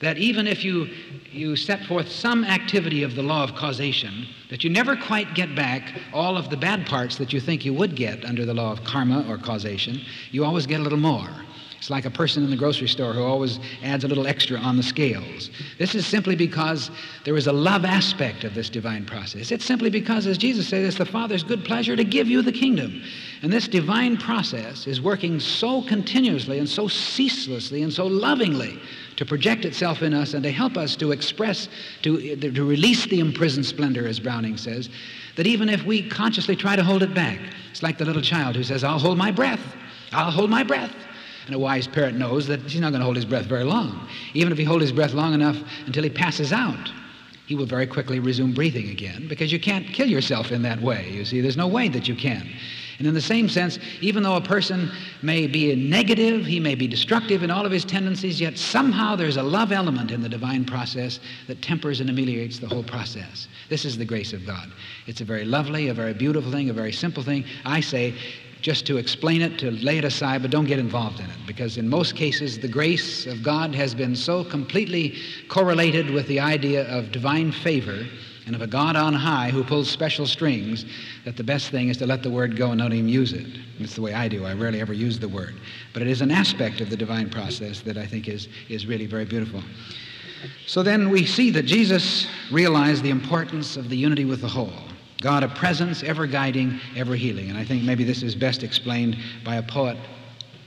that 0.01 0.19
even 0.19 0.47
if 0.47 0.65
you, 0.65 0.89
you 1.31 1.57
set 1.57 1.85
forth 1.87 2.09
some 2.09 2.45
activity 2.45 3.03
of 3.03 3.15
the 3.15 3.23
law 3.23 3.43
of 3.43 3.55
causation, 3.55 4.27
that 4.51 4.63
you 4.63 4.71
never 4.71 4.97
quite 4.97 5.35
get 5.35 5.55
back 5.55 5.93
all 6.13 6.37
of 6.37 6.51
the 6.51 6.57
bad 6.57 6.87
parts 6.87 7.17
that 7.17 7.33
you 7.33 7.41
think 7.41 7.65
you 7.65 7.75
would 7.75 7.97
get 7.97 8.25
under 8.25 8.45
the 8.45 8.55
law 8.55 8.71
of 8.71 8.85
karma 8.85 9.27
or 9.29 9.39
causation, 9.39 10.01
you 10.31 10.45
always 10.45 10.67
get 10.67 10.81
a 10.81 10.83
little 10.83 10.99
more. 10.99 11.29
It's 11.79 11.91
like 11.91 12.07
a 12.07 12.11
person 12.11 12.43
in 12.43 12.51
the 12.51 12.57
grocery 12.57 12.89
store 12.89 13.13
who 13.13 13.23
always 13.23 13.61
adds 13.85 14.03
a 14.03 14.09
little 14.09 14.27
extra 14.27 14.59
on 14.59 14.77
the 14.77 14.83
scales. 14.83 15.51
This 15.79 15.95
is 15.95 16.05
simply 16.07 16.35
because 16.35 16.91
there 17.25 17.37
is 17.37 17.47
a 17.47 17.53
love 17.53 17.85
aspect 17.85 18.43
of 18.43 18.53
this 18.53 18.69
divine 18.69 19.07
process. 19.07 19.53
It's 19.53 19.65
simply 19.65 19.89
because, 19.89 20.27
as 20.27 20.39
Jesus 20.39 20.67
said, 20.67 20.85
it's 20.85 20.99
the 20.99 21.07
Father's 21.07 21.45
good 21.45 21.65
pleasure 21.65 21.95
to 21.95 22.03
give 22.03 22.27
you 22.27 22.43
the 22.43 22.51
kingdom. 22.51 23.01
And 23.43 23.53
this 23.53 23.69
divine 23.69 24.17
process 24.17 24.89
is 24.89 25.01
working 25.01 25.39
so 25.39 25.83
continuously 25.83 26.59
and 26.59 26.69
so 26.69 26.89
ceaselessly 26.89 27.85
and 27.85 27.93
so 27.93 28.07
lovingly 28.07 28.81
to 29.19 29.27
project 29.27 29.65
itself 29.65 30.03
in 30.03 30.15
us 30.15 30.33
and 30.33 30.45
to 30.45 30.53
help 30.53 30.77
us 30.77 30.95
to 30.95 31.11
express, 31.11 31.69
to, 32.03 32.37
to 32.37 32.65
release 32.65 33.05
the 33.07 33.19
imprisoned 33.19 33.67
splendor, 33.67 34.07
as 34.07 34.21
Browning 34.21 34.57
says, 34.57 34.91
that 35.35 35.45
even 35.45 35.69
if 35.69 35.85
we 35.85 36.09
consciously 36.09 36.55
try 36.55 36.77
to 36.77 36.85
hold 36.85 37.03
it 37.03 37.13
back, 37.15 37.41
it's 37.69 37.83
like 37.83 37.99
the 37.99 38.05
little 38.05 38.23
child 38.23 38.55
who 38.55 38.63
says, 38.63 38.85
I'll 38.85 39.01
hold 39.01 39.19
my 39.19 39.33
breath, 39.33 39.75
I'll 40.13 40.31
hold 40.31 40.51
my 40.51 40.63
breath. 40.63 40.95
And 41.47 41.55
a 41.57 41.59
wise 41.59 41.89
parent 41.89 42.17
knows 42.17 42.47
that 42.47 42.61
he's 42.61 42.81
not 42.81 42.91
going 42.91 43.01
to 43.01 43.05
hold 43.05 43.17
his 43.17 43.25
breath 43.25 43.47
very 43.47 43.65
long. 43.65 44.09
Even 44.35 44.53
if 44.53 44.59
he 44.59 44.63
holds 44.63 44.83
his 44.83 44.93
breath 44.93 45.15
long 45.15 45.35
enough 45.35 45.57
until 45.87 46.05
he 46.05 46.11
passes 46.11 46.53
out, 46.53 46.93
he 47.47 47.57
will 47.57 47.67
very 47.67 47.89
quickly 47.89 48.21
resume 48.21 48.53
breathing 48.53 48.91
again 48.91 49.27
because 49.27 49.51
you 49.51 49.59
can't 49.59 49.89
kill 49.89 50.07
yourself 50.07 50.53
in 50.53 50.63
that 50.63 50.81
way. 50.81 51.11
You 51.11 51.25
see, 51.25 51.41
there's 51.41 51.57
no 51.57 51.67
way 51.67 51.89
that 51.89 52.07
you 52.07 52.15
can. 52.15 52.49
And 52.99 53.07
in 53.07 53.15
the 53.15 53.21
same 53.21 53.49
sense, 53.49 53.79
even 54.01 54.25
though 54.25 54.35
a 54.35 54.41
person 54.41 54.91
may 55.23 55.47
be 55.47 55.75
negative, 55.77 56.45
he 56.45 56.59
may 56.59 56.75
be 56.75 56.89
destructive 56.89 57.45
in 57.45 57.51
all 57.51 57.65
of 57.65 57.71
his 57.71 57.85
tendencies, 57.85 58.41
yet 58.41 58.59
somehow 58.59 59.15
there's 59.15 59.37
a 59.37 59.43
love 59.43 59.71
element 59.71 60.11
in 60.11 60.21
the 60.21 60.29
divine 60.29 60.65
process 60.65 61.21
that 61.47 61.63
tempers 61.63 62.01
and 62.01 62.11
ameliorates 62.11 62.59
the 62.59 62.67
whole 62.67 62.83
process. 62.83 63.47
This 63.69 63.85
is 63.85 63.97
the 63.97 64.05
grace 64.05 64.33
of 64.33 64.45
God. 64.45 64.73
It's 65.07 65.21
a 65.21 65.25
very 65.25 65.45
lovely, 65.45 65.89
a 65.89 65.95
very 65.95 66.13
beautiful 66.13 66.51
thing, 66.51 66.71
a 66.71 66.73
very 66.73 66.93
simple 66.93 67.23
thing. 67.23 67.45
I 67.65 67.81
say, 67.81 68.15
just 68.63 68.85
to 68.87 68.97
explain 68.97 69.43
it, 69.43 69.59
to 69.61 69.71
lay 69.71 69.99
it 69.99 70.05
aside, 70.05 70.43
but 70.43 70.51
don't 70.51 70.67
get 70.67 70.81
involved 70.81 71.21
in 71.21 71.27
it. 71.27 71.37
Because 71.47 71.79
in 71.79 71.89
most 71.89 72.17
cases, 72.17 72.59
the 72.59 72.67
grace 72.67 73.27
of 73.27 73.45
God 73.45 73.77
has 73.77 73.95
been 73.95 74.17
so 74.17 74.43
completely 74.43 75.17
correlated 75.49 76.11
with 76.11 76.27
the 76.27 76.41
idea 76.41 76.89
of 76.89 77.13
divine 77.13 77.53
favor 77.53 78.05
and 78.49 78.57
of 78.57 78.63
a 78.63 78.67
God 78.67 78.97
on 78.97 79.13
high 79.13 79.51
who 79.51 79.63
pulls 79.63 79.91
special 79.91 80.27
strings, 80.27 80.87
that 81.27 81.37
the 81.37 81.45
best 81.45 81.71
thing 81.71 81.91
is 81.91 81.99
to 81.99 82.07
let 82.07 82.23
the 82.23 82.31
word 82.31 82.57
go 82.57 82.71
and 82.71 82.79
not 82.79 82.95
even 82.95 83.07
use 83.07 83.35
it. 83.35 83.47
That's 83.79 83.95
the 83.95 84.01
way 84.01 84.15
I 84.15 84.27
do. 84.27 84.47
I 84.47 84.55
rarely 84.55 84.81
ever 84.81 84.95
use 84.95 85.19
the 85.19 85.29
word. 85.29 85.55
But 85.93 86.01
it 86.01 86.09
is 86.09 86.23
an 86.23 86.31
aspect 86.31 86.81
of 86.81 86.89
the 86.89 86.97
divine 86.97 87.29
process 87.29 87.83
that 87.83 87.99
I 87.99 88.07
think 88.07 88.27
is, 88.27 88.49
is 88.71 88.87
really 88.87 89.05
very 89.05 89.27
beautiful. 89.27 89.63
So 90.67 90.83
then 90.83 91.11
we 91.11 91.27
see 91.27 91.51
that 91.51 91.65
Jesus 91.67 92.27
realized 92.51 93.03
the 93.03 93.11
importance 93.11 93.77
of 93.77 93.91
the 93.91 93.97
unity 93.99 94.25
with 94.25 94.41
the 94.41 94.49
whole. 94.49 94.73
God 95.21 95.43
a 95.43 95.49
presence, 95.49 96.03
ever 96.03 96.27
guiding, 96.27 96.81
ever 96.97 97.17
healing. 97.17 97.51
And 97.51 97.59
I 97.59 97.65
think 97.65 97.83
maybe 97.83 98.03
this 98.03 98.23
is 98.23 98.35
best 98.35 98.63
explained 98.63 99.19
by 99.45 99.57
a 99.57 99.63
poet 99.63 99.99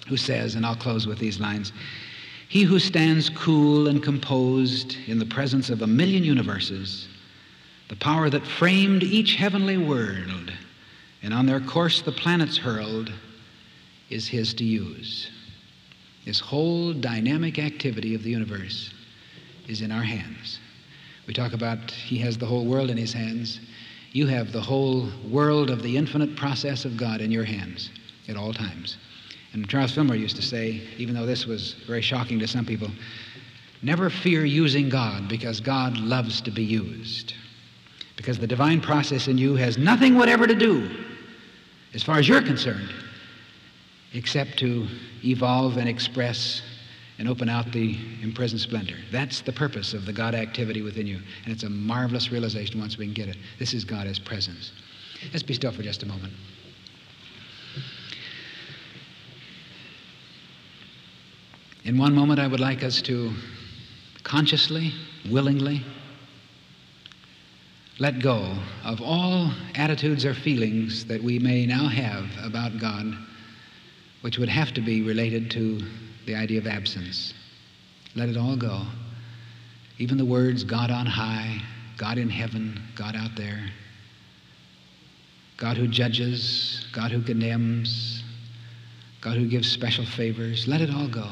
who 0.07 0.17
says, 0.17 0.53
and 0.53 0.67
I'll 0.67 0.75
close 0.75 1.07
with 1.07 1.17
these 1.17 1.39
lines 1.39 1.73
He 2.47 2.61
who 2.61 2.77
stands 2.77 3.27
cool 3.27 3.87
and 3.87 4.03
composed 4.03 4.97
in 5.07 5.17
the 5.17 5.25
presence 5.25 5.71
of 5.71 5.81
a 5.81 5.87
million 5.87 6.23
universes, 6.23 7.07
the 7.91 7.97
power 7.97 8.29
that 8.29 8.47
framed 8.47 9.03
each 9.03 9.35
heavenly 9.35 9.77
world, 9.77 10.53
and 11.21 11.33
on 11.33 11.45
their 11.45 11.59
course 11.59 12.01
the 12.01 12.11
planets 12.11 12.55
hurled, 12.55 13.11
is 14.09 14.29
his 14.29 14.53
to 14.53 14.63
use. 14.63 15.29
This 16.25 16.39
whole 16.39 16.93
dynamic 16.93 17.59
activity 17.59 18.15
of 18.15 18.23
the 18.23 18.29
universe 18.29 18.93
is 19.67 19.81
in 19.81 19.91
our 19.91 20.03
hands. 20.03 20.61
We 21.27 21.33
talk 21.33 21.51
about 21.51 21.91
he 21.91 22.17
has 22.19 22.37
the 22.37 22.45
whole 22.45 22.65
world 22.65 22.89
in 22.89 22.95
his 22.95 23.11
hands. 23.11 23.59
You 24.13 24.25
have 24.27 24.53
the 24.53 24.61
whole 24.61 25.09
world 25.29 25.69
of 25.69 25.83
the 25.83 25.97
infinite 25.97 26.37
process 26.37 26.85
of 26.85 26.95
God 26.95 27.19
in 27.19 27.29
your 27.29 27.43
hands 27.43 27.89
at 28.29 28.37
all 28.37 28.53
times. 28.53 28.95
And 29.51 29.67
Charles 29.67 29.91
Fillmore 29.91 30.15
used 30.15 30.37
to 30.37 30.41
say, 30.41 30.81
even 30.97 31.13
though 31.13 31.25
this 31.25 31.45
was 31.45 31.73
very 31.87 32.01
shocking 32.01 32.39
to 32.39 32.47
some 32.47 32.65
people, 32.65 32.89
never 33.81 34.09
fear 34.09 34.45
using 34.45 34.87
God 34.87 35.27
because 35.27 35.59
God 35.59 35.97
loves 35.97 36.39
to 36.39 36.51
be 36.51 36.63
used. 36.63 37.33
Because 38.21 38.37
the 38.37 38.45
divine 38.45 38.81
process 38.81 39.27
in 39.27 39.39
you 39.39 39.55
has 39.55 39.79
nothing 39.79 40.15
whatever 40.15 40.45
to 40.45 40.53
do, 40.53 40.87
as 41.95 42.03
far 42.03 42.19
as 42.19 42.27
you're 42.27 42.43
concerned, 42.43 42.93
except 44.13 44.59
to 44.59 44.87
evolve 45.25 45.77
and 45.77 45.89
express 45.89 46.61
and 47.17 47.27
open 47.27 47.49
out 47.49 47.71
the 47.71 47.97
imprisoned 48.21 48.61
splendor. 48.61 48.93
That's 49.11 49.41
the 49.41 49.51
purpose 49.51 49.95
of 49.95 50.05
the 50.05 50.13
God 50.13 50.35
activity 50.35 50.83
within 50.83 51.07
you. 51.07 51.19
And 51.45 51.51
it's 51.51 51.63
a 51.63 51.69
marvelous 51.69 52.31
realization 52.31 52.79
once 52.79 52.95
we 52.95 53.05
can 53.05 53.15
get 53.15 53.27
it. 53.27 53.37
This 53.57 53.73
is 53.73 53.83
God 53.83 54.05
as 54.05 54.19
presence. 54.19 54.71
Let's 55.33 55.41
be 55.41 55.55
still 55.55 55.71
for 55.71 55.81
just 55.81 56.03
a 56.03 56.05
moment. 56.05 56.33
In 61.85 61.97
one 61.97 62.13
moment, 62.13 62.39
I 62.39 62.45
would 62.45 62.59
like 62.59 62.83
us 62.83 63.01
to 63.01 63.33
consciously, 64.21 64.93
willingly, 65.27 65.83
let 67.99 68.19
go 68.19 68.55
of 68.83 69.01
all 69.01 69.51
attitudes 69.75 70.25
or 70.25 70.33
feelings 70.33 71.05
that 71.05 71.21
we 71.21 71.37
may 71.39 71.65
now 71.65 71.87
have 71.87 72.25
about 72.43 72.79
God, 72.79 73.15
which 74.21 74.37
would 74.37 74.49
have 74.49 74.73
to 74.73 74.81
be 74.81 75.01
related 75.01 75.51
to 75.51 75.81
the 76.25 76.35
idea 76.35 76.59
of 76.59 76.67
absence. 76.67 77.33
Let 78.15 78.29
it 78.29 78.37
all 78.37 78.55
go. 78.55 78.81
Even 79.97 80.17
the 80.17 80.25
words 80.25 80.63
God 80.63 80.89
on 80.89 81.05
high, 81.05 81.61
God 81.97 82.17
in 82.17 82.29
heaven, 82.29 82.81
God 82.95 83.15
out 83.15 83.35
there, 83.35 83.69
God 85.57 85.77
who 85.77 85.87
judges, 85.87 86.87
God 86.91 87.11
who 87.11 87.21
condemns, 87.21 88.23
God 89.21 89.37
who 89.37 89.47
gives 89.47 89.71
special 89.71 90.05
favors, 90.05 90.67
let 90.67 90.81
it 90.81 90.89
all 90.89 91.07
go 91.07 91.29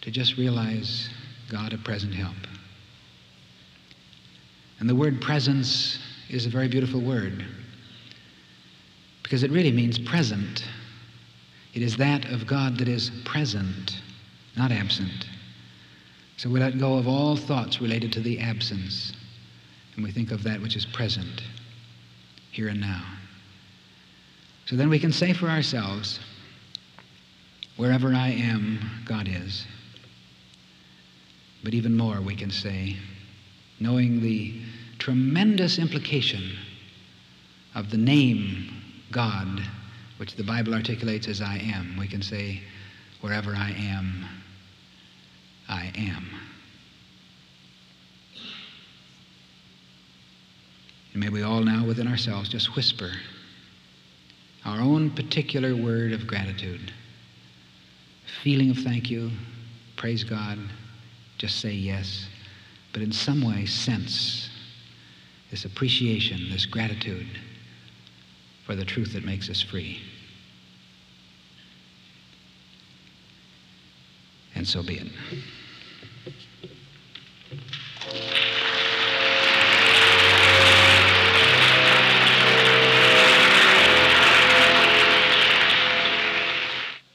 to 0.00 0.10
just 0.10 0.38
realize 0.38 1.10
God 1.50 1.74
a 1.74 1.78
present 1.78 2.14
help. 2.14 2.34
And 4.84 4.90
the 4.90 4.94
word 4.94 5.22
presence 5.22 5.98
is 6.28 6.44
a 6.44 6.50
very 6.50 6.68
beautiful 6.68 7.00
word 7.00 7.42
because 9.22 9.42
it 9.42 9.50
really 9.50 9.72
means 9.72 9.98
present. 9.98 10.62
It 11.72 11.80
is 11.80 11.96
that 11.96 12.30
of 12.30 12.46
God 12.46 12.76
that 12.76 12.86
is 12.86 13.10
present, 13.24 14.02
not 14.58 14.70
absent. 14.70 15.26
So 16.36 16.50
we 16.50 16.60
let 16.60 16.78
go 16.78 16.98
of 16.98 17.08
all 17.08 17.34
thoughts 17.34 17.80
related 17.80 18.12
to 18.12 18.20
the 18.20 18.38
absence 18.38 19.14
and 19.96 20.04
we 20.04 20.12
think 20.12 20.30
of 20.30 20.42
that 20.42 20.60
which 20.60 20.76
is 20.76 20.84
present, 20.84 21.42
here 22.50 22.68
and 22.68 22.78
now. 22.78 23.06
So 24.66 24.76
then 24.76 24.90
we 24.90 24.98
can 24.98 25.12
say 25.12 25.32
for 25.32 25.48
ourselves, 25.48 26.20
wherever 27.78 28.12
I 28.12 28.28
am, 28.32 28.80
God 29.06 29.28
is. 29.30 29.64
But 31.62 31.72
even 31.72 31.96
more, 31.96 32.20
we 32.20 32.36
can 32.36 32.50
say, 32.50 32.98
knowing 33.84 34.20
the 34.20 34.54
tremendous 34.98 35.78
implication 35.78 36.56
of 37.74 37.90
the 37.90 37.98
name 37.98 38.82
God, 39.12 39.62
which 40.16 40.34
the 40.36 40.42
Bible 40.42 40.74
articulates 40.74 41.28
as 41.28 41.42
I 41.42 41.58
am, 41.58 41.96
we 41.98 42.08
can 42.08 42.22
say, 42.22 42.62
wherever 43.20 43.54
I 43.54 43.70
am, 43.72 44.24
I 45.68 45.92
am. 45.96 46.26
And 51.12 51.22
may 51.22 51.28
we 51.28 51.42
all 51.42 51.60
now 51.60 51.86
within 51.86 52.08
ourselves 52.08 52.48
just 52.48 52.74
whisper 52.74 53.12
our 54.64 54.80
own 54.80 55.10
particular 55.10 55.76
word 55.76 56.12
of 56.14 56.26
gratitude, 56.26 56.90
feeling 58.42 58.70
of 58.70 58.78
thank 58.78 59.10
you, 59.10 59.30
praise 59.96 60.24
God. 60.24 60.58
Just 61.36 61.60
say 61.60 61.72
yes, 61.72 62.26
but 62.94 63.02
in 63.02 63.12
some 63.12 63.42
way 63.42 63.66
sense 63.66 64.48
this 65.50 65.64
appreciation, 65.64 66.48
this 66.50 66.64
gratitude 66.64 67.26
for 68.64 68.74
the 68.74 68.84
truth 68.84 69.12
that 69.12 69.24
makes 69.24 69.50
us 69.50 69.60
free. 69.60 70.00
And 74.54 74.66
so 74.66 74.82
be 74.82 74.94
it. 74.94 75.08